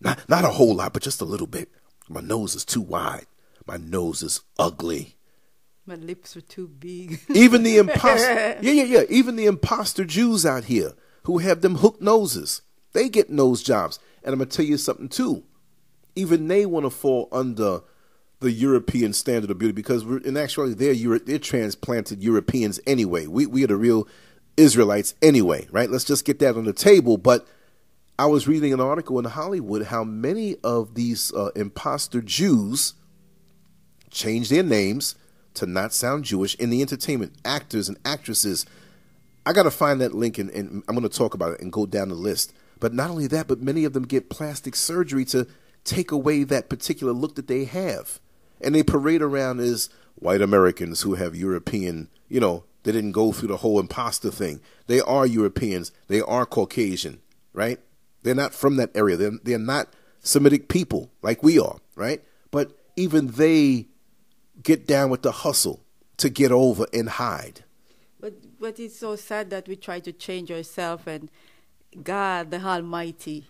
Not 0.00 0.26
not 0.28 0.44
a 0.44 0.48
whole 0.48 0.74
lot, 0.74 0.92
but 0.92 1.02
just 1.02 1.20
a 1.20 1.26
little 1.26 1.46
bit. 1.46 1.68
My 2.08 2.20
nose 2.20 2.54
is 2.54 2.64
too 2.64 2.80
wide. 2.80 3.26
My 3.66 3.76
nose 3.76 4.22
is 4.22 4.40
ugly. 4.58 5.16
My 5.86 5.94
lips 5.96 6.36
are 6.36 6.40
too 6.40 6.68
big. 6.68 7.20
Even 7.34 7.62
the 7.62 7.76
imposter, 7.78 8.58
yeah, 8.60 8.72
yeah, 8.72 8.84
yeah. 8.84 9.02
Even 9.08 9.36
the 9.36 9.46
imposter 9.46 10.04
Jews 10.04 10.46
out 10.46 10.64
here 10.64 10.94
who 11.24 11.38
have 11.38 11.60
them 11.60 11.76
hooked 11.76 12.02
noses, 12.02 12.62
they 12.92 13.08
get 13.08 13.30
nose 13.30 13.62
jobs. 13.62 13.98
And 14.22 14.32
I'm 14.32 14.38
gonna 14.38 14.50
tell 14.50 14.64
you 14.64 14.76
something 14.76 15.08
too. 15.08 15.44
Even 16.16 16.48
they 16.48 16.66
want 16.66 16.84
to 16.86 16.90
fall 16.90 17.28
under 17.32 17.80
the 18.40 18.50
European 18.50 19.12
standard 19.12 19.50
of 19.50 19.58
beauty 19.58 19.72
because 19.72 20.02
in 20.02 20.36
actuality 20.36 20.74
they're 20.74 20.92
Euro, 20.92 21.18
they're 21.18 21.38
transplanted 21.38 22.22
Europeans 22.22 22.80
anyway. 22.86 23.26
We 23.26 23.46
we 23.46 23.64
are 23.64 23.68
the 23.68 23.76
real 23.76 24.08
Israelites 24.56 25.14
anyway, 25.22 25.68
right? 25.70 25.90
Let's 25.90 26.04
just 26.04 26.24
get 26.24 26.38
that 26.40 26.56
on 26.56 26.64
the 26.64 26.72
table. 26.72 27.16
But 27.16 27.46
I 28.18 28.26
was 28.26 28.48
reading 28.48 28.72
an 28.72 28.80
article 28.80 29.18
in 29.18 29.24
Hollywood 29.26 29.86
how 29.86 30.04
many 30.04 30.56
of 30.64 30.94
these 30.94 31.32
uh, 31.32 31.50
imposter 31.56 32.20
Jews 32.20 32.94
change 34.10 34.48
their 34.48 34.62
names 34.62 35.14
to 35.54 35.66
not 35.66 35.92
sound 35.92 36.24
Jewish 36.24 36.54
in 36.56 36.70
the 36.70 36.82
entertainment, 36.82 37.34
actors 37.44 37.88
and 37.88 37.98
actresses. 38.04 38.66
I 39.46 39.52
got 39.52 39.62
to 39.64 39.70
find 39.70 40.00
that 40.00 40.14
link 40.14 40.38
and, 40.38 40.50
and 40.50 40.82
I'm 40.88 40.94
going 40.94 41.08
to 41.08 41.16
talk 41.16 41.34
about 41.34 41.54
it 41.54 41.60
and 41.60 41.72
go 41.72 41.86
down 41.86 42.08
the 42.08 42.14
list. 42.14 42.52
But 42.78 42.94
not 42.94 43.10
only 43.10 43.26
that, 43.28 43.46
but 43.46 43.60
many 43.60 43.84
of 43.84 43.92
them 43.92 44.04
get 44.06 44.30
plastic 44.30 44.74
surgery 44.74 45.24
to 45.26 45.46
take 45.84 46.10
away 46.10 46.44
that 46.44 46.68
particular 46.68 47.12
look 47.12 47.34
that 47.36 47.46
they 47.46 47.64
have. 47.64 48.20
And 48.60 48.74
they 48.74 48.82
parade 48.82 49.22
around 49.22 49.60
as 49.60 49.88
white 50.16 50.42
Americans 50.42 51.02
who 51.02 51.14
have 51.14 51.34
European, 51.34 52.08
you 52.28 52.40
know, 52.40 52.64
they 52.82 52.92
didn't 52.92 53.12
go 53.12 53.32
through 53.32 53.48
the 53.48 53.58
whole 53.58 53.78
imposter 53.78 54.30
thing. 54.30 54.60
They 54.86 55.00
are 55.00 55.26
Europeans. 55.26 55.92
They 56.08 56.20
are 56.20 56.46
Caucasian, 56.46 57.20
right? 57.52 57.78
They're 58.22 58.34
not 58.34 58.54
from 58.54 58.76
that 58.76 58.90
area. 58.94 59.16
They're, 59.16 59.38
they're 59.42 59.58
not 59.58 59.88
Semitic 60.22 60.68
people 60.68 61.10
like 61.22 61.42
we 61.42 61.58
are, 61.58 61.78
right? 61.94 62.22
But 62.50 62.72
even 62.96 63.28
they 63.28 63.86
get 64.62 64.86
down 64.86 65.08
with 65.08 65.22
the 65.22 65.32
hustle 65.32 65.80
to 66.18 66.28
get 66.28 66.52
over 66.52 66.86
and 66.92 67.08
hide. 67.08 67.64
But 68.20 68.58
but 68.60 68.78
it's 68.78 68.98
so 68.98 69.16
sad 69.16 69.50
that 69.50 69.66
we 69.66 69.76
try 69.76 70.00
to 70.00 70.12
change 70.12 70.50
ourselves 70.50 71.04
and 71.06 71.30
God 72.02 72.50
the 72.50 72.60
Almighty. 72.60 73.46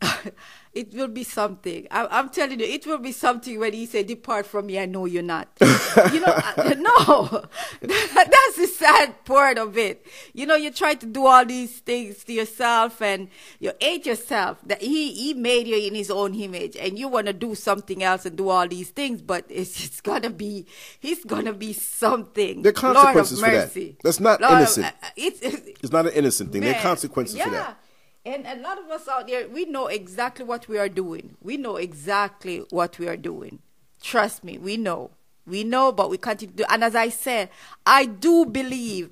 it 0.72 0.94
will 0.94 1.08
be 1.08 1.24
something. 1.24 1.86
I, 1.90 2.18
am 2.18 2.30
telling 2.30 2.60
you, 2.60 2.66
it 2.66 2.86
will 2.86 2.98
be 2.98 3.12
something 3.12 3.58
when 3.58 3.72
He 3.72 3.86
said, 3.86 4.06
"Depart 4.06 4.46
from 4.46 4.66
me, 4.66 4.78
I 4.78 4.86
know 4.86 5.04
you're 5.04 5.22
not." 5.22 5.48
you 5.60 6.20
know, 6.20 6.32
I, 6.34 6.74
no, 6.78 7.44
that's 7.80 8.56
the 8.56 8.66
sad 8.66 9.24
part 9.24 9.58
of 9.58 9.76
it. 9.76 10.06
You 10.32 10.46
know, 10.46 10.56
you 10.56 10.70
try 10.70 10.94
to 10.94 11.06
do 11.06 11.26
all 11.26 11.44
these 11.44 11.80
things 11.80 12.24
to 12.24 12.32
yourself, 12.32 13.02
and 13.02 13.28
you 13.58 13.72
hate 13.80 14.06
yourself. 14.06 14.58
That 14.64 14.80
He 14.80 15.12
He 15.12 15.34
made 15.34 15.66
you 15.66 15.76
in 15.76 15.94
His 15.94 16.10
own 16.10 16.34
image, 16.34 16.76
and 16.76 16.98
you 16.98 17.08
want 17.08 17.26
to 17.26 17.32
do 17.32 17.54
something 17.54 18.02
else 18.02 18.24
and 18.24 18.36
do 18.36 18.48
all 18.48 18.66
these 18.68 18.90
things, 18.90 19.22
but 19.22 19.44
it's, 19.48 19.84
it's 19.84 20.00
gonna 20.00 20.30
be 20.30 20.66
He's 20.98 21.24
gonna 21.24 21.52
be 21.52 21.72
something. 21.72 22.62
There 22.62 22.70
are 22.70 22.72
consequences 22.72 23.42
Lord 23.42 23.54
of 23.54 23.72
for 23.72 23.78
that. 23.80 23.96
That's 24.02 24.20
not 24.20 24.40
Lord, 24.40 24.54
innocent. 24.54 24.86
uh, 24.86 25.08
it's, 25.16 25.40
it's, 25.40 25.80
it's 25.82 25.92
not 25.92 26.06
an 26.06 26.12
innocent 26.12 26.52
thing. 26.52 26.60
Man, 26.60 26.72
there 26.72 26.80
are 26.80 26.82
consequences 26.82 27.36
yeah. 27.36 27.44
for 27.44 27.50
that. 27.50 27.80
And 28.24 28.46
a 28.46 28.56
lot 28.56 28.78
of 28.78 28.90
us 28.90 29.08
out 29.08 29.28
there, 29.28 29.48
we 29.48 29.64
know 29.64 29.86
exactly 29.86 30.44
what 30.44 30.68
we 30.68 30.78
are 30.78 30.88
doing. 30.88 31.36
We 31.42 31.56
know 31.56 31.76
exactly 31.76 32.64
what 32.70 32.98
we 32.98 33.08
are 33.08 33.16
doing. 33.16 33.60
Trust 34.02 34.44
me, 34.44 34.58
we 34.58 34.76
know. 34.76 35.10
We 35.46 35.64
know, 35.64 35.90
but 35.90 36.10
we 36.10 36.18
continue 36.18 36.52
to 36.52 36.56
do. 36.58 36.64
And 36.68 36.84
as 36.84 36.94
I 36.94 37.08
said, 37.08 37.48
I 37.86 38.04
do 38.06 38.44
believe 38.44 39.10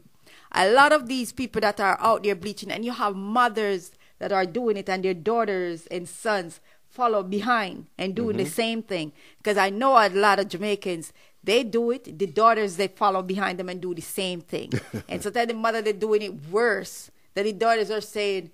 a 0.52 0.70
lot 0.70 0.92
of 0.92 1.08
these 1.08 1.32
people 1.32 1.60
that 1.62 1.80
are 1.80 1.98
out 2.00 2.22
there 2.22 2.34
bleaching, 2.34 2.70
and 2.70 2.84
you 2.84 2.92
have 2.92 3.16
mothers 3.16 3.92
that 4.18 4.32
are 4.32 4.46
doing 4.46 4.76
it, 4.76 4.88
and 4.88 5.02
their 5.04 5.14
daughters 5.14 5.86
and 5.86 6.08
sons 6.08 6.60
follow 6.88 7.22
behind 7.22 7.86
and 7.96 8.14
doing 8.14 8.36
Mm-hmm. 8.36 8.44
the 8.44 8.50
same 8.50 8.82
thing. 8.82 9.12
Because 9.38 9.56
I 9.56 9.70
know 9.70 9.92
a 9.96 10.08
lot 10.10 10.38
of 10.38 10.48
Jamaicans, 10.48 11.12
they 11.42 11.64
do 11.64 11.90
it. 11.92 12.18
The 12.18 12.26
daughters, 12.26 12.76
they 12.76 12.88
follow 12.88 13.22
behind 13.22 13.58
them 13.58 13.68
and 13.70 13.80
do 13.80 13.94
the 13.94 14.02
same 14.02 14.42
thing. 14.42 14.70
and 15.08 15.22
so 15.22 15.30
then 15.30 15.48
the 15.48 15.54
mother, 15.54 15.80
they're 15.80 15.92
doing 15.94 16.22
it 16.22 16.48
worse. 16.50 17.10
That 17.34 17.44
the 17.44 17.52
daughters 17.52 17.90
are 17.90 18.00
saying, 18.00 18.50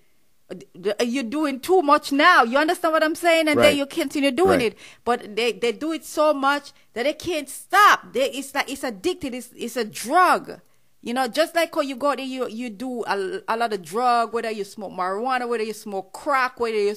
Uh, 0.51 1.03
you're 1.05 1.23
doing 1.23 1.59
too 1.59 1.81
much 1.83 2.13
now. 2.13 2.43
You 2.43 2.59
understand 2.59 2.93
what 2.93 3.03
I'm 3.03 3.15
saying? 3.15 3.49
And 3.49 3.59
Right. 3.59 3.71
then 3.71 3.77
you 3.79 3.87
continue 3.87 4.31
doing 4.31 4.61
Right. 4.61 4.73
it. 4.75 4.79
But 5.05 5.35
they, 5.37 5.53
they 5.53 5.73
do 5.73 5.93
it 5.93 6.05
so 6.05 6.35
much 6.35 6.73
that 6.93 7.05
they 7.05 7.15
can't 7.15 7.49
stop. 7.49 8.13
They, 8.13 8.31
it's 8.31 8.55
like 8.55 8.71
it's 8.71 8.85
addicted. 8.85 9.35
It's, 9.35 9.51
it's 9.57 9.77
a 9.77 9.85
drug. 9.85 10.61
You 11.01 11.13
know, 11.13 11.29
just 11.29 11.55
like 11.55 11.75
how 11.75 11.83
you 11.83 11.97
go 11.97 12.15
there, 12.17 12.25
you 12.25 12.49
you 12.49 12.71
do 12.71 13.05
a, 13.05 13.41
a 13.47 13.57
lot 13.59 13.73
of 13.75 13.83
drug, 13.83 14.33
whether 14.33 14.51
you 14.51 14.65
smoke 14.65 14.93
marijuana, 14.93 15.47
whether 15.47 15.63
you 15.65 15.75
smoke 15.75 16.13
crack, 16.15 16.59
whether 16.59 16.77
you 16.79 16.95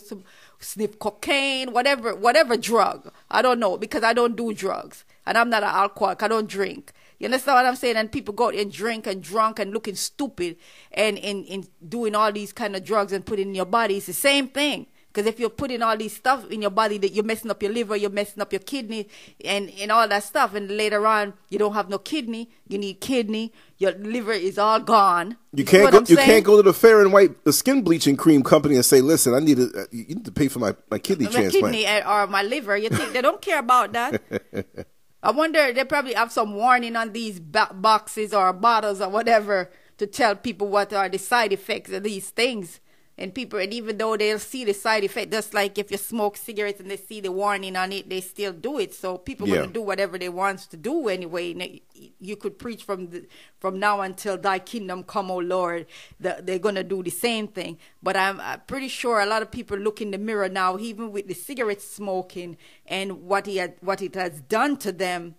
sniff 0.60 0.98
cocaine, 1.00 1.74
whatever 1.74 2.16
whatever 2.16 2.56
drug. 2.58 3.12
I 3.30 3.42
don't 3.42 3.60
know 3.60 3.78
because 3.78 4.04
I 4.04 4.14
don't 4.14 4.36
do 4.38 4.54
drugs 4.54 5.04
and 5.26 5.38
I'm 5.38 5.50
not 5.50 5.64
an 5.64 5.70
alcoholic. 5.70 6.24
I 6.24 6.30
don't 6.30 6.48
drink. 6.48 6.94
You 7.20 7.26
understand 7.26 7.56
what 7.56 7.66
I'm 7.66 7.76
saying? 7.76 7.96
And 7.96 8.12
people 8.12 8.34
go 8.34 8.48
out 8.48 8.56
and 8.56 8.72
drink 8.72 9.08
and 9.08 9.22
drunk 9.22 9.60
and 9.60 9.72
looking 9.72 9.96
stupid 9.96 10.58
and 10.92 11.18
in 11.18 11.44
in 11.46 11.68
doing 11.88 12.16
all 12.16 12.32
these 12.32 12.54
kind 12.54 12.76
of 12.76 12.84
drugs 12.84 13.12
and 13.12 13.26
putting 13.26 13.50
in 13.50 13.56
your 13.56 13.66
body. 13.66 13.98
It's 13.98 14.06
the 14.06 14.14
same 14.14 14.48
thing. 14.48 14.88
Because 15.18 15.34
if 15.34 15.40
you're 15.40 15.50
putting 15.50 15.82
all 15.82 15.98
these 15.98 16.16
stuff 16.16 16.48
in 16.52 16.62
your 16.62 16.70
body, 16.70 17.00
that 17.00 17.12
you're 17.12 17.24
messing 17.24 17.50
up 17.50 17.64
your 17.64 17.72
liver, 17.72 17.96
you're 17.96 18.12
messing 18.12 18.40
up 18.40 18.54
your 18.54 18.60
kidney, 18.60 19.08
and, 19.44 19.72
and 19.80 19.92
all 19.92 20.08
that 20.08 20.22
stuff, 20.22 20.54
and 20.54 20.70
later 20.70 21.08
on 21.08 21.34
you 21.50 21.58
don't 21.58 21.74
have 21.74 21.90
no 21.90 21.98
kidney, 21.98 22.52
you 22.68 22.78
need 22.78 23.02
kidney, 23.02 23.52
your 23.80 23.94
liver 23.94 24.34
is 24.34 24.60
all 24.60 24.80
gone. 24.80 25.36
You 25.54 25.66
can't 25.66 25.92
go. 25.92 26.02
You 26.02 26.18
saying? 26.18 26.18
can't 26.28 26.46
go 26.46 26.58
to 26.58 26.62
the 26.62 26.72
fair 26.72 27.02
and 27.02 27.12
white, 27.12 27.46
the 27.46 27.54
skin 27.54 27.82
bleaching 27.82 28.16
cream 28.16 28.44
company, 28.44 28.76
and 28.76 28.86
say, 28.86 29.02
"Listen, 29.02 29.34
I 29.34 29.40
need 29.40 29.58
to. 29.58 29.72
Uh, 29.76 29.86
you 29.92 30.06
need 30.06 30.26
to 30.26 30.32
pay 30.32 30.50
for 30.50 30.60
my, 30.60 30.76
my 30.92 31.00
kidney 31.00 31.26
my 31.26 31.32
transplant." 31.32 31.74
kidney 31.74 32.04
or 32.06 32.28
my 32.28 32.44
liver. 32.44 32.78
You 32.78 32.90
think 32.90 33.14
they 33.14 33.24
don't 33.24 33.42
care 33.42 33.58
about 33.58 33.94
that? 33.94 34.22
I 35.24 35.32
wonder 35.32 35.74
they 35.74 35.84
probably 35.84 36.14
have 36.14 36.32
some 36.32 36.56
warning 36.56 36.96
on 36.96 37.14
these 37.14 37.40
boxes 37.40 38.34
or 38.34 38.54
bottles 38.54 39.02
or 39.02 39.10
whatever 39.10 39.72
to 39.98 40.06
tell 40.06 40.36
people 40.36 40.68
what 40.68 40.94
are 40.94 41.10
the 41.10 41.18
side 41.18 41.52
effects 41.52 41.92
of 41.92 42.04
these 42.04 42.30
things. 42.30 42.80
And 43.20 43.34
people, 43.34 43.58
and 43.58 43.74
even 43.74 43.98
though 43.98 44.16
they'll 44.16 44.38
see 44.38 44.64
the 44.64 44.76
side 44.76 45.04
effect, 45.04 45.32
just 45.32 45.52
like 45.52 45.80
if 45.80 45.90
you 45.90 45.98
smoke 45.98 46.38
cigarettes 46.38 46.80
and 46.80 46.92
they 46.92 46.98
see 46.98 47.20
the 47.20 47.32
warning 47.32 47.76
on 47.76 47.92
it, 47.92 48.08
they 48.10 48.22
still 48.22 48.54
do 48.54 48.78
it. 48.78 48.94
So 48.94 49.18
people 49.18 49.48
Yeah. 49.48 49.56
gonna 49.62 49.74
do 49.74 49.82
whatever 49.82 50.20
they 50.20 50.30
want 50.30 50.60
to 50.70 50.78
do 50.78 51.08
anyway. 51.10 51.82
You 52.20 52.36
could 52.36 52.60
preach 52.60 52.84
from 52.84 53.10
the, 53.10 53.26
from 53.60 53.80
now 53.80 54.02
until 54.02 54.38
Thy 54.38 54.60
kingdom 54.60 55.04
come, 55.04 55.32
O 55.32 55.38
Lord. 55.38 55.88
The, 56.20 56.42
they're 56.44 56.60
gonna 56.60 56.84
do 56.84 57.02
the 57.02 57.10
same 57.10 57.48
thing. 57.48 57.80
But 58.04 58.16
I'm, 58.16 58.40
uh 58.40 58.58
pretty 58.58 58.88
sure 58.88 59.20
a 59.20 59.26
lot 59.26 59.42
of 59.42 59.50
people 59.50 59.78
look 59.78 60.00
in 60.00 60.12
the 60.12 60.20
mirror 60.20 60.48
now, 60.48 60.78
even 60.78 61.12
with 61.12 61.28
the 61.28 61.34
cigarette 61.34 61.82
smoking 61.82 62.56
and 62.86 63.24
what 63.24 63.48
he 63.48 63.58
had, 63.58 63.74
what 63.82 64.02
it 64.04 64.14
has 64.14 64.42
done 64.42 64.78
to 64.78 64.92
them, 64.92 65.34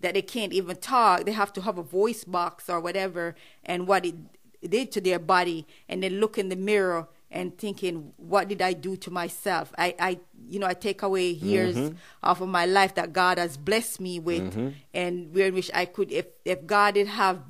that 0.00 0.14
they 0.14 0.22
can't 0.22 0.52
even 0.52 0.76
talk. 0.76 1.24
They 1.24 1.32
have 1.32 1.52
to 1.54 1.62
have 1.62 1.78
a 1.78 1.82
voice 1.82 2.22
box 2.22 2.70
or 2.70 2.78
whatever, 2.78 3.34
and 3.64 3.88
what 3.88 4.06
it 4.06 4.14
did 4.70 4.92
to 4.92 5.00
their 5.00 5.18
body, 5.18 5.66
and 5.88 6.02
they 6.02 6.08
look 6.08 6.38
in 6.38 6.48
the 6.48 6.56
mirror 6.56 7.08
and 7.34 7.58
thinking, 7.58 8.12
what 8.16 8.48
did 8.48 8.62
I 8.62 8.72
do 8.72 8.96
to 8.96 9.10
myself? 9.10 9.74
I, 9.76 9.94
I 9.98 10.20
you 10.48 10.58
know, 10.60 10.66
I 10.68 10.74
take 10.74 11.02
away 11.02 11.34
mm-hmm. 11.34 11.46
years 11.46 11.92
off 12.22 12.40
of 12.40 12.48
my 12.48 12.64
life 12.64 12.94
that 12.94 13.12
God 13.12 13.38
has 13.38 13.56
blessed 13.58 14.00
me 14.00 14.20
with, 14.20 14.54
mm-hmm. 14.54 14.68
and 14.94 15.34
where 15.34 15.52
which 15.52 15.70
I 15.74 15.84
could, 15.84 16.12
if 16.12 16.26
if 16.44 16.64
God 16.64 16.94
did 16.94 17.08
have 17.08 17.42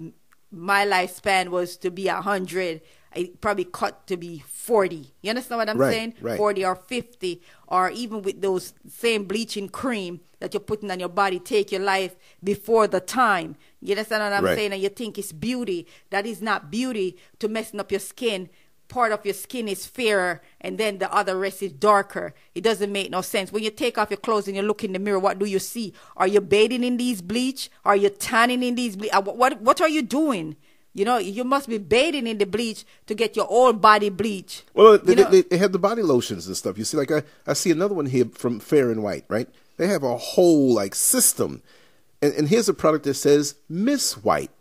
my 0.50 0.86
lifespan 0.86 1.48
was 1.48 1.76
to 1.78 1.90
be 1.90 2.08
a 2.08 2.20
hundred, 2.22 2.80
I 3.14 3.30
probably 3.40 3.64
cut 3.64 4.06
to 4.06 4.16
be 4.16 4.42
forty. 4.48 5.12
You 5.20 5.30
understand 5.30 5.58
what 5.58 5.68
I'm 5.68 5.78
Right, 5.78 5.92
saying? 5.92 6.14
right. 6.20 6.38
Forty 6.38 6.64
or 6.64 6.76
fifty, 6.76 7.42
or 7.68 7.90
even 7.90 8.22
with 8.22 8.40
those 8.40 8.72
same 8.88 9.24
bleaching 9.24 9.68
cream 9.68 10.20
that 10.40 10.54
you're 10.54 10.60
putting 10.60 10.90
on 10.90 11.00
your 11.00 11.08
body, 11.08 11.38
take 11.38 11.72
your 11.72 11.80
life 11.82 12.16
before 12.42 12.86
the 12.86 13.00
time. 13.00 13.56
You 13.80 13.92
understand 13.92 14.22
what 14.22 14.32
I'm 14.32 14.44
Right. 14.44 14.56
saying? 14.56 14.72
And 14.72 14.82
you 14.82 14.88
think 14.88 15.18
it's 15.18 15.32
beauty. 15.32 15.86
That 16.10 16.26
is 16.26 16.40
not 16.40 16.70
beauty 16.70 17.16
to 17.38 17.48
messing 17.48 17.80
up 17.80 17.90
your 17.90 18.00
skin. 18.00 18.48
Part 18.88 19.12
of 19.12 19.24
your 19.24 19.34
skin 19.34 19.66
is 19.66 19.86
fairer, 19.86 20.42
and 20.60 20.78
then 20.78 20.98
the 20.98 21.12
other 21.12 21.38
rest 21.38 21.62
is 21.62 21.72
darker. 21.72 22.34
It 22.54 22.62
doesn't 22.62 22.92
make 22.92 23.10
no 23.10 23.22
sense. 23.22 23.50
When 23.50 23.64
you 23.64 23.70
take 23.70 23.98
off 23.98 24.10
your 24.10 24.18
clothes 24.18 24.46
and 24.46 24.56
you 24.56 24.62
look 24.62 24.84
in 24.84 24.92
the 24.92 24.98
mirror, 24.98 25.18
what 25.18 25.38
do 25.38 25.46
you 25.46 25.58
see? 25.58 25.94
Are 26.16 26.28
you 26.28 26.40
bathing 26.40 26.84
in 26.84 26.96
these 26.96 27.22
bleach? 27.22 27.70
Are 27.84 27.96
you 27.96 28.10
tanning 28.10 28.62
in 28.62 28.74
these 28.74 28.94
bleach? 28.96 29.12
Uh, 29.12 29.22
What 29.22 29.60
what 29.60 29.80
are 29.80 29.88
you 29.88 30.02
doing? 30.02 30.56
You 30.92 31.04
know, 31.04 31.18
you 31.18 31.42
must 31.42 31.68
be 31.68 31.78
bathing 31.78 32.28
in 32.28 32.38
the 32.38 32.46
bleach 32.46 32.84
to 33.06 33.16
get 33.16 33.34
your 33.34 33.46
whole 33.46 33.72
body 33.72 34.10
bleach. 34.10 34.62
Well, 34.74 34.96
they, 34.98 35.14
they, 35.14 35.40
they 35.42 35.58
have 35.58 35.72
the 35.72 35.78
body 35.78 36.02
lotions 36.02 36.46
and 36.46 36.56
stuff. 36.56 36.78
You 36.78 36.84
see, 36.84 36.96
like 36.96 37.10
I, 37.10 37.24
I 37.48 37.54
see 37.54 37.72
another 37.72 37.94
one 37.94 38.06
here 38.06 38.26
from 38.26 38.60
Fair 38.60 38.92
and 38.92 39.02
White, 39.02 39.24
right? 39.28 39.48
They 39.76 39.88
have 39.88 40.04
a 40.04 40.16
whole 40.16 40.72
like 40.72 40.94
system, 40.94 41.62
and, 42.22 42.32
and 42.34 42.48
here's 42.48 42.68
a 42.68 42.74
product 42.74 43.06
that 43.06 43.14
says 43.14 43.56
Miss 43.68 44.22
White, 44.22 44.52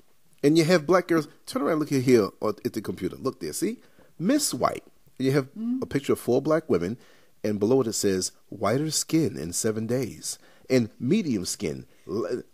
and 0.41 0.57
you 0.57 0.63
have 0.63 0.87
black 0.87 1.07
girls. 1.07 1.27
Turn 1.45 1.61
around, 1.61 1.77
look 1.77 1.91
at 1.91 2.01
here 2.01 2.29
or 2.39 2.55
at 2.65 2.73
the 2.73 2.81
computer. 2.81 3.15
Look 3.15 3.39
there, 3.39 3.53
see, 3.53 3.77
Miss 4.19 4.53
White. 4.53 4.83
You 5.17 5.31
have 5.31 5.45
mm-hmm. 5.51 5.79
a 5.81 5.85
picture 5.85 6.13
of 6.13 6.19
four 6.19 6.41
black 6.41 6.69
women, 6.69 6.97
and 7.43 7.59
below 7.59 7.81
it 7.81 7.87
it 7.87 7.93
says 7.93 8.31
whiter 8.49 8.91
skin 8.91 9.37
in 9.37 9.53
seven 9.53 9.87
days, 9.87 10.39
and 10.69 10.89
medium 10.99 11.45
skin, 11.45 11.85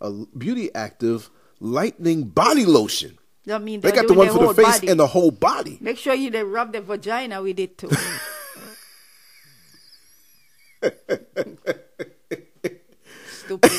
a 0.00 0.10
beauty 0.36 0.74
active 0.74 1.30
lightning 1.58 2.24
body 2.24 2.66
lotion. 2.66 3.18
I 3.50 3.58
mean, 3.58 3.80
They 3.80 3.92
got 3.92 4.06
the 4.06 4.14
one 4.14 4.28
for 4.28 4.52
the 4.52 4.62
face 4.62 4.80
body. 4.80 4.88
and 4.88 5.00
the 5.00 5.06
whole 5.06 5.30
body. 5.30 5.78
Make 5.80 5.98
sure 5.98 6.14
you 6.14 6.30
they 6.30 6.44
rub 6.44 6.72
the 6.72 6.80
vagina 6.82 7.42
with 7.42 7.58
it 7.58 7.78
too. 7.78 7.90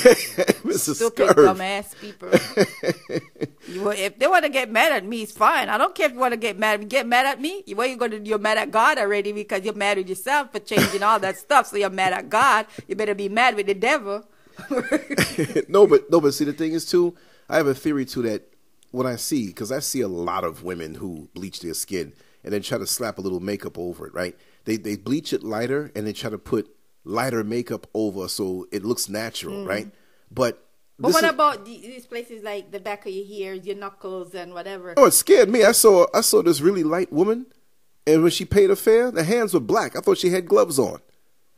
Stupid, 0.16 0.56
Mrs. 0.64 0.96
stupid, 0.96 1.30
Scurv. 1.30 1.56
dumbass 1.56 2.00
people. 2.00 2.30
you, 3.68 3.92
if 3.92 4.18
they 4.18 4.28
want 4.28 4.46
to 4.46 4.50
get 4.50 4.72
mad 4.72 4.92
at 4.92 5.06
me, 5.06 5.24
it's 5.24 5.32
fine. 5.32 5.70
I 5.70 5.78
don't 5.78 5.94
care 5.94 6.08
if 6.08 6.14
you 6.14 6.20
want 6.20 6.34
to 6.34 6.38
get 6.38 6.58
mad. 6.58 6.90
Get 6.90 7.06
mad 7.06 7.26
at 7.26 7.40
me. 7.40 7.64
What 7.74 7.90
you 7.90 7.98
going 7.98 8.12
to? 8.12 8.20
You're 8.20 8.40
mad 8.40 8.58
at 8.58 8.72
God 8.72 8.98
already 8.98 9.32
because 9.32 9.64
you're 9.64 9.74
mad 9.74 9.98
at 10.00 10.08
yourself 10.08 10.52
for 10.52 10.60
changing 10.60 11.04
all 11.04 11.20
that 11.20 11.38
stuff. 11.38 11.68
So 11.68 11.78
you're 11.78 11.90
mad 11.90 12.14
at 12.14 12.30
God. 12.30 12.66
You 12.88 12.96
better 12.96 13.16
be 13.16 13.30
mad 13.30 13.56
with 13.56 13.68
the 13.68 13.76
devil. 13.76 14.26
no, 15.70 15.86
but 15.88 16.10
no, 16.10 16.20
but 16.20 16.34
see, 16.34 16.46
the 16.46 16.54
thing 16.54 16.74
is 16.74 16.86
too. 16.86 17.16
I 17.48 17.58
have 17.58 17.68
a 17.68 17.76
theory 17.76 18.06
too 18.06 18.24
that 18.24 18.54
when 18.92 19.06
I 19.06 19.16
see, 19.18 19.48
because 19.48 19.72
I 19.72 19.80
see 19.80 20.02
a 20.02 20.08
lot 20.08 20.44
of 20.44 20.64
women 20.64 20.96
who 20.96 21.30
bleach 21.34 21.60
their 21.60 21.74
skin 21.74 22.14
and 22.44 22.54
then 22.54 22.62
try 22.62 22.78
to 22.78 22.88
slap 22.88 23.18
a 23.18 23.22
little 23.22 23.40
makeup 23.40 23.78
over 23.78 24.08
it, 24.08 24.14
right? 24.14 24.38
They 24.66 24.78
they 24.78 24.96
bleach 24.96 25.34
it 25.34 25.44
lighter 25.44 25.92
and 25.96 26.06
they 26.06 26.14
try 26.14 26.30
to 26.30 26.38
put 26.38 26.76
lighter 27.04 27.44
makeup 27.44 27.88
over 27.94 28.28
so 28.28 28.68
it 28.72 28.84
looks 28.86 29.10
natural, 29.10 29.66
right? 29.66 29.90
But 30.32 30.58
Mm. 30.58 31.04
But 31.06 31.14
what 31.14 31.24
is- 31.24 31.30
about 31.32 31.66
these 31.66 32.06
places 32.06 32.44
like 32.44 32.70
the 32.72 32.80
back 32.80 33.08
of 33.08 33.12
your 33.12 33.26
ears, 33.28 33.66
your 33.66 33.76
knuckles, 33.76 34.36
and 34.36 34.54
whatever? 34.54 34.94
Oh, 34.98 35.06
it 35.06 35.14
scared 35.14 35.50
me. 35.50 35.64
I 35.64 35.72
saw 35.72 36.06
I 36.14 36.22
saw 36.22 36.44
this 36.44 36.62
really 36.62 36.84
light 36.84 37.12
woman, 37.12 37.48
and 38.06 38.22
when 38.22 38.30
she 38.32 38.46
paid 38.46 38.70
her 38.70 38.76
fare, 38.76 39.10
the 39.10 39.24
hands 39.24 39.56
were 39.56 39.60
black. 39.60 39.96
I 39.96 40.00
thought 40.02 40.20
she 40.20 40.30
had 40.30 40.46
gloves 40.48 40.78
on. 40.78 41.00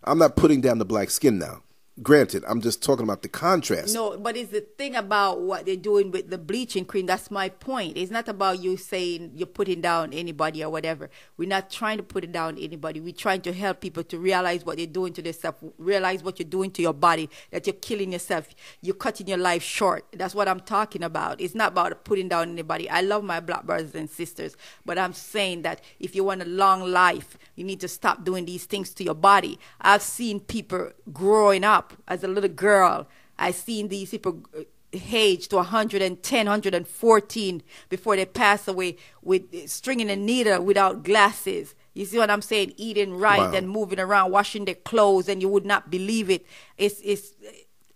I'm 0.06 0.18
not 0.18 0.38
putting 0.38 0.62
down 0.62 0.78
the 0.78 0.86
black 0.86 1.10
skin 1.10 1.40
now. 1.40 1.62
Granted, 2.02 2.44
I'm 2.48 2.60
just 2.60 2.82
talking 2.82 3.04
about 3.04 3.22
the 3.22 3.28
contrast. 3.28 3.94
No, 3.94 4.18
but 4.18 4.36
it's 4.36 4.52
the 4.52 4.62
thing 4.62 4.96
about 4.96 5.42
what 5.42 5.68
they're 5.68 5.76
doing 5.76 6.10
with 6.10 6.32
the 6.32 6.40
bleaching 6.40 6.86
cream. 6.86 7.06
That's 7.06 7.30
my 7.30 7.50
point. 7.50 7.98
It's 7.98 8.10
not 8.10 8.28
about 8.28 8.64
you 8.64 8.78
saying 8.78 9.34
you're 9.36 9.46
putting 9.46 9.80
down 9.80 10.12
anybody 10.12 10.64
or 10.64 10.72
whatever. 10.72 11.12
We're 11.38 11.48
not 11.48 11.70
trying 11.70 11.98
to 11.98 12.04
put 12.04 12.24
it 12.24 12.32
down 12.32 12.58
anybody. 12.58 13.00
We're 13.00 13.14
trying 13.14 13.42
to 13.42 13.54
help 13.54 13.80
people 13.80 14.04
to 14.06 14.18
realize 14.18 14.66
what 14.66 14.78
they're 14.78 14.88
doing 14.88 15.14
to 15.14 15.22
themselves, 15.22 15.60
realize 15.78 16.24
what 16.24 16.40
you're 16.40 16.50
doing 16.50 16.72
to 16.72 16.82
your 16.82 16.96
body, 16.96 17.30
that 17.52 17.68
you're 17.68 17.76
killing 17.76 18.14
yourself, 18.14 18.50
you're 18.82 18.96
cutting 18.96 19.28
your 19.28 19.38
life 19.38 19.62
short. 19.62 20.04
That's 20.14 20.34
what 20.34 20.48
I'm 20.48 20.62
talking 20.62 21.04
about. 21.04 21.40
It's 21.40 21.54
not 21.54 21.74
about 21.74 22.06
putting 22.06 22.28
down 22.28 22.50
anybody. 22.50 22.90
I 22.90 23.02
love 23.02 23.24
my 23.24 23.40
black 23.40 23.66
brothers 23.66 23.94
and 23.94 24.10
sisters, 24.10 24.58
but 24.84 24.98
I'm 24.98 25.14
saying 25.14 25.62
that 25.62 25.80
if 26.00 26.16
you 26.16 26.24
want 26.24 26.42
a 26.42 26.46
long 26.46 26.92
life, 26.92 27.38
you 27.56 27.64
need 27.64 27.82
to 27.82 27.88
stop 27.88 28.24
doing 28.24 28.46
these 28.46 28.66
things 28.66 28.96
to 28.96 29.04
your 29.04 29.14
body. 29.14 29.60
I've 29.80 30.02
seen 30.02 30.40
people 30.40 30.90
growing 31.12 31.64
up 31.64 31.83
as 32.08 32.24
a 32.24 32.28
little 32.28 32.50
girl. 32.50 33.08
I've 33.38 33.56
seen 33.56 33.88
these 33.88 34.12
people 34.12 34.44
uh, 34.58 34.62
age 34.94 35.48
to 35.50 35.58
110, 35.58 36.46
114 36.46 37.64
before 37.90 38.16
they 38.16 38.26
pass 38.26 38.68
away 38.68 38.98
with 39.24 39.68
stringing 39.70 40.10
a 40.10 40.16
needle 40.16 40.62
without 40.64 41.04
glasses. 41.04 41.74
You 41.96 42.06
see 42.06 42.18
what 42.18 42.30
I'm 42.30 42.42
saying? 42.42 42.74
Eating 42.78 43.16
right 43.16 43.52
Wow. 43.52 43.58
and 43.58 43.70
moving 43.70 44.00
around, 44.00 44.32
washing 44.32 44.66
their 44.66 44.76
clothes, 44.76 45.30
and 45.30 45.42
you 45.42 45.50
would 45.50 45.66
not 45.66 45.90
believe 45.92 46.30
it. 46.30 46.46
It's 46.78 47.00
it's 47.04 47.34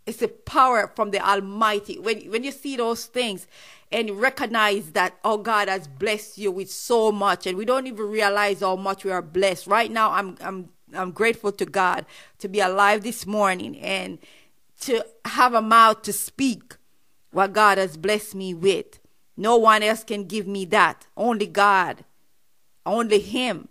it's 0.06 0.22
a 0.22 0.28
power 0.28 0.92
from 0.96 1.12
the 1.12 1.20
Almighty. 1.20 2.00
When 2.00 2.22
when 2.32 2.44
you 2.44 2.52
see 2.52 2.76
those 2.78 3.06
things 3.06 3.48
and 3.92 4.20
recognize 4.20 4.92
that 4.92 5.18
oh 5.24 5.38
God 5.38 5.68
has 5.68 5.88
blessed 5.88 6.38
you 6.38 6.52
with 6.52 6.70
so 6.72 7.12
much, 7.12 7.48
and 7.48 7.58
we 7.58 7.66
don't 7.66 7.88
even 7.88 8.08
realize 8.10 8.60
how 8.62 8.76
much 8.76 9.04
we 9.04 9.12
are 9.12 9.22
blessed. 9.22 9.68
Right 9.68 9.92
now, 9.92 10.12
I'm 10.12 10.38
I'm 10.42 10.70
I'm 10.94 11.12
grateful 11.12 11.52
to 11.54 11.66
God 11.66 12.06
to 12.40 12.48
be 12.48 12.60
alive 12.60 13.04
this 13.04 13.26
morning 13.26 13.78
and 13.80 14.20
to 14.82 15.06
have 15.26 15.54
a 15.54 15.62
mouth 15.62 16.02
to 16.04 16.14
speak 16.14 16.76
what 17.32 17.54
God 17.54 17.78
has 17.78 17.98
blessed 17.98 18.36
me 18.36 18.54
with. 18.54 19.00
No 19.36 19.58
one 19.58 19.84
else 19.84 20.04
can 20.04 20.26
give 20.26 20.48
me 20.48 20.66
that. 20.66 21.08
Only 21.16 21.48
God. 21.48 22.06
Only 22.86 23.20
Him 23.20 23.68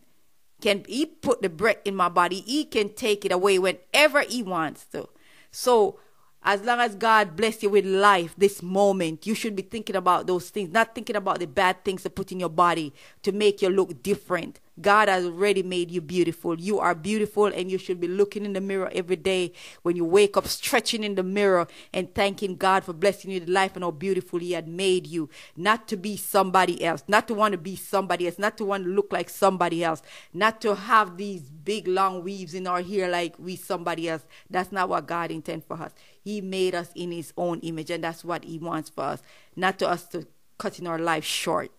can 0.61 0.85
He 0.87 1.07
put 1.07 1.43
the 1.43 1.49
breath 1.49 1.79
in 1.85 1.97
my 1.97 2.09
body. 2.09 2.41
He 2.41 2.65
can 2.65 2.91
take 2.91 3.25
it 3.25 3.33
away 3.33 3.59
whenever 3.59 4.21
He 4.21 4.43
wants 4.43 4.85
to. 4.87 5.09
So 5.51 5.99
as 6.47 6.63
long 6.63 6.79
as 6.79 6.95
God 6.95 7.35
bless 7.35 7.61
you 7.65 7.71
with 7.71 7.85
life 7.85 8.33
this 8.39 8.63
moment, 8.63 9.27
you 9.27 9.35
should 9.35 9.57
be 9.57 9.63
thinking 9.63 9.97
about 9.97 10.29
those 10.29 10.49
things, 10.49 10.71
not 10.71 10.95
thinking 10.95 11.17
about 11.17 11.41
the 11.41 11.47
bad 11.47 11.85
things 11.85 12.05
to 12.05 12.11
put 12.11 12.31
in 12.31 12.39
your 12.39 12.49
body 12.49 12.95
to 13.25 13.33
make 13.33 13.61
you 13.63 13.69
look 13.69 14.01
different. 14.01 14.61
God 14.81 15.09
has 15.09 15.25
already 15.25 15.63
made 15.65 15.91
you 15.91 16.01
beautiful. 16.01 16.61
You 16.61 16.79
are 16.79 16.95
beautiful, 16.95 17.47
and 17.47 17.71
you 17.71 17.79
should 17.79 17.99
be 17.99 18.07
looking 18.07 18.45
in 18.45 18.53
the 18.53 18.61
mirror 18.61 18.91
every 18.95 19.17
day 19.17 19.53
when 19.83 19.97
you 19.97 20.05
wake 20.05 20.37
up, 20.37 20.47
stretching 20.47 21.03
in 21.03 21.17
the 21.17 21.23
mirror 21.25 21.67
and 21.93 22.15
thanking 22.15 22.57
God 22.57 22.85
for 22.85 22.93
blessing 22.93 23.33
you 23.33 23.41
with 23.41 23.49
life 23.49 23.75
and 23.75 23.83
how 23.83 23.91
beautiful 23.91 24.39
He 24.39 24.53
had 24.53 24.69
made 24.69 25.07
you. 25.07 25.29
Not 25.57 25.89
to 25.89 25.97
be 25.97 26.17
somebody 26.17 26.85
else, 26.85 27.03
not 27.09 27.27
to 27.29 27.35
want 27.35 27.53
to 27.53 27.59
be 27.59 27.75
somebody 27.75 28.27
else, 28.27 28.39
not 28.39 28.57
to 28.59 28.65
want 28.65 28.85
to 28.85 28.91
look 28.91 29.13
like 29.13 29.31
somebody 29.31 29.83
else, 29.83 30.03
not 30.33 30.61
to 30.61 30.77
have 30.77 31.17
these 31.17 31.43
big 31.51 31.89
long 31.89 32.23
weaves 32.23 32.55
in 32.55 32.67
our 32.67 32.83
hair 32.83 33.09
like 33.09 33.35
we 33.39 33.57
somebody 33.57 34.09
else. 34.09 34.27
That's 34.49 34.71
not 34.71 34.91
what 34.91 35.07
God 35.07 35.31
intended 35.31 35.67
for 35.67 35.83
us. 35.83 35.93
He 36.27 36.41
made 36.41 36.75
us 36.75 36.91
in 36.97 37.13
His 37.13 37.33
own 37.37 37.61
image, 37.61 37.89
and 37.89 38.03
that's 38.03 38.25
what 38.25 38.43
He 38.43 38.59
wants 38.59 38.91
for 38.91 39.05
us. 39.05 39.23
Not 39.55 39.79
to 39.79 39.89
us 39.89 40.09
to 40.09 40.27
cutting 40.59 40.89
our 40.89 40.99
life 40.99 41.25
short. 41.25 41.71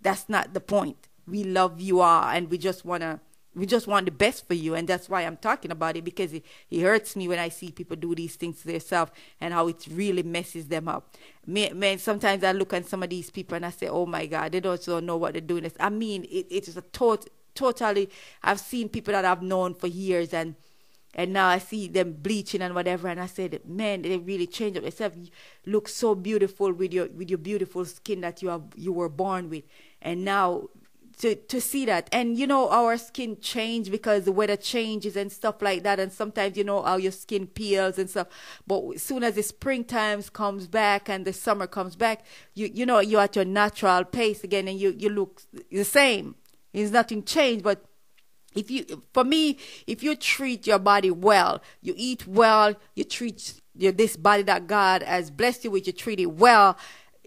That's 0.00 0.28
not 0.28 0.54
the 0.54 0.60
point. 0.60 1.08
We 1.26 1.42
love 1.42 1.80
you 1.80 2.00
all, 2.02 2.22
and 2.22 2.48
we 2.48 2.56
just 2.56 2.84
wanna. 2.84 3.18
We 3.52 3.66
just 3.66 3.88
want 3.88 4.04
the 4.04 4.12
best 4.12 4.46
for 4.46 4.54
you, 4.54 4.76
and 4.76 4.86
that's 4.86 5.08
why 5.08 5.22
I'm 5.22 5.36
talking 5.38 5.72
about 5.72 5.96
it 5.96 6.04
because 6.04 6.32
it, 6.32 6.44
it 6.70 6.82
hurts 6.82 7.16
me 7.16 7.26
when 7.26 7.40
I 7.40 7.48
see 7.48 7.72
people 7.72 7.96
do 7.96 8.14
these 8.14 8.36
things 8.36 8.60
to 8.60 8.68
themselves 8.68 9.10
and 9.40 9.52
how 9.52 9.66
it 9.66 9.84
really 9.90 10.22
messes 10.22 10.68
them 10.68 10.86
up. 10.86 11.16
Man, 11.46 11.98
sometimes 11.98 12.44
I 12.44 12.52
look 12.52 12.74
at 12.74 12.86
some 12.86 13.02
of 13.02 13.10
these 13.10 13.30
people 13.30 13.56
and 13.56 13.66
I 13.66 13.70
say, 13.70 13.88
"Oh 13.88 14.06
my 14.06 14.26
God, 14.26 14.52
they 14.52 14.60
don't, 14.60 14.84
don't 14.84 15.04
know 15.06 15.16
what 15.16 15.32
they're 15.32 15.40
doing." 15.40 15.68
I 15.80 15.88
mean, 15.88 16.24
it, 16.30 16.46
it 16.48 16.68
is 16.68 16.76
a 16.76 16.82
tot- 16.82 17.28
totally. 17.56 18.08
I've 18.44 18.60
seen 18.60 18.88
people 18.88 19.12
that 19.12 19.24
I've 19.24 19.42
known 19.42 19.74
for 19.74 19.88
years, 19.88 20.32
and 20.32 20.54
and 21.16 21.32
now 21.32 21.48
I 21.48 21.58
see 21.58 21.88
them 21.88 22.12
bleaching 22.12 22.60
and 22.60 22.74
whatever, 22.74 23.08
and 23.08 23.18
I 23.18 23.26
said, 23.26 23.60
man, 23.66 24.02
they 24.02 24.18
really 24.18 24.46
changed 24.46 24.80
themselves. 24.80 25.16
You 25.16 25.28
look 25.64 25.88
so 25.88 26.14
beautiful 26.14 26.72
with 26.72 26.92
your 26.92 27.06
with 27.08 27.30
your 27.30 27.38
beautiful 27.38 27.84
skin 27.86 28.20
that 28.20 28.42
you 28.42 28.50
have 28.50 28.64
you 28.76 28.92
were 28.92 29.08
born 29.08 29.48
with, 29.48 29.64
and 30.02 30.24
now 30.24 30.68
to 31.20 31.34
to 31.34 31.58
see 31.58 31.86
that, 31.86 32.10
and 32.12 32.38
you 32.38 32.46
know 32.46 32.68
our 32.68 32.98
skin 32.98 33.38
change 33.40 33.90
because 33.90 34.24
the 34.24 34.32
weather 34.32 34.56
changes 34.56 35.16
and 35.16 35.32
stuff 35.32 35.62
like 35.62 35.82
that, 35.84 35.98
and 35.98 36.12
sometimes 36.12 36.54
you 36.54 36.64
know 36.64 36.82
how 36.82 36.96
your 36.96 37.12
skin 37.12 37.46
peels 37.46 37.98
and 37.98 38.10
stuff. 38.10 38.26
But 38.66 38.82
as 38.96 39.02
soon 39.02 39.24
as 39.24 39.36
the 39.36 39.42
springtime 39.42 40.22
comes 40.34 40.66
back 40.66 41.08
and 41.08 41.24
the 41.24 41.32
summer 41.32 41.66
comes 41.66 41.96
back, 41.96 42.26
you 42.52 42.70
you 42.72 42.84
know 42.84 43.00
you're 43.00 43.22
at 43.22 43.36
your 43.36 43.46
natural 43.46 44.04
pace 44.04 44.44
again, 44.44 44.68
and 44.68 44.78
you 44.78 44.94
you 44.98 45.08
look 45.08 45.40
the 45.70 45.84
same. 45.84 46.34
There's 46.74 46.92
nothing 46.92 47.24
changed, 47.24 47.64
but 47.64 47.86
if 48.56 48.70
you 48.70 49.02
for 49.12 49.24
me 49.24 49.58
if 49.86 50.02
you 50.02 50.16
treat 50.16 50.66
your 50.66 50.78
body 50.78 51.10
well 51.10 51.62
you 51.82 51.94
eat 51.96 52.26
well 52.26 52.74
you 52.94 53.04
treat 53.04 53.60
your 53.74 53.92
this 53.92 54.16
body 54.16 54.42
that 54.42 54.66
god 54.66 55.02
has 55.02 55.30
blessed 55.30 55.64
you 55.64 55.70
with 55.70 55.86
you 55.86 55.92
treat 55.92 56.18
it 56.18 56.26
well 56.32 56.76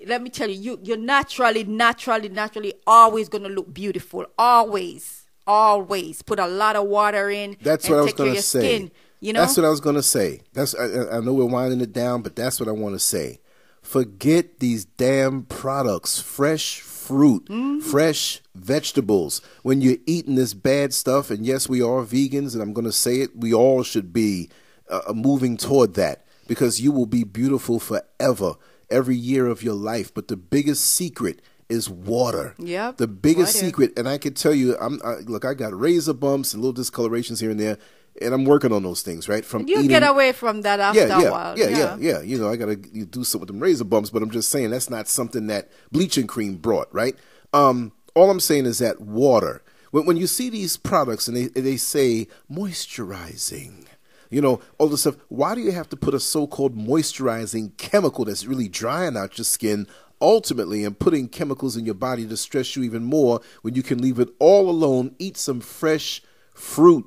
let 0.07 0.21
me 0.21 0.29
tell 0.29 0.49
you 0.49 0.55
you 0.55 0.79
you're 0.83 0.97
naturally 0.97 1.63
naturally 1.63 2.29
naturally 2.29 2.73
always 2.87 3.29
going 3.29 3.43
to 3.43 3.49
look 3.49 3.73
beautiful 3.73 4.25
always 4.37 5.27
always 5.45 6.21
put 6.21 6.39
a 6.39 6.47
lot 6.47 6.75
of 6.75 6.85
water 6.87 7.29
in 7.29 7.57
That's 7.61 7.89
what 7.89 7.97
I 7.99 8.01
was 8.01 8.13
going 8.13 8.35
to 8.35 8.41
say. 8.41 8.59
skin, 8.59 8.91
you 9.19 9.33
know 9.33 9.39
That's 9.41 9.57
what 9.57 9.65
I 9.65 9.69
was 9.69 9.79
going 9.79 9.95
to 9.95 10.03
say. 10.03 10.41
That's 10.53 10.75
I- 10.75 11.17
I 11.17 11.19
know 11.21 11.33
we're 11.33 11.45
winding 11.45 11.81
it 11.81 11.91
down, 11.91 12.21
but 12.21 12.35
that's 12.35 12.59
what 12.59 12.69
I 12.69 12.71
want 12.71 12.93
to 12.93 12.99
say. 12.99 13.39
Forget 13.81 14.59
these 14.59 14.85
damn 14.85 15.43
products. 15.43 16.21
Fresh 16.21 16.81
fruit, 17.09 17.43
Mm-hmm. 17.49 17.79
fresh 17.79 18.41
vegetables. 18.55 19.41
When 19.63 19.81
you're 19.81 19.97
eating 20.05 20.35
this 20.35 20.53
bad 20.53 20.93
stuff, 20.93 21.31
and 21.31 21.45
yes, 21.45 21.67
we 21.67 21.81
are 21.81 22.03
vegans, 22.05 22.53
and 22.53 22.61
I'm 22.61 22.73
going 22.73 22.85
to 22.85 22.91
say 23.05 23.21
it, 23.21 23.35
we 23.35 23.51
all 23.53 23.81
should 23.83 24.13
be 24.13 24.49
uh, 24.89 25.11
moving 25.13 25.57
toward 25.57 25.95
that 25.95 26.25
because 26.47 26.79
you 26.79 26.91
will 26.91 27.05
be 27.07 27.23
beautiful 27.23 27.79
forever, 27.79 28.53
every 28.89 29.15
year 29.15 29.47
of 29.47 29.63
your 29.63 29.73
life. 29.91 30.13
But 30.13 30.27
the 30.27 30.37
biggest 30.37 30.85
secret 30.85 31.41
is 31.67 31.89
water. 31.89 32.53
Yep, 32.57 32.97
The 32.97 33.07
biggest 33.07 33.55
water. 33.55 33.65
secret, 33.65 33.89
and 33.97 34.07
I 34.07 34.17
can 34.17 34.33
tell 34.33 34.53
you, 34.53 34.75
I'm 34.79 34.99
I, 35.03 35.15
look, 35.25 35.45
I 35.45 35.53
got 35.53 35.77
razor 35.79 36.13
bumps 36.13 36.53
and 36.53 36.61
little 36.63 36.73
discolorations 36.83 37.39
here 37.39 37.51
and 37.51 37.59
there, 37.59 37.77
and 38.21 38.33
I'm 38.33 38.45
working 38.45 38.71
on 38.71 38.83
those 38.83 39.01
things. 39.01 39.29
Right 39.29 39.45
from 39.45 39.67
you 39.67 39.75
eating, 39.75 39.87
get 39.87 40.03
away 40.03 40.31
from 40.31 40.61
that 40.61 40.79
after 40.79 40.99
yeah, 41.07 41.19
yeah, 41.19 41.27
a 41.27 41.31
while 41.31 41.57
yeah, 41.57 41.67
yeah, 41.67 41.77
yeah. 41.77 41.97
yeah. 41.99 42.21
You 42.21 42.37
know, 42.37 42.49
I 42.49 42.55
gotta 42.55 42.79
you 42.91 43.05
do 43.05 43.23
something 43.23 43.41
with 43.41 43.47
them 43.47 43.59
razor 43.59 43.83
bumps, 43.83 44.09
but 44.09 44.21
I'm 44.21 44.31
just 44.31 44.49
saying 44.49 44.71
that's 44.71 44.89
not 44.89 45.07
something 45.07 45.47
that 45.47 45.69
bleaching 45.91 46.27
cream 46.27 46.55
brought, 46.55 46.93
right? 46.93 47.15
Um, 47.53 47.91
all 48.15 48.29
I'm 48.29 48.39
saying 48.39 48.65
is 48.65 48.79
that 48.79 49.01
water. 49.01 49.61
When 49.91 50.05
when 50.05 50.17
you 50.17 50.27
see 50.27 50.49
these 50.49 50.77
products 50.77 51.27
and 51.27 51.35
they 51.35 51.47
they 51.47 51.77
say 51.77 52.27
moisturizing, 52.51 53.85
you 54.29 54.41
know, 54.41 54.61
all 54.77 54.87
this 54.87 55.01
stuff. 55.01 55.17
Why 55.29 55.55
do 55.55 55.61
you 55.61 55.71
have 55.71 55.89
to 55.89 55.97
put 55.97 56.13
a 56.13 56.19
so-called 56.19 56.77
moisturizing 56.77 57.75
chemical 57.77 58.25
that's 58.25 58.45
really 58.45 58.67
drying 58.67 59.17
out 59.17 59.37
your 59.37 59.45
skin 59.45 59.87
ultimately 60.21 60.83
and 60.83 60.99
putting 60.99 61.27
chemicals 61.27 61.77
in 61.77 61.85
your 61.85 61.95
body 61.95 62.27
to 62.27 62.37
stress 62.37 62.75
you 62.75 62.83
even 62.83 63.03
more 63.03 63.41
when 63.61 63.75
you 63.75 63.83
can 63.83 64.01
leave 64.01 64.19
it 64.19 64.29
all 64.39 64.69
alone, 64.69 65.15
eat 65.17 65.37
some 65.37 65.61
fresh 65.61 66.21
fruit, 66.53 67.05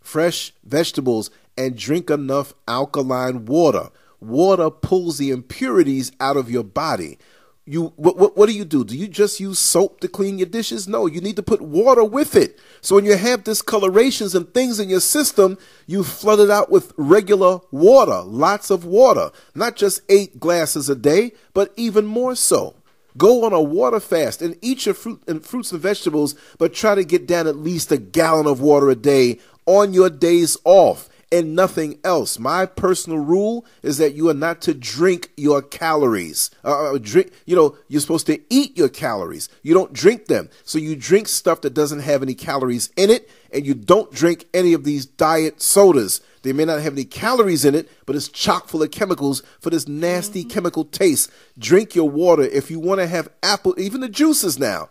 fresh 0.00 0.52
vegetables, 0.64 1.30
and 1.56 1.76
drink 1.76 2.10
enough 2.10 2.54
alkaline 2.66 3.44
water. 3.44 3.90
Water 4.20 4.70
pulls 4.70 5.18
the 5.18 5.30
impurities 5.30 6.12
out 6.20 6.36
of 6.36 6.50
your 6.50 6.64
body. 6.64 7.18
You 7.66 7.92
what, 7.96 8.16
what 8.16 8.36
what 8.36 8.48
do 8.48 8.54
you 8.54 8.64
do? 8.64 8.84
Do 8.84 8.96
you 8.96 9.06
just 9.06 9.38
use 9.38 9.58
soap 9.58 10.00
to 10.00 10.08
clean 10.08 10.38
your 10.38 10.48
dishes? 10.48 10.88
No, 10.88 11.06
you 11.06 11.20
need 11.20 11.36
to 11.36 11.42
put 11.42 11.60
water 11.60 12.02
with 12.02 12.34
it. 12.34 12.58
So 12.80 12.96
when 12.96 13.04
you 13.04 13.16
have 13.16 13.44
discolorations 13.44 14.34
and 14.34 14.52
things 14.52 14.80
in 14.80 14.88
your 14.88 15.00
system, 15.00 15.56
you 15.86 16.02
flood 16.02 16.40
it 16.40 16.50
out 16.50 16.70
with 16.70 16.92
regular 16.96 17.60
water, 17.70 18.22
lots 18.22 18.70
of 18.70 18.84
water, 18.84 19.30
not 19.54 19.76
just 19.76 20.00
8 20.08 20.40
glasses 20.40 20.88
a 20.88 20.96
day, 20.96 21.32
but 21.54 21.72
even 21.76 22.06
more 22.06 22.34
so. 22.34 22.74
Go 23.16 23.44
on 23.44 23.52
a 23.52 23.60
water 23.60 24.00
fast 24.00 24.40
and 24.40 24.56
eat 24.62 24.86
your 24.86 24.94
fruit 24.94 25.22
and 25.26 25.44
fruits 25.44 25.72
and 25.72 25.80
vegetables, 25.80 26.34
but 26.58 26.72
try 26.72 26.94
to 26.94 27.04
get 27.04 27.26
down 27.26 27.46
at 27.46 27.56
least 27.56 27.92
a 27.92 27.98
gallon 27.98 28.46
of 28.46 28.60
water 28.60 28.88
a 28.88 28.94
day 28.96 29.38
on 29.70 29.94
your 29.94 30.10
days 30.10 30.56
off 30.64 31.08
and 31.30 31.54
nothing 31.54 31.96
else. 32.02 32.40
My 32.40 32.66
personal 32.66 33.20
rule 33.20 33.64
is 33.84 33.98
that 33.98 34.14
you 34.14 34.28
are 34.28 34.34
not 34.34 34.60
to 34.62 34.74
drink 34.74 35.30
your 35.36 35.62
calories. 35.62 36.50
Uh, 36.64 36.94
uh, 36.94 36.98
drink, 36.98 37.32
you 37.46 37.54
know, 37.54 37.76
you're 37.86 38.00
supposed 38.00 38.26
to 38.26 38.40
eat 38.52 38.76
your 38.76 38.88
calories. 38.88 39.48
You 39.62 39.72
don't 39.72 39.92
drink 39.92 40.26
them. 40.26 40.48
So 40.64 40.78
you 40.78 40.96
drink 40.96 41.28
stuff 41.28 41.60
that 41.60 41.72
doesn't 41.72 42.00
have 42.00 42.24
any 42.24 42.34
calories 42.34 42.90
in 42.96 43.10
it, 43.10 43.30
and 43.52 43.64
you 43.64 43.74
don't 43.74 44.10
drink 44.10 44.46
any 44.52 44.72
of 44.72 44.82
these 44.82 45.06
diet 45.06 45.62
sodas. 45.62 46.20
They 46.42 46.52
may 46.52 46.64
not 46.64 46.80
have 46.80 46.94
any 46.94 47.04
calories 47.04 47.64
in 47.64 47.76
it, 47.76 47.88
but 48.06 48.16
it's 48.16 48.28
chock 48.28 48.66
full 48.66 48.82
of 48.82 48.90
chemicals 48.90 49.44
for 49.60 49.70
this 49.70 49.86
nasty 49.86 50.40
mm-hmm. 50.40 50.50
chemical 50.50 50.84
taste. 50.84 51.30
Drink 51.56 51.94
your 51.94 52.10
water. 52.10 52.42
If 52.42 52.72
you 52.72 52.80
want 52.80 53.00
to 53.00 53.06
have 53.06 53.28
apple, 53.40 53.78
even 53.78 54.00
the 54.00 54.08
juices 54.08 54.58
now, 54.58 54.88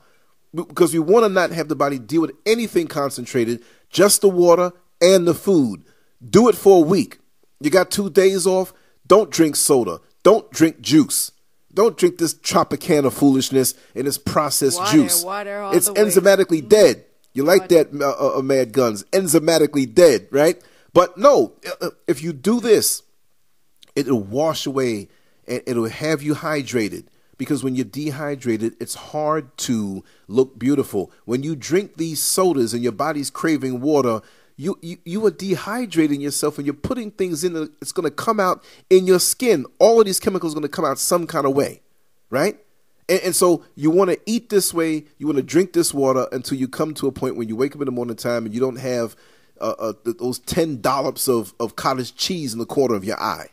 because 0.54 0.94
we 0.94 1.00
want 1.00 1.26
to 1.26 1.30
not 1.30 1.52
have 1.52 1.68
the 1.68 1.76
body 1.76 2.00
deal 2.00 2.22
with 2.22 2.32
anything 2.46 2.88
concentrated, 2.88 3.64
just 3.90 4.22
the 4.22 4.30
water 4.30 4.72
and 5.02 5.28
the 5.28 5.34
food. 5.34 5.84
Do 6.28 6.50
it 6.50 6.56
for 6.56 6.84
a 6.84 6.88
week. 6.88 7.20
You 7.60 7.70
got 7.70 7.92
two 7.92 8.10
days 8.10 8.46
off. 8.46 8.74
Don't 9.08 9.30
drink 9.30 9.56
soda. 9.56 10.00
Don't 10.24 10.50
drink 10.52 10.82
juice. 10.82 11.32
Don't 11.74 11.98
drink 11.98 12.18
this 12.18 12.34
Tropicana 12.34 13.12
foolishness 13.12 13.74
and 13.96 14.08
this 14.08 14.18
processed 14.18 14.78
water, 14.80 14.92
juice. 14.92 15.24
Water 15.24 15.70
it's 15.74 15.90
enzymatically 15.90 16.68
dead. 16.68 17.06
You 17.34 17.44
like 17.44 17.62
water. 17.62 17.84
that, 17.84 18.02
uh, 18.02 18.38
uh, 18.38 18.42
Mad 18.42 18.72
Guns? 18.72 19.04
Enzymatically 19.12 19.92
dead, 19.94 20.28
right? 20.32 20.62
But 20.94 21.18
no, 21.18 21.54
uh, 21.66 21.86
uh, 21.88 21.90
if 22.08 22.24
you 22.24 22.34
do 22.34 22.60
this, 22.60 23.04
it'll 23.96 24.24
wash 24.24 24.66
away 24.66 25.10
and 25.48 25.62
it'll 25.66 25.90
have 25.90 26.22
you 26.24 26.34
hydrated. 26.36 27.06
Because 27.40 27.64
when 27.64 27.74
you're 27.74 27.86
dehydrated, 27.86 28.76
it's 28.82 28.96
hard 28.96 29.58
to 29.60 30.04
look 30.28 30.60
beautiful. 30.60 31.10
When 31.24 31.42
you 31.42 31.56
drink 31.56 31.96
these 31.96 32.22
sodas 32.22 32.74
and 32.74 32.84
your 32.84 32.92
body's 32.92 33.30
craving 33.30 33.80
water, 33.80 34.22
you, 34.58 34.78
you, 34.82 34.98
you 35.06 35.26
are 35.26 35.32
dehydrating 35.32 36.20
yourself 36.20 36.58
and 36.58 36.68
you're 36.68 36.74
putting 36.74 37.12
things 37.12 37.46
in 37.46 37.56
it's 37.82 37.94
going 37.94 38.04
to 38.04 38.12
come 38.12 38.42
out 38.42 38.62
in 38.90 39.08
your 39.08 39.20
skin. 39.20 39.66
All 39.80 40.02
of 40.02 40.06
these 40.06 40.20
chemicals 40.20 40.52
are 40.52 40.56
going 40.56 40.64
to 40.64 40.68
come 40.70 40.84
out 40.84 41.00
some 41.00 41.26
kind 41.26 41.46
of 41.46 41.56
way, 41.56 41.82
right? 42.30 42.60
And, 43.08 43.22
and 43.22 43.36
so 43.36 43.64
you 43.74 43.90
want 43.90 44.12
to 44.12 44.20
eat 44.26 44.50
this 44.50 44.74
way, 44.74 45.06
you 45.18 45.26
want 45.26 45.38
to 45.38 45.44
drink 45.44 45.72
this 45.72 45.94
water 45.94 46.28
until 46.34 46.58
you 46.58 46.68
come 46.68 46.94
to 46.96 47.08
a 47.08 47.12
point 47.14 47.38
when 47.38 47.48
you 47.48 47.56
wake 47.56 47.74
up 47.74 47.82
in 47.82 47.86
the 47.86 47.92
morning 47.94 48.18
time 48.18 48.44
and 48.46 48.54
you 48.54 48.60
don't 48.60 48.80
have 48.80 49.16
uh, 49.62 49.76
uh, 49.80 49.94
those 50.04 50.40
10 50.40 50.82
dollops 50.82 51.30
of, 51.30 51.54
of 51.58 51.78
cottage 51.78 52.16
cheese 52.16 52.52
in 52.52 52.60
the 52.60 52.66
corner 52.66 52.96
of 52.96 53.06
your 53.06 53.18
eye. 53.18 53.48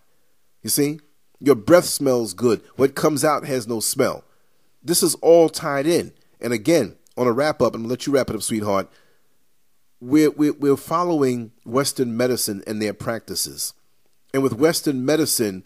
You 0.64 0.70
see? 0.70 0.98
Your 1.40 1.54
breath 1.54 1.84
smells 1.84 2.34
good. 2.34 2.62
What 2.76 2.94
comes 2.94 3.24
out 3.24 3.44
has 3.46 3.66
no 3.66 3.80
smell. 3.80 4.24
This 4.82 5.02
is 5.02 5.14
all 5.16 5.48
tied 5.48 5.86
in. 5.86 6.12
And 6.40 6.52
again, 6.52 6.96
on 7.16 7.26
a 7.26 7.32
wrap 7.32 7.60
up, 7.60 7.74
I'm 7.74 7.82
going 7.82 7.84
to 7.84 7.90
let 7.90 8.06
you 8.06 8.12
wrap 8.12 8.30
it 8.30 8.36
up, 8.36 8.42
sweetheart 8.42 8.90
we're, 10.00 10.30
we're, 10.30 10.52
we're 10.52 10.76
following 10.76 11.52
Western 11.64 12.16
medicine 12.16 12.62
and 12.66 12.80
their 12.80 12.94
practices. 12.94 13.74
And 14.34 14.42
with 14.42 14.54
Western 14.54 15.04
medicine, 15.04 15.64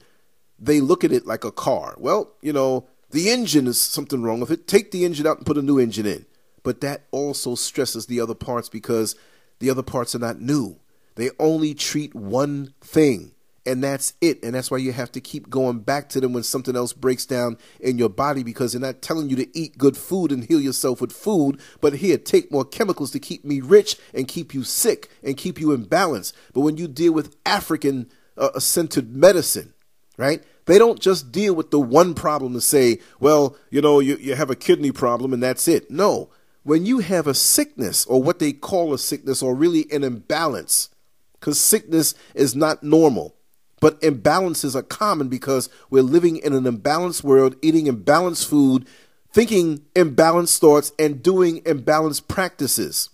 they 0.59 0.81
look 0.81 1.05
at 1.05 1.13
it 1.13 1.27
like 1.27 1.45
a 1.45 1.53
car. 1.53 1.95
Well, 1.99 2.33
you 2.41 2.53
know, 2.53 2.87
the 3.11 3.31
engine 3.31 3.67
is 3.67 3.81
something 3.81 4.23
wrong 4.23 4.41
with 4.41 4.51
it. 4.51 4.69
Take 4.69 4.93
the 4.93 5.05
engine 5.05 5.27
out 5.27 5.39
and 5.39 5.47
put 5.47 5.59
a 5.59 5.63
new 5.63 5.79
engine 5.79 6.07
in. 6.07 6.27
But 6.63 6.81
that 6.83 7.03
also 7.11 7.55
stresses 7.55 8.07
the 8.07 8.21
other 8.21 8.35
parts 8.35 8.69
because 8.69 9.17
the 9.59 9.71
other 9.71 9.83
parts 9.83 10.15
are 10.15 10.21
not 10.21 10.41
new. 10.41 10.79
They 11.17 11.31
only 11.39 11.75
treat 11.75 12.15
one 12.15 12.75
thing 12.81 13.33
and 13.67 13.83
that's 13.85 14.15
it. 14.21 14.43
And 14.43 14.55
that's 14.55 14.71
why 14.71 14.79
you 14.79 14.93
have 14.93 15.13
to 15.13 15.21
keep 15.21 15.51
going 15.51 15.81
back 15.81 16.09
to 16.11 16.21
them 16.21 16.33
when 16.33 16.43
something 16.43 16.77
else 16.77 16.93
breaks 16.93 17.27
down 17.27 17.59
in 17.79 17.99
your 17.99 18.09
body 18.09 18.43
because 18.43 18.73
they're 18.73 18.81
not 18.81 19.03
telling 19.03 19.29
you 19.29 19.37
to 19.37 19.59
eat 19.59 19.79
good 19.79 19.97
food 19.97 20.33
and 20.33 20.45
heal 20.45 20.61
yourself 20.61 21.01
with 21.01 21.13
food, 21.13 21.61
but 21.81 21.95
here, 21.95 22.19
take 22.19 22.51
more 22.51 22.65
chemicals 22.65 23.11
to 23.13 23.21
keep 23.21 23.45
me 23.45 23.61
rich 23.61 23.97
and 24.15 24.29
keep 24.29 24.55
you 24.55 24.65
sick 24.65 25.09
and 25.23 25.37
keep 25.37 25.61
you 25.61 25.73
in 25.73 25.85
balance. 25.85 26.33
But 26.53 26.61
when 26.61 26.77
you 26.77 26.89
deal 26.89 27.13
with 27.13 27.37
African 27.45 28.11
uh, 28.37 28.59
centered 28.59 29.15
medicine, 29.15 29.75
right? 30.17 30.43
They 30.67 30.79
don't 30.79 31.01
just 31.01 31.33
deal 31.33 31.55
with 31.55 31.71
the 31.71 31.81
one 31.81 32.15
problem 32.15 32.53
and 32.53 32.63
say, 32.63 33.01
well, 33.19 33.57
you 33.71 33.81
know, 33.81 34.01
you, 34.01 34.17
you 34.17 34.35
have 34.35 34.51
a 34.51 34.57
kidney 34.57 34.93
problem 34.93 35.33
and 35.33 35.43
that's 35.43 35.67
it. 35.67 35.91
No. 35.91 36.31
When 36.63 36.87
you 36.87 36.99
have 36.99 37.27
a 37.27 37.35
sickness 37.35 38.07
or 38.07 38.23
what 38.23 38.39
they 38.39 38.53
call 38.53 38.93
a 38.93 38.99
sickness 38.99 39.43
or 39.43 39.55
really 39.55 39.91
an 39.91 40.05
imbalance, 40.05 40.91
because 41.33 41.59
sickness 41.59 42.15
is 42.35 42.55
not 42.55 42.83
normal 42.83 43.35
but 43.81 44.01
imbalances 44.03 44.77
are 44.77 44.83
common 44.83 45.29
because 45.29 45.71
we're 45.89 46.03
living 46.03 46.37
in 46.37 46.53
an 46.53 46.65
imbalanced 46.65 47.25
world, 47.25 47.57
eating 47.63 47.87
imbalanced 47.87 48.47
food, 48.47 48.87
thinking 49.33 49.79
imbalanced 49.95 50.59
thoughts, 50.59 50.93
and 50.99 51.23
doing 51.23 51.63
imbalanced 51.63 52.29
practices. 52.29 53.09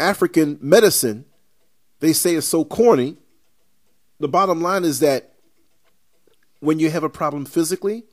African 0.00 0.58
medicine, 0.60 1.26
they 2.00 2.14
say, 2.14 2.34
is 2.34 2.46
so 2.46 2.64
corny. 2.64 3.18
The 4.18 4.28
bottom 4.28 4.62
line 4.62 4.84
is 4.84 5.00
that 5.00 5.34
when 6.60 6.78
you 6.78 6.90
have 6.90 7.04
a 7.04 7.10
problem 7.10 7.44
physically, 7.44 8.04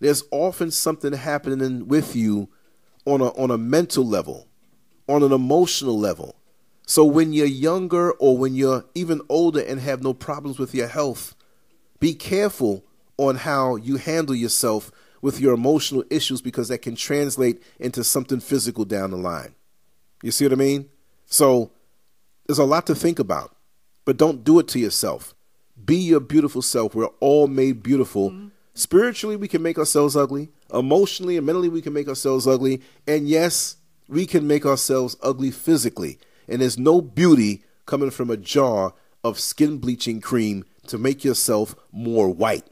there's 0.00 0.24
often 0.30 0.70
something 0.70 1.12
happening 1.12 1.86
with 1.86 2.16
you 2.16 2.48
on 3.04 3.20
a, 3.20 3.28
on 3.28 3.50
a 3.50 3.58
mental 3.58 4.06
level, 4.06 4.48
on 5.08 5.22
an 5.22 5.32
emotional 5.32 5.98
level 5.98 6.36
so 6.86 7.04
when 7.04 7.32
you're 7.32 7.46
younger 7.46 8.12
or 8.12 8.36
when 8.36 8.54
you're 8.54 8.84
even 8.94 9.20
older 9.28 9.60
and 9.60 9.80
have 9.80 10.02
no 10.02 10.14
problems 10.14 10.58
with 10.58 10.74
your 10.74 10.88
health, 10.88 11.34
be 12.00 12.14
careful 12.14 12.84
on 13.16 13.36
how 13.36 13.76
you 13.76 13.96
handle 13.96 14.34
yourself 14.34 14.90
with 15.20 15.40
your 15.40 15.54
emotional 15.54 16.04
issues 16.10 16.40
because 16.40 16.68
that 16.68 16.78
can 16.78 16.96
translate 16.96 17.62
into 17.78 18.02
something 18.02 18.40
physical 18.40 18.84
down 18.84 19.12
the 19.12 19.16
line. 19.16 19.54
You 20.22 20.32
see 20.32 20.44
what 20.44 20.52
I 20.52 20.56
mean? 20.56 20.88
So 21.26 21.70
there's 22.46 22.58
a 22.58 22.64
lot 22.64 22.86
to 22.88 22.94
think 22.94 23.18
about, 23.18 23.54
but 24.04 24.16
don't 24.16 24.42
do 24.42 24.58
it 24.58 24.68
to 24.68 24.78
yourself. 24.78 25.34
Be 25.84 25.96
your 25.96 26.20
beautiful 26.20 26.62
self. 26.62 26.94
We're 26.94 27.06
all 27.20 27.46
made 27.46 27.82
beautiful. 27.82 28.30
Mm-hmm. 28.30 28.48
Spiritually, 28.74 29.36
we 29.36 29.48
can 29.48 29.62
make 29.62 29.78
ourselves 29.78 30.16
ugly. 30.16 30.48
Emotionally 30.72 31.36
and 31.36 31.46
mentally, 31.46 31.68
we 31.68 31.82
can 31.82 31.92
make 31.92 32.08
ourselves 32.08 32.46
ugly. 32.46 32.80
And 33.06 33.28
yes, 33.28 33.76
we 34.08 34.26
can 34.26 34.46
make 34.46 34.66
ourselves 34.66 35.16
ugly 35.22 35.50
physically. 35.50 36.18
And 36.48 36.60
there's 36.60 36.78
no 36.78 37.00
beauty 37.00 37.64
coming 37.86 38.10
from 38.10 38.30
a 38.30 38.36
jar 38.36 38.94
of 39.24 39.38
skin 39.38 39.78
bleaching 39.78 40.20
cream 40.20 40.64
to 40.86 40.98
make 40.98 41.24
yourself 41.24 41.74
more 41.92 42.28
white. 42.28 42.66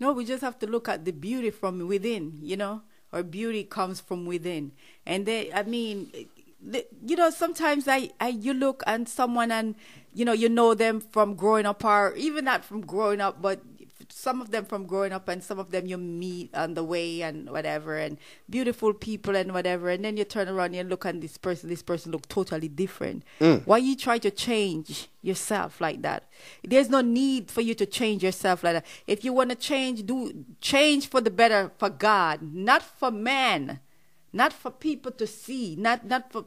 No, 0.00 0.12
we 0.12 0.24
just 0.24 0.42
have 0.42 0.58
to 0.60 0.66
look 0.66 0.88
at 0.88 1.04
the 1.04 1.12
beauty 1.12 1.50
from 1.50 1.86
within, 1.86 2.38
you 2.40 2.56
know? 2.56 2.82
Our 3.12 3.22
beauty 3.22 3.64
comes 3.64 4.00
from 4.00 4.26
within. 4.26 4.72
And 5.06 5.26
they, 5.26 5.52
I 5.52 5.62
mean, 5.62 6.12
you 6.60 7.16
know, 7.16 7.30
sometimes 7.30 7.88
I, 7.88 8.10
I, 8.20 8.28
you 8.28 8.52
look 8.52 8.82
and 8.86 9.08
someone 9.08 9.50
and, 9.50 9.74
you 10.12 10.24
know, 10.24 10.32
you 10.32 10.48
know 10.48 10.74
them 10.74 11.00
from 11.00 11.34
growing 11.34 11.66
up 11.66 11.84
or 11.84 12.14
even 12.16 12.44
not 12.44 12.64
from 12.64 12.82
growing 12.82 13.20
up, 13.20 13.40
but 13.40 13.60
some 14.10 14.40
of 14.40 14.50
them 14.50 14.64
from 14.64 14.86
growing 14.86 15.12
up 15.12 15.28
and 15.28 15.42
some 15.42 15.58
of 15.58 15.70
them 15.70 15.86
you 15.86 15.96
meet 15.98 16.54
on 16.54 16.74
the 16.74 16.82
way 16.84 17.22
and 17.22 17.50
whatever 17.50 17.96
and 17.96 18.18
beautiful 18.48 18.92
people 18.92 19.36
and 19.36 19.52
whatever. 19.52 19.90
And 19.90 20.04
then 20.04 20.16
you 20.16 20.24
turn 20.24 20.48
around 20.48 20.74
and 20.74 20.88
look 20.88 21.06
at 21.06 21.20
this 21.20 21.36
person 21.36 21.68
this 21.68 21.82
person 21.82 22.12
look 22.12 22.28
totally 22.28 22.68
different. 22.68 23.24
Mm. 23.40 23.66
why 23.66 23.78
you 23.78 23.96
try 23.96 24.18
to 24.18 24.30
change 24.30 25.08
yourself 25.22 25.80
like 25.80 26.02
that? 26.02 26.24
There's 26.64 26.88
no 26.88 27.00
need 27.00 27.50
for 27.50 27.60
you 27.60 27.74
to 27.74 27.86
change 27.86 28.22
yourself 28.22 28.64
like 28.64 28.74
that. 28.74 28.86
If 29.06 29.24
you 29.24 29.32
want 29.32 29.50
to 29.50 29.56
change 29.56 30.06
do 30.06 30.44
change 30.60 31.08
for 31.08 31.20
the 31.20 31.30
better 31.30 31.72
for 31.78 31.90
god 31.90 32.40
not 32.42 32.82
for 32.82 33.10
man 33.10 33.80
not 34.32 34.52
for 34.52 34.70
people 34.70 35.12
to 35.12 35.26
see 35.26 35.76
not 35.76 36.04
not 36.06 36.30
for 36.32 36.44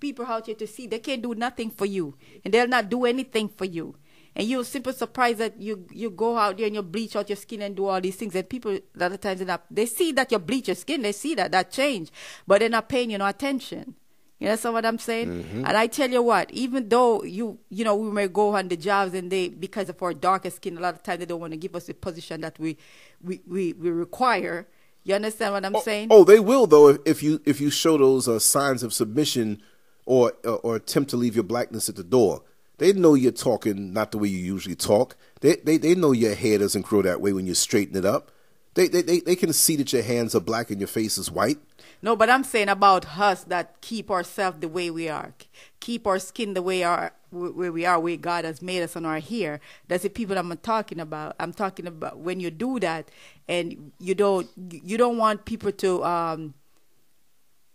people 0.00 0.26
out 0.26 0.46
here 0.46 0.54
to 0.56 0.66
see. 0.66 0.86
They 0.86 0.98
can't 0.98 1.22
do 1.22 1.34
nothing 1.34 1.70
for 1.70 1.86
you 1.86 2.14
and 2.44 2.52
they'll 2.52 2.68
not 2.68 2.88
do 2.88 3.04
anything 3.04 3.48
for 3.48 3.64
you 3.64 3.96
and 4.36 4.48
you're 4.48 4.64
simply 4.64 4.92
surprised 4.92 5.38
that 5.38 5.60
you 5.60 5.86
you 5.92 6.10
go 6.10 6.36
out 6.36 6.56
there 6.56 6.66
and 6.66 6.74
you 6.74 6.82
bleach 6.82 7.16
out 7.16 7.28
your 7.28 7.36
skin 7.36 7.62
and 7.62 7.76
do 7.76 7.86
all 7.86 8.00
these 8.00 8.16
things 8.16 8.34
and 8.34 8.48
people 8.48 8.72
a 8.72 8.82
lot 8.96 9.12
of 9.12 9.20
times 9.20 9.40
they 9.40 9.56
they 9.70 9.86
see 9.86 10.12
that 10.12 10.30
you 10.32 10.38
bleach 10.38 10.68
your 10.68 10.74
skin 10.74 11.02
they 11.02 11.12
see 11.12 11.34
that 11.34 11.52
that 11.52 11.70
change 11.70 12.10
but 12.46 12.60
they're 12.60 12.68
not 12.68 12.88
paying 12.88 13.10
you 13.10 13.18
no 13.18 13.26
attention 13.26 13.94
You 14.40 14.48
know 14.48 14.72
what 14.72 14.84
I'm 14.84 14.98
saying? 14.98 15.28
Mm-hmm. 15.28 15.64
And 15.64 15.76
I 15.76 15.86
tell 15.86 16.10
you 16.10 16.22
what, 16.22 16.50
even 16.50 16.88
though 16.88 17.22
you 17.22 17.58
you 17.70 17.84
know 17.84 17.94
we 17.96 18.10
may 18.10 18.28
go 18.28 18.54
on 18.56 18.68
the 18.68 18.76
jobs 18.76 19.14
and 19.14 19.30
they 19.30 19.48
because 19.48 19.88
of 19.88 20.02
our 20.02 20.12
darker 20.12 20.50
skin, 20.50 20.76
a 20.76 20.80
lot 20.80 20.94
of 20.94 21.02
times 21.02 21.20
they 21.20 21.26
don't 21.26 21.40
want 21.40 21.52
to 21.52 21.56
give 21.56 21.74
us 21.74 21.86
the 21.86 21.94
position 21.94 22.40
that 22.42 22.58
we 22.58 22.76
we 23.22 23.40
we, 23.46 23.72
we 23.72 23.90
require. 23.90 24.66
You 25.04 25.14
understand 25.14 25.52
what 25.52 25.64
I'm 25.64 25.76
saying? 25.82 26.08
Oh, 26.10 26.24
they 26.24 26.40
will 26.40 26.66
though 26.66 26.88
if, 26.88 26.98
if 27.06 27.22
you 27.22 27.40
if 27.46 27.60
you 27.60 27.70
show 27.70 27.96
those 27.96 28.28
uh, 28.28 28.38
signs 28.38 28.82
of 28.82 28.92
submission 28.92 29.62
or 30.04 30.32
uh, 30.44 30.56
or 30.56 30.76
attempt 30.76 31.10
to 31.10 31.16
leave 31.16 31.34
your 31.34 31.44
blackness 31.44 31.88
at 31.88 31.96
the 31.96 32.04
door. 32.04 32.42
They 32.78 32.92
know 32.92 33.14
you're 33.14 33.32
talking 33.32 33.92
not 33.92 34.10
the 34.10 34.18
way 34.18 34.28
you 34.28 34.38
usually 34.38 34.74
talk. 34.74 35.16
They 35.40 35.56
they 35.56 35.76
they 35.76 35.94
know 35.94 36.12
your 36.12 36.34
hair 36.34 36.58
doesn't 36.58 36.86
grow 36.86 37.02
that 37.02 37.20
way 37.20 37.32
when 37.32 37.46
you 37.46 37.54
straighten 37.54 37.96
it 37.96 38.04
up. 38.04 38.30
They 38.74 38.88
they 38.88 39.02
they, 39.02 39.20
they 39.20 39.36
can 39.36 39.52
see 39.52 39.76
that 39.76 39.92
your 39.92 40.02
hands 40.02 40.34
are 40.34 40.40
black 40.40 40.70
and 40.70 40.80
your 40.80 40.88
face 40.88 41.16
is 41.16 41.30
white. 41.30 41.58
No, 42.02 42.16
but 42.16 42.28
I'm 42.28 42.44
saying 42.44 42.68
about 42.68 43.18
us 43.18 43.44
that 43.44 43.80
keep 43.80 44.10
ourselves 44.10 44.58
the 44.60 44.68
way 44.68 44.90
we 44.90 45.08
are, 45.08 45.32
keep 45.80 46.06
our 46.06 46.18
skin 46.18 46.54
the 46.54 46.62
way 46.62 46.82
our 46.82 47.12
where 47.30 47.72
we 47.72 47.84
are, 47.84 47.98
where 47.98 48.16
God 48.16 48.44
has 48.44 48.62
made 48.62 48.82
us 48.82 48.94
and 48.96 49.06
our 49.06 49.20
hair. 49.20 49.60
That's 49.88 50.02
the 50.02 50.10
people 50.10 50.36
I'm 50.36 50.56
talking 50.58 51.00
about. 51.00 51.34
I'm 51.40 51.52
talking 51.52 51.86
about 51.86 52.18
when 52.18 52.40
you 52.40 52.50
do 52.50 52.78
that, 52.80 53.10
and 53.48 53.92
you 53.98 54.14
don't 54.14 54.48
you 54.56 54.98
don't 54.98 55.16
want 55.16 55.44
people 55.44 55.72
to 55.72 56.04
um 56.04 56.54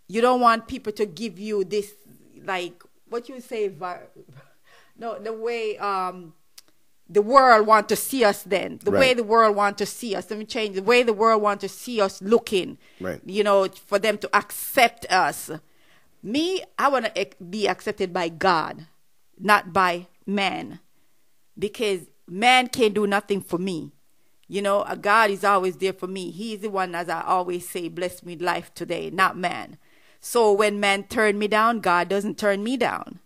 you 0.07 0.21
don't 0.21 0.41
want 0.41 0.67
people 0.67 0.91
to 0.93 1.05
give 1.05 1.39
you 1.39 1.63
this 1.63 1.93
like 2.43 2.83
what 3.09 3.29
you 3.29 3.39
say 3.39 3.67
vi- 3.69 4.07
no 4.99 5.17
the 5.19 5.33
way 5.33 5.77
um 5.77 6.33
the 7.09 7.21
world 7.23 7.65
want 7.65 7.89
to 7.89 7.95
see 7.95 8.23
us 8.23 8.43
then 8.43 8.79
the 8.83 8.91
way 8.91 9.13
the 9.15 9.23
world 9.23 9.55
want 9.55 9.77
to 9.79 9.85
see 9.85 10.15
us 10.15 10.29
let 10.29 10.37
me 10.37 10.45
change 10.45 10.75
the 10.75 10.83
way 10.83 11.01
the 11.01 11.13
world 11.13 11.41
want 11.41 11.59
to 11.61 11.69
see 11.69 11.99
us 11.99 12.21
looking 12.21 12.77
Right. 12.99 13.21
you 13.25 13.43
know 13.43 13.67
for 13.67 13.97
them 13.97 14.17
to 14.19 14.29
accept 14.35 15.05
us 15.11 15.49
me 16.21 16.61
i 16.77 16.87
want 16.87 17.05
to 17.15 17.27
be 17.49 17.67
accepted 17.67 18.13
by 18.13 18.29
god 18.29 18.85
not 19.39 19.73
by 19.73 20.07
man 20.25 20.79
because 21.57 22.01
man 22.27 22.67
can't 22.67 22.93
do 22.93 23.07
nothing 23.07 23.41
for 23.41 23.57
me. 23.57 23.91
You 24.47 24.61
know, 24.61 24.83
God 24.99 25.29
is 25.29 25.43
always 25.43 25.77
there 25.77 25.93
for 25.93 26.07
me. 26.07 26.31
He's 26.31 26.61
the 26.61 26.69
one, 26.69 26.95
as 26.95 27.07
I 27.07 27.21
always 27.21 27.69
say, 27.69 27.87
bless 27.87 28.23
me 28.23 28.33
with 28.33 28.41
life 28.41 28.73
today, 28.73 29.09
not 29.11 29.37
man. 29.37 29.77
So 30.19 30.51
when 30.51 30.79
man 30.79 31.03
turn 31.03 31.37
me 31.37 31.47
down, 31.47 31.81
God 31.81 32.09
doesn't 32.09 32.37
turn 32.37 32.63
me 32.63 32.75
down. 32.75 33.19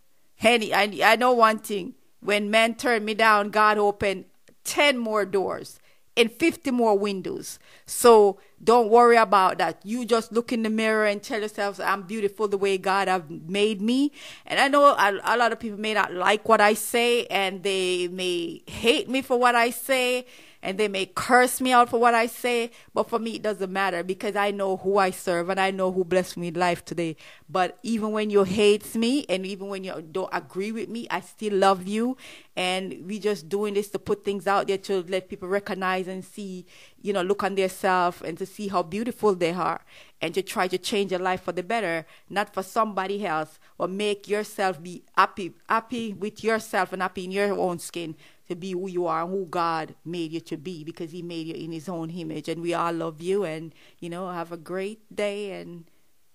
Henny, 0.44 0.74
I, 0.74 0.92
I 1.02 1.16
know 1.16 1.32
one 1.32 1.60
thing. 1.60 1.94
When 2.20 2.52
men 2.52 2.76
turned 2.76 3.06
me 3.06 3.14
down, 3.14 3.50
God 3.50 3.78
opened 3.78 4.26
10 4.66 4.98
more 4.98 5.26
doors 5.26 5.80
and 6.18 6.30
50 6.30 6.70
more 6.72 6.98
windows. 6.98 7.60
So 7.86 8.40
don't 8.62 8.90
worry 8.90 9.16
about 9.16 9.58
that. 9.60 9.80
You 9.86 10.04
just 10.04 10.34
look 10.34 10.52
in 10.52 10.64
the 10.64 10.70
mirror 10.70 11.06
and 11.06 11.24
tell 11.24 11.40
yourself, 11.40 11.80
I'm 11.80 12.02
beautiful 12.02 12.50
the 12.50 12.58
way 12.58 12.78
God 12.78 13.08
have 13.08 13.30
made 13.30 13.82
me. 13.82 14.12
And 14.46 14.60
I 14.60 14.68
know 14.68 14.84
a, 14.84 15.22
a 15.24 15.38
lot 15.38 15.54
of 15.54 15.62
people 15.62 15.80
may 15.80 15.94
not 15.94 16.14
like 16.14 16.50
what 16.50 16.60
I 16.60 16.74
say 16.74 17.26
and 17.28 17.64
they 17.64 18.10
may 18.10 18.64
hate 18.68 19.08
me 19.08 19.22
for 19.22 19.40
what 19.40 19.56
I 19.56 19.70
say 19.70 20.26
and 20.64 20.78
they 20.78 20.88
may 20.88 21.06
curse 21.06 21.60
me 21.60 21.74
out 21.74 21.90
for 21.90 22.00
what 22.00 22.14
I 22.14 22.26
say, 22.26 22.72
but 22.94 23.10
for 23.10 23.20
me 23.20 23.36
it 23.36 23.42
doesn't 23.42 23.72
matter 23.72 24.02
because 24.02 24.38
I 24.38 24.52
know 24.52 24.78
who 24.78 24.98
I 24.98 25.12
serve 25.12 25.50
and 25.50 25.60
I 25.60 25.72
know 25.72 25.92
who 25.92 26.06
blessed 26.06 26.38
me 26.38 26.48
with 26.48 26.58
life 26.58 26.86
today. 26.86 27.18
But 27.50 27.78
even 27.84 28.12
when 28.14 28.30
you 28.30 28.46
hate 28.46 28.96
me 28.96 29.26
and 29.28 29.46
even 29.46 29.68
when 29.68 29.84
you 29.84 30.02
don't 30.10 30.30
agree 30.32 30.72
with 30.72 30.88
me, 30.88 31.06
I 31.12 31.20
still 31.20 31.54
love 31.54 31.86
you. 31.86 32.16
And 32.56 33.06
we 33.06 33.20
just 33.20 33.50
doing 33.50 33.74
this 33.74 33.90
to 33.90 34.00
put 34.00 34.24
things 34.24 34.48
out 34.48 34.68
there 34.68 34.78
to 34.78 35.04
let 35.10 35.28
people 35.28 35.50
recognize 35.50 36.08
and 36.08 36.24
see, 36.24 36.66
you 37.02 37.12
know, 37.12 37.24
look 37.24 37.44
on 37.44 37.56
themselves 37.56 38.22
and 38.22 38.38
to 38.38 38.46
see 38.46 38.70
how 38.70 38.84
beautiful 38.84 39.36
they 39.36 39.52
are 39.52 39.82
and 40.22 40.34
to 40.34 40.42
try 40.42 40.70
to 40.70 40.78
change 40.78 41.12
your 41.12 41.20
life 41.20 41.42
for 41.42 41.52
the 41.52 41.64
better, 41.64 42.06
not 42.30 42.54
for 42.54 42.64
somebody 42.64 43.26
else, 43.26 43.60
or 43.78 43.90
make 43.90 44.30
yourself 44.30 44.82
be 44.82 45.04
happy, 45.18 45.52
happy 45.68 46.14
with 46.14 46.42
yourself 46.42 46.94
and 46.94 47.02
happy 47.02 47.26
in 47.26 47.32
your 47.32 47.52
own 47.52 47.80
skin 47.80 48.16
to 48.54 48.60
be 48.60 48.72
who 48.72 48.88
you 48.88 49.08
are 49.08 49.24
and 49.24 49.32
who 49.32 49.46
God 49.46 49.96
made 50.06 50.32
you 50.32 50.40
to 50.42 50.58
be 50.58 50.84
because 50.84 51.12
He 51.12 51.22
made 51.22 51.48
you 51.48 51.56
in 51.56 51.72
His 51.72 51.90
own 51.90 52.10
image. 52.10 52.48
And 52.48 52.62
we 52.62 52.74
all 52.74 52.94
love 52.94 53.22
you 53.22 53.44
and, 53.44 53.74
you 54.00 54.10
know, 54.10 54.30
have 54.30 54.52
a 54.52 54.58
great 54.58 55.14
day 55.14 55.60
and 55.60 55.86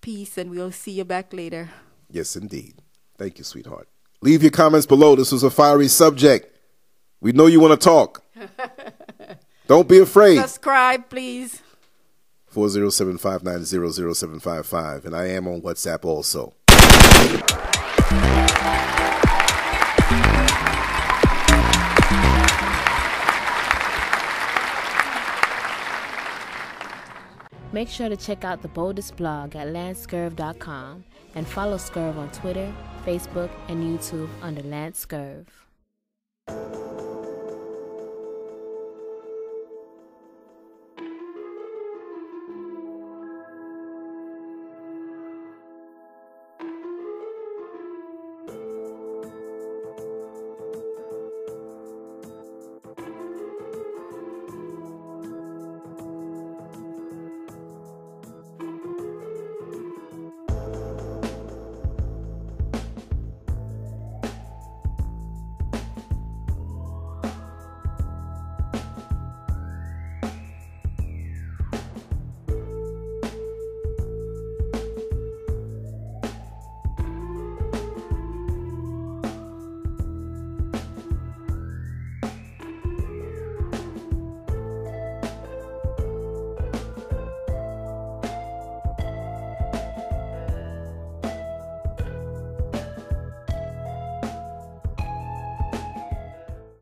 peace. 0.01 0.37
And 0.37 0.51
we'll 0.51 0.71
see 0.71 0.91
you 0.91 1.05
back 1.05 1.33
later. 1.33 1.69
Yes, 2.11 2.35
indeed. 2.35 2.81
Thank 3.17 3.37
you, 3.37 3.43
sweetheart. 3.43 3.87
Leave 4.21 4.41
your 4.41 4.51
comments 4.51 4.85
below. 4.85 5.15
This 5.15 5.31
was 5.31 5.43
a 5.43 5.49
fiery 5.49 5.87
subject. 5.87 6.57
We 7.21 7.31
know 7.31 7.47
you 7.47 7.59
want 7.59 7.79
to 7.79 7.85
talk. 7.85 8.23
Don't 9.67 9.87
be 9.87 9.99
afraid. 9.99 10.39
Subscribe, 10.39 11.09
please. 11.09 11.61
407-590-0755. 12.53 15.05
And 15.05 15.15
I 15.15 15.27
am 15.27 15.47
on 15.47 15.61
WhatsApp 15.61 16.05
also. 16.05 16.53
Make 27.71 27.87
sure 27.87 28.09
to 28.09 28.17
check 28.17 28.43
out 28.43 28.61
the 28.61 28.67
boldest 28.67 29.15
blog 29.15 29.55
at 29.55 29.67
lancescurv.com 29.67 31.03
and 31.35 31.47
follow 31.47 31.77
Scurv 31.77 32.17
on 32.17 32.31
Twitter, 32.31 32.73
Facebook, 33.05 33.51
and 33.67 33.83
YouTube 33.83 34.29
under 34.41 34.63
Lance 34.63 35.05
Scurv. 35.05 35.45